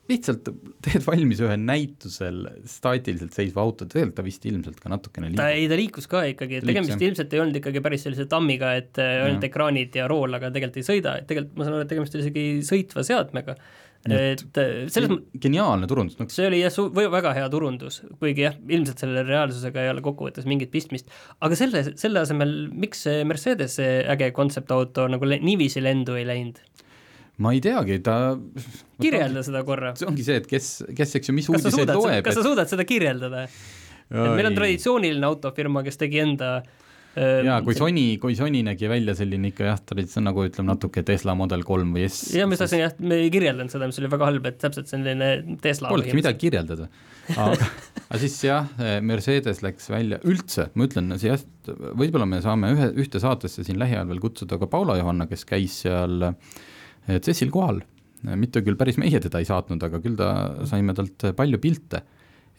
lihtsalt 0.07 0.49
teed 0.85 1.03
valmis 1.07 1.41
ühe 1.43 1.57
näitusel 1.59 2.45
staatiliselt 2.71 3.35
seisva 3.35 3.65
auto, 3.65 3.89
tegelikult 3.91 4.17
ta 4.21 4.25
vist 4.27 4.45
ilmselt 4.47 4.79
ka 4.83 4.91
natukene 4.93 5.31
liigub. 5.31 5.43
ta 5.43 5.49
ei, 5.55 5.67
ta 5.71 5.79
liikus 5.79 6.07
ka 6.11 6.23
ikkagi, 6.31 6.61
et 6.61 6.69
tegemist 6.69 6.95
Liiks, 6.95 7.09
ilmselt 7.09 7.35
ei 7.35 7.43
olnud 7.43 7.59
ikkagi 7.61 7.83
päris 7.85 8.07
sellise 8.07 8.29
tammiga, 8.31 8.73
et 8.79 9.01
ainult 9.03 9.49
ekraanid 9.49 9.99
ja 9.99 10.07
rool, 10.11 10.39
aga 10.39 10.53
tegelikult 10.55 10.79
ei 10.83 10.87
sõida, 10.87 11.17
et 11.21 11.27
tegelikult 11.31 11.59
ma 11.59 11.67
saan 11.67 11.79
aru, 11.79 11.89
et 11.89 11.93
tegemist 11.95 12.15
oli 12.17 12.27
isegi 12.27 12.47
sõitva 12.71 13.07
seadmega 13.07 13.57
et 14.13 14.61
äh, 14.61 14.73
selles 14.93 15.11
mõttes 15.11 15.43
geniaalne 15.43 15.89
turundus 15.91 16.19
no.. 16.21 16.29
see 16.33 16.47
oli 16.49 16.61
jah, 16.63 16.77
väga 17.13 17.33
hea 17.37 17.49
turundus, 17.53 18.01
kuigi 18.21 18.47
jah, 18.47 18.57
ilmselt 18.69 19.03
selle 19.03 19.25
reaalsusega 19.27 19.85
ei 19.85 19.93
ole 19.93 20.05
kokkuvõttes 20.05 20.47
mingit 20.49 20.73
pistmist, 20.73 21.11
aga 21.45 21.59
selle, 21.59 21.83
selle 21.99 22.23
asemel, 22.23 22.55
miks 22.73 23.05
see 23.07 23.25
Mercedese 23.29 23.89
äge 24.15 24.31
kontseptauto 24.37 25.09
nagu 25.13 25.29
le 25.29 25.41
niiviisi 25.43 25.83
lendu 25.85 26.19
ei 26.21 26.27
läinud? 26.29 26.63
ma 27.43 27.53
ei 27.53 27.61
teagi, 27.65 27.99
ta 28.05 28.37
kirjelda 29.03 29.45
seda 29.47 29.65
korra. 29.69 29.93
see 29.99 30.09
ongi 30.09 30.25
see, 30.27 30.41
et 30.41 30.49
kes, 30.51 30.71
kes, 30.97 31.19
eks 31.21 31.31
ju, 31.33 31.37
mis 31.37 31.51
uudiseid 31.53 31.93
loeb. 31.93 32.23
kas 32.25 32.39
sa 32.39 32.47
suudad 32.47 32.71
seda 32.71 32.87
kirjeldada? 32.89 33.47
et 34.07 34.35
meil 34.39 34.53
on 34.53 34.57
traditsiooniline 34.57 35.27
autofirma, 35.29 35.83
kes 35.85 35.99
tegi 36.01 36.23
enda 36.23 36.59
äh, 36.63 36.83
jaa, 37.17 37.61
kui 37.65 37.77
Sony, 37.77 38.05
kui 38.21 38.37
Sony 38.37 38.61
nägi 38.67 38.89
välja 38.91 39.15
selline 39.17 39.49
ikka 39.51 39.71
jah, 39.71 39.79
traditsioon 39.89 40.27
nagu 40.29 40.45
ütleme 40.45 40.69
natuke 40.75 41.05
Tesla 41.07 41.35
Model 41.39 41.63
kolm 41.67 41.95
või 41.97 42.05
S. 42.11 42.35
jah, 42.37 42.49
ma 42.49 42.59
tahtsin 42.61 42.83
jah, 42.83 42.95
me 43.01 43.21
ei 43.25 43.31
kirjeldanud 43.33 43.73
seda, 43.73 43.89
mis 43.89 44.01
oli 44.03 44.11
väga 44.13 44.29
halb, 44.29 44.49
et 44.51 44.59
täpselt 44.61 44.91
selline 44.91 45.31
Tesla. 45.65 45.93
Polnudki 45.93 46.17
midagi 46.19 46.43
kirjeldada. 46.45 46.89
aga, 47.33 47.71
aga 48.11 48.21
siis 48.21 48.37
jah, 48.45 48.69
Mercedes 49.07 49.63
läks 49.65 49.89
välja, 49.93 50.21
üldse, 50.29 50.69
ma 50.77 50.89
ütlen, 50.89 51.15
jah, 51.23 51.41
võib-olla 51.73 52.27
me 52.29 52.41
saame 52.45 52.73
ühe, 52.75 52.91
ühte 53.03 53.23
saatesse 53.23 53.65
siin 53.67 53.81
lähiajal 53.81 54.11
veel 54.11 54.23
kutsuda 54.23 54.59
ka 54.61 54.69
Paula 54.71 54.99
Johanna, 55.01 55.29
kes 55.31 55.47
käis 55.49 55.81
seal 55.85 56.29
eh, 56.29 57.17
CES-il 57.17 57.53
kohal, 57.55 57.81
mitte 58.37 58.63
küll 58.67 58.79
päris 58.79 59.01
meie 59.01 59.21
teda 59.23 59.41
ei 59.41 59.49
saatnud, 59.49 59.83
aga 59.89 60.03
küll 60.05 60.19
ta, 60.19 60.31
saime 60.69 60.97
talt 60.99 61.31
palju 61.39 61.61
pilte, 61.63 62.03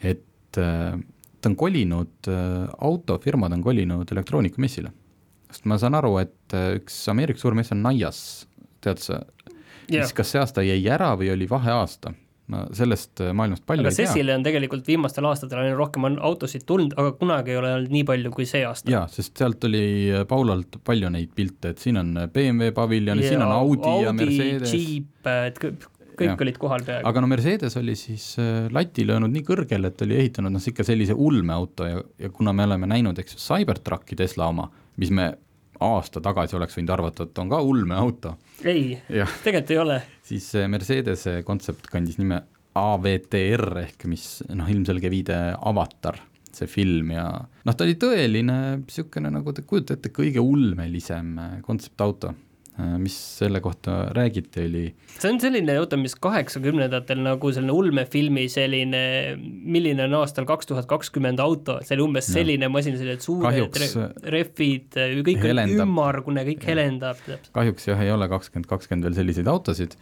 et 0.02 0.60
eh, 0.60 0.98
ta 1.40 1.50
on 1.50 1.56
kolinud, 1.56 2.14
äh, 2.28 2.68
autofirmad 2.78 3.52
on 3.52 3.62
kolinud 3.62 4.12
elektroonikamessile. 4.12 4.92
sest 5.48 5.64
ma 5.64 5.78
saan 5.80 5.96
aru, 5.96 6.18
et 6.20 6.54
äh, 6.56 6.74
üks 6.76 7.00
Ameerika 7.08 7.40
suur 7.40 7.56
mess 7.56 7.72
on 7.72 7.82
Naias, 7.82 8.46
tead 8.84 9.00
sa 9.00 9.22
yeah., 9.88 10.02
mis 10.02 10.12
kas 10.16 10.34
see 10.34 10.40
aasta 10.42 10.64
jäi 10.66 10.80
ära 10.92 11.14
või 11.18 11.32
oli 11.34 11.48
vaheaasta? 11.50 12.14
ma 12.48 12.62
sellest 12.72 13.20
äh, 13.20 13.34
maailmast 13.36 13.66
palju 13.68 13.84
aga 13.84 13.90
ei 13.92 13.96
tea. 13.96 14.06
Cecile 14.08 14.32
on 14.32 14.44
tegelikult 14.46 14.86
viimastel 14.88 15.26
aastatel 15.28 15.60
aina 15.60 15.74
rohkem 15.76 16.06
on 16.08 16.14
autosid 16.24 16.62
tulnud, 16.68 16.94
aga 16.96 17.12
kunagi 17.20 17.52
ei 17.52 17.58
ole 17.60 17.74
olnud 17.76 17.92
nii 17.92 18.06
palju 18.08 18.32
kui 18.32 18.46
see 18.48 18.62
aasta. 18.64 18.88
jaa, 18.92 19.04
sest 19.12 19.36
sealt 19.36 19.68
oli 19.68 19.82
Paulalt 20.28 20.80
palju 20.84 21.12
neid 21.12 21.34
pilte, 21.36 21.74
et 21.74 21.84
siin 21.84 22.00
on 22.00 22.14
BMW 22.32 22.72
paviljon 22.76 23.20
yeah,, 23.20 23.34
siin 23.34 23.44
on 23.44 23.52
Audi, 23.52 23.84
Audi 23.84 24.06
ja 24.06 24.16
Mercedes. 24.16 24.72
Jeep, 24.72 25.28
et 25.28 25.60
kõik 26.18 26.32
ja. 26.32 26.36
olid 26.46 26.60
kohal 26.60 26.84
peaaegu. 26.86 27.08
aga 27.08 27.22
no 27.22 27.30
Mercedes 27.30 27.76
oli 27.80 27.94
siis 27.98 28.30
äh, 28.42 28.66
lati 28.74 29.06
löönud 29.08 29.32
nii 29.34 29.44
kõrgele, 29.46 29.92
et 29.92 30.06
oli 30.06 30.18
ehitanud 30.22 30.54
noh, 30.54 30.68
ikka 30.72 30.86
sellise 30.86 31.16
ulmeauto 31.16 31.88
ja, 31.88 32.02
ja 32.18 32.30
kuna 32.34 32.54
me 32.56 32.66
oleme 32.68 32.90
näinud, 32.90 33.18
eks 33.22 33.36
ju, 33.36 33.42
Cybertrucki 33.42 34.18
Tesla 34.18 34.50
oma, 34.52 34.68
mis 35.00 35.12
me 35.14 35.30
aasta 35.84 36.22
tagasi 36.22 36.56
oleks 36.58 36.78
võinud 36.78 36.94
arvata, 36.94 37.28
et 37.28 37.38
on 37.38 37.50
ka 37.52 37.60
ulmeauto. 37.62 38.36
ei, 38.64 38.96
tegelikult 39.44 39.74
ei 39.74 39.82
ole. 39.82 40.00
siis 40.26 40.50
Mercedese 40.70 41.40
kontsept 41.46 41.90
kandis 41.92 42.18
nime 42.18 42.42
AVTR 42.78 43.84
ehk 43.84 44.08
mis 44.10 44.26
noh, 44.54 44.68
ilmselge 44.70 45.10
viide 45.10 45.38
Avatar, 45.56 46.20
see 46.54 46.68
film 46.70 47.12
ja 47.14 47.28
noh, 47.38 47.76
ta 47.76 47.86
oli 47.86 47.94
tõeline 48.00 48.58
niisugune, 48.82 49.30
nagu 49.34 49.54
te 49.54 49.64
kujutate 49.66 49.98
ette, 49.98 50.14
kõige 50.14 50.42
ulmelisem 50.42 51.36
kontseptauto 51.66 52.34
mis 52.78 53.16
selle 53.40 53.60
kohta 53.60 53.96
räägiti, 54.14 54.62
oli 54.68 54.84
see 55.18 55.32
on 55.32 55.40
selline 55.42 55.74
auto, 55.80 55.98
mis 55.98 56.14
kaheksakümnendatel 56.22 57.18
nagu 57.24 57.50
selline 57.54 57.74
ulmefilmi 57.74 58.46
selline, 58.52 59.02
milline 59.38 60.06
on 60.06 60.14
aastal 60.20 60.46
kaks 60.48 60.70
tuhat 60.70 60.86
kakskümmend 60.90 61.42
auto, 61.42 61.80
see 61.82 61.96
oli 61.98 62.06
umbes 62.06 62.30
selline 62.30 62.70
masin, 62.70 62.94
sellised 63.00 63.26
suured 63.26 63.48
Kahjuks 63.48 63.98
rehvid, 64.30 64.94
kõik 65.26 65.42
helendab. 65.42 65.84
ümmargune, 65.88 66.46
kõik 66.52 66.62
ja. 66.62 66.70
helendab. 66.72 67.28
kahjuks 67.56 67.90
jah, 67.90 68.06
ei 68.06 68.14
ole 68.14 68.30
kakskümmend 68.30 68.70
kakskümmend 68.70 69.08
veel 69.08 69.18
selliseid 69.22 69.50
autosid 69.50 69.98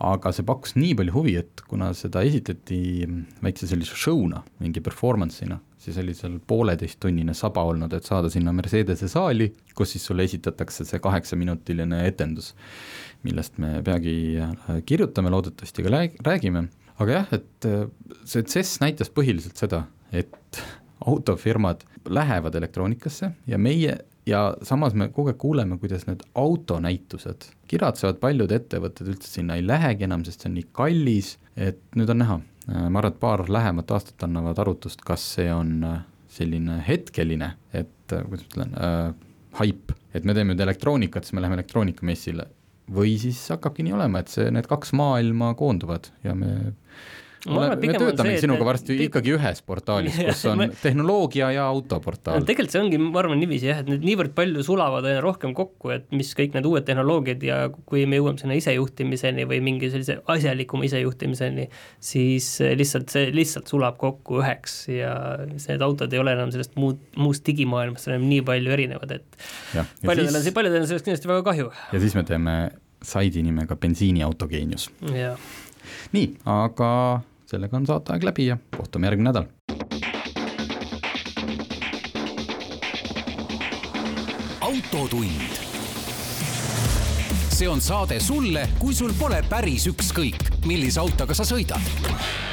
aga 0.00 0.32
see 0.32 0.46
pakkus 0.48 0.76
nii 0.80 0.94
palju 0.96 1.14
huvi, 1.14 1.34
et 1.40 1.64
kuna 1.68 1.90
seda 1.96 2.22
esitleti 2.24 3.04
väikse 3.44 3.68
sellise 3.68 3.96
show'na, 4.00 4.40
mingi 4.62 4.80
performance'ina, 4.84 5.60
siis 5.80 5.98
oli 5.98 6.14
seal 6.16 6.36
pooleteisttunnine 6.46 7.34
saba 7.36 7.64
olnud, 7.70 7.92
et 7.96 8.06
saada 8.08 8.30
sinna 8.32 8.52
Mercedese 8.56 9.08
saali, 9.08 9.48
kus 9.76 9.94
siis 9.94 10.04
sulle 10.10 10.26
esitatakse 10.28 10.84
see 10.88 11.00
kaheksaminutiline 11.02 12.02
etendus, 12.08 12.52
millest 13.24 13.56
me 13.62 13.78
peagi 13.86 14.14
äh, 14.40 14.82
kirjutame, 14.86 15.32
loodetavasti 15.32 15.86
ka 15.86 15.94
räägime, 16.28 16.66
aga 17.00 17.16
jah, 17.16 17.32
et 17.38 17.68
äh, 17.68 17.88
see 18.28 18.44
CES 18.44 18.76
näitas 18.84 19.12
põhiliselt 19.12 19.60
seda, 19.60 19.86
et 20.12 20.62
autofirmad 21.06 21.86
lähevad 22.08 22.54
elektroonikasse 22.60 23.32
ja 23.48 23.58
meie 23.58 23.96
ja 24.26 24.42
samas 24.66 24.94
me 24.94 25.08
kogu 25.14 25.32
aeg 25.32 25.40
kuuleme, 25.40 25.78
kuidas 25.80 26.06
need 26.08 26.22
autonäitused 26.38 27.48
kiratsevad, 27.70 28.20
paljud 28.22 28.52
ettevõtted 28.52 29.08
üldse 29.12 29.30
sinna 29.30 29.56
ei 29.58 29.64
lähegi 29.66 30.06
enam, 30.06 30.24
sest 30.26 30.44
see 30.44 30.50
on 30.50 30.56
nii 30.58 30.68
kallis, 30.76 31.34
et 31.56 31.82
nüüd 31.98 32.12
on 32.12 32.22
näha. 32.24 32.40
ma 32.70 33.00
arvan, 33.00 33.14
et 33.14 33.20
paar 33.20 33.42
lähemat 33.50 33.90
aastat 33.90 34.22
annavad 34.22 34.58
arutust, 34.62 35.00
kas 35.02 35.22
see 35.34 35.48
on 35.50 35.80
äh, 35.86 36.02
selline 36.30 36.76
hetkeline, 36.86 37.54
et 37.72 38.12
äh, 38.14 38.22
kuidas 38.28 38.44
ma 38.44 38.50
ütlen 38.52 38.74
äh,, 38.78 39.14
haip, 39.58 39.94
et 40.14 40.26
me 40.28 40.36
teeme 40.36 40.52
nüüd 40.52 40.62
elektroonikat, 40.62 41.26
siis 41.26 41.34
me 41.34 41.42
läheme 41.42 41.58
elektroonikamessile, 41.58 42.46
või 42.94 43.16
siis 43.18 43.40
hakkabki 43.50 43.86
nii 43.86 43.96
olema, 43.96 44.22
et 44.22 44.30
see, 44.30 44.46
need 44.54 44.68
kaks 44.70 44.92
maailma 44.98 45.54
koonduvad 45.58 46.12
ja 46.26 46.36
me 46.38 46.76
me 47.48 47.92
töötame 47.94 48.34
see, 48.34 48.42
sinuga 48.44 48.66
varsti 48.68 48.92
pig... 48.92 49.06
ikkagi 49.08 49.32
ühes 49.36 49.62
portaalis, 49.64 50.18
kus 50.28 50.42
on 50.50 50.60
ma... 50.60 50.66
tehnoloogia 50.82 51.50
ja 51.54 51.64
autoportaal. 51.70 52.44
tegelikult 52.44 52.74
see 52.74 52.82
ongi, 52.82 52.98
ma 53.00 53.22
arvan 53.22 53.40
niiviisi 53.40 53.70
jah, 53.70 53.80
et 53.80 53.88
need 53.88 54.04
niivõrd 54.04 54.34
palju 54.36 54.64
sulavad 54.66 55.06
aina 55.08 55.22
rohkem 55.24 55.54
kokku, 55.56 55.92
et 55.94 56.10
mis 56.14 56.32
kõik 56.36 56.56
need 56.56 56.68
uued 56.68 56.84
tehnoloogiad 56.88 57.46
ja 57.46 57.60
kui 57.88 58.04
me 58.10 58.20
jõuame 58.20 58.42
sinna 58.42 58.58
isejuhtimiseni 58.58 59.46
või 59.48 59.62
mingi 59.64 59.88
sellise 59.92 60.18
asjalikuma 60.30 60.84
isejuhtimiseni, 60.90 61.68
siis 62.10 62.50
lihtsalt 62.76 63.14
see 63.14 63.30
lihtsalt 63.34 63.70
sulab 63.70 63.96
kokku 64.00 64.42
üheks 64.42 64.82
ja 64.92 65.14
need 65.48 65.86
autod 65.86 66.12
ei 66.12 66.20
ole 66.20 66.36
enam 66.36 66.52
sellest 66.54 66.76
muud, 66.80 67.00
muust 67.20 67.46
digimaailmast 67.46 68.10
enam 68.12 68.28
nii 68.28 68.44
palju 68.46 68.76
erinevad, 68.76 69.16
et 69.16 69.40
ja, 69.76 69.86
paljudel 70.04 70.36
siis... 70.36 70.52
on, 70.52 70.58
paljudel 70.60 70.84
on 70.84 70.92
sellest 70.92 71.08
kindlasti 71.08 71.32
väga 71.32 71.46
kahju. 71.50 71.72
ja 71.94 72.04
siis 72.04 72.16
me 72.18 72.26
teeme 72.28 72.56
saidi 73.02 73.42
nimega 73.42 73.76
bensiiniauto 73.80 74.48
geenius. 74.50 74.90
nii, 76.12 76.26
aga 76.44 76.90
sellega 77.50 77.76
on 77.76 77.86
saateaeg 77.86 78.24
läbi 78.24 78.46
ja 78.46 78.56
kohtume 78.76 79.06
järgmine 79.06 79.30
nädal. 79.30 79.44
autotund. 84.60 85.58
see 87.50 87.68
on 87.68 87.80
saade 87.80 88.20
sulle, 88.20 88.68
kui 88.78 88.94
sul 88.94 89.12
pole 89.18 89.42
päris 89.48 89.86
ükskõik, 89.90 90.64
millise 90.66 91.00
autoga 91.00 91.34
sa 91.34 91.44
sõidad 91.44 92.49